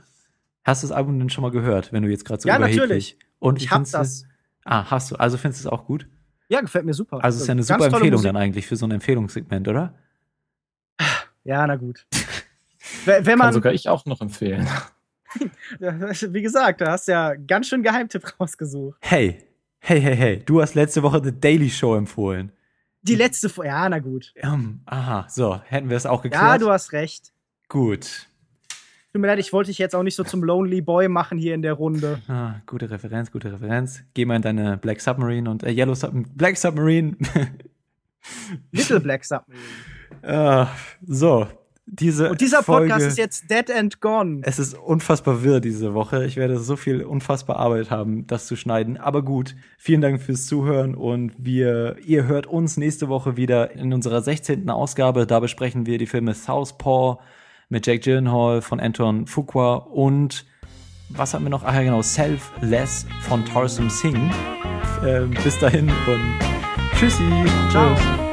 Hast 0.63 0.85
du 0.85 0.87
das 0.87 0.97
Album 0.97 1.19
denn 1.19 1.31
schon 1.31 1.43
mal 1.43 1.51
gehört, 1.51 1.93
wenn 1.93 2.05
du 2.05 2.09
jetzt 2.11 2.25
gerade 2.25 2.41
so 2.43 2.49
Ja, 2.49 2.59
überheblich? 2.59 2.81
natürlich. 2.81 3.19
Und 3.41 3.61
Ich 3.61 3.71
hab 3.73 3.85
das. 3.91 4.25
Ah, 4.65 4.85
hast 4.89 5.11
du. 5.11 5.17
Also 5.17 5.37
findest 5.37 5.65
du 5.65 5.69
es 5.69 5.73
auch 5.73 5.85
gut? 5.85 6.07
Ja, 6.49 6.61
gefällt 6.61 6.85
mir 6.85 6.95
super. 6.95 7.25
Also 7.25 7.37
es 7.37 7.43
ist 7.43 7.49
ja 7.49 7.53
eine 7.53 7.65
Ganz 7.65 7.83
super 7.83 7.97
Empfehlung 7.97 8.23
dann 8.23 8.37
eigentlich 8.37 8.69
für 8.69 8.77
so 8.77 8.87
ein 8.87 8.93
Empfehlungssegment, 8.93 9.67
oder? 9.67 9.95
Ja, 11.43 11.67
na 11.67 11.75
gut. 11.75 12.07
Wenn 13.05 13.27
wenn 13.27 13.33
Kann 13.33 13.39
man, 13.39 13.53
sogar 13.53 13.73
ich 13.73 13.89
auch 13.89 14.07
noch 14.07 14.21
empfehlen. 14.21 14.67
wie 15.79 16.43
gesagt, 16.43 16.81
du 16.81 16.89
hast 16.89 17.09
ja 17.09 17.35
ganz 17.35 17.69
schön 17.69 17.83
Geheimtipp 17.83 18.23
rausgesucht. 18.41 18.99
Hey, 19.01 19.45
hey, 19.81 20.01
hey, 20.01 20.17
hey, 20.17 20.43
du 20.45 20.61
hast 20.61 20.75
letzte 20.75 21.03
Woche 21.03 21.23
The 21.23 21.39
Daily 21.39 21.71
Show 21.71 21.95
empfohlen. 21.95 22.53
Die 23.03 23.15
letzte, 23.15 23.51
ja, 23.65 23.89
na 23.89 24.01
gut. 24.01 24.33
Ähm, 24.37 24.81
aha, 24.87 25.27
so, 25.29 25.61
hätten 25.65 25.89
wir 25.89 25.97
es 25.97 26.07
auch 26.07 26.23
geklärt. 26.23 26.43
Ja, 26.43 26.59
du 26.59 26.71
hast 26.71 26.93
recht. 26.93 27.33
Gut. 27.69 28.29
Tut 29.13 29.23
mir 29.23 29.29
leid, 29.29 29.39
ich 29.39 29.53
wollte 29.53 29.71
dich 29.71 29.79
jetzt 29.79 29.95
auch 29.95 30.03
nicht 30.03 30.15
so 30.15 30.25
zum 30.25 30.45
Lonely 30.45 30.83
Boy 30.83 31.09
machen 31.09 31.39
hier 31.39 31.55
in 31.55 31.63
der 31.63 31.73
Runde. 31.73 32.21
Ah, 32.29 32.57
gute 32.67 32.91
Referenz, 32.91 33.33
gute 33.33 33.53
Referenz. 33.53 34.03
Geh 34.15 34.25
mal 34.25 34.37
in 34.37 34.43
deine 34.43 34.77
Black 34.77 35.01
Submarine 35.01 35.51
und 35.51 35.63
äh, 35.63 35.71
Yellow 35.71 35.95
Sub 35.95 36.13
Black 36.35 36.57
Submarine. 36.57 37.17
Little 38.73 39.01
Black 39.01 39.25
Submarine. 39.25 39.65
ah, 40.23 40.69
so, 41.07 41.47
diese 41.91 42.31
Und 42.31 42.41
dieser 42.41 42.63
Folge, 42.63 42.89
Podcast 42.89 43.09
ist 43.09 43.19
jetzt 43.19 43.51
dead 43.51 43.71
and 43.71 44.01
gone. 44.01 44.41
Es 44.43 44.59
ist 44.59 44.75
unfassbar 44.75 45.43
wirr 45.43 45.61
diese 45.61 45.95
Woche. 45.95 46.25
Ich 46.25 46.37
werde 46.37 46.59
so 46.59 46.77
viel 46.77 47.03
unfassbar 47.03 47.57
Arbeit 47.57 47.91
haben, 47.91 48.27
das 48.27 48.47
zu 48.47 48.57
schneiden. 48.57 48.99
Aber 48.99 49.23
gut, 49.23 49.57
vielen 49.79 50.01
Dank 50.01 50.21
fürs 50.21 50.47
Zuhören 50.47 50.95
und 50.95 51.33
wir, 51.39 51.97
ihr 52.05 52.27
hört 52.27 52.47
uns 52.47 52.77
nächste 52.77 53.09
Woche 53.09 53.37
wieder 53.37 53.73
in 53.73 53.93
unserer 53.93 54.21
16. 54.21 54.69
Ausgabe. 54.69 55.27
Da 55.27 55.41
besprechen 55.41 55.87
wir 55.87 55.99
die 55.99 56.07
Filme 56.07 56.35
Southpaw 56.35 57.19
mit 57.71 57.87
Jake 57.87 58.01
Gyllenhaal 58.01 58.61
von 58.61 58.81
Anton 58.81 59.27
Fuqua 59.27 59.77
und 59.77 60.45
was 61.11 61.33
haben 61.33 61.45
wir 61.45 61.51
noch? 61.51 61.65
Ach 61.65 61.75
ja, 61.75 61.83
genau, 61.83 62.03
Selfless 62.03 63.07
von 63.23 63.45
Tarsum 63.47 63.89
Singh. 63.89 64.31
Ähm, 65.07 65.31
bis 65.43 65.59
dahin 65.59 65.89
und 65.89 66.39
tschüssi. 66.99 67.25
Ciao. 67.71 67.95
Tschüss. 67.95 68.28